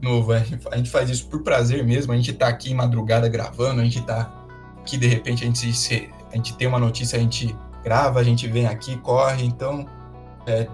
novo, 0.00 0.32
a 0.32 0.76
gente 0.76 0.90
faz 0.90 1.10
isso 1.10 1.28
por 1.28 1.42
prazer 1.42 1.84
mesmo. 1.84 2.12
A 2.12 2.16
gente 2.16 2.30
está 2.30 2.48
aqui 2.48 2.74
madrugada 2.74 3.28
gravando, 3.28 3.80
a 3.80 3.84
gente 3.84 3.98
está 3.98 4.32
aqui 4.80 4.96
de 4.96 5.06
repente 5.06 5.44
a 5.44 5.46
gente, 5.46 5.72
se, 5.74 6.08
a 6.32 6.36
gente 6.36 6.56
tem 6.56 6.66
uma 6.66 6.78
notícia, 6.78 7.18
a 7.18 7.22
gente 7.22 7.54
grava, 7.82 8.20
a 8.20 8.24
gente 8.24 8.46
vem 8.48 8.66
aqui, 8.66 8.96
corre. 8.98 9.44
Então, 9.44 9.86
é, 10.46 10.66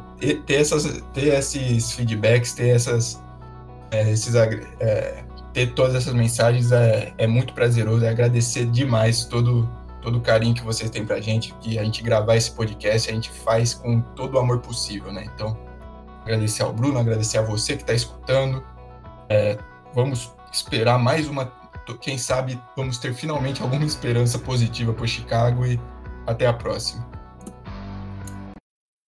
ter, 0.46 0.60
essas, 0.60 1.02
ter 1.12 1.34
esses 1.34 1.92
feedbacks, 1.92 2.54
ter 2.54 2.68
essas, 2.68 3.20
é, 3.90 4.10
esses, 4.10 4.34
é, 4.34 5.24
ter 5.56 5.72
todas 5.72 5.94
essas 5.94 6.12
mensagens 6.12 6.70
é, 6.70 7.14
é 7.16 7.26
muito 7.26 7.54
prazeroso, 7.54 8.04
é 8.04 8.10
agradecer 8.10 8.66
demais 8.66 9.24
todo, 9.24 9.66
todo 10.02 10.18
o 10.18 10.20
carinho 10.20 10.54
que 10.54 10.62
vocês 10.62 10.90
têm 10.90 11.06
pra 11.06 11.18
gente, 11.18 11.54
que 11.62 11.78
a 11.78 11.82
gente 11.82 12.02
gravar 12.02 12.36
esse 12.36 12.50
podcast, 12.50 13.10
a 13.10 13.14
gente 13.14 13.30
faz 13.30 13.72
com 13.72 14.02
todo 14.02 14.34
o 14.34 14.38
amor 14.38 14.58
possível, 14.58 15.10
né? 15.10 15.24
Então, 15.34 15.56
agradecer 16.20 16.62
ao 16.62 16.74
Bruno, 16.74 16.98
agradecer 16.98 17.38
a 17.38 17.42
você 17.42 17.74
que 17.74 17.84
está 17.84 17.94
escutando. 17.94 18.62
É, 19.30 19.56
vamos 19.94 20.30
esperar 20.52 20.98
mais 20.98 21.26
uma. 21.26 21.50
Quem 22.02 22.18
sabe 22.18 22.60
vamos 22.76 22.98
ter 22.98 23.14
finalmente 23.14 23.62
alguma 23.62 23.86
esperança 23.86 24.38
positiva 24.38 24.92
para 24.92 25.06
Chicago 25.06 25.64
e 25.64 25.80
até 26.26 26.46
a 26.46 26.52
próxima. 26.52 27.15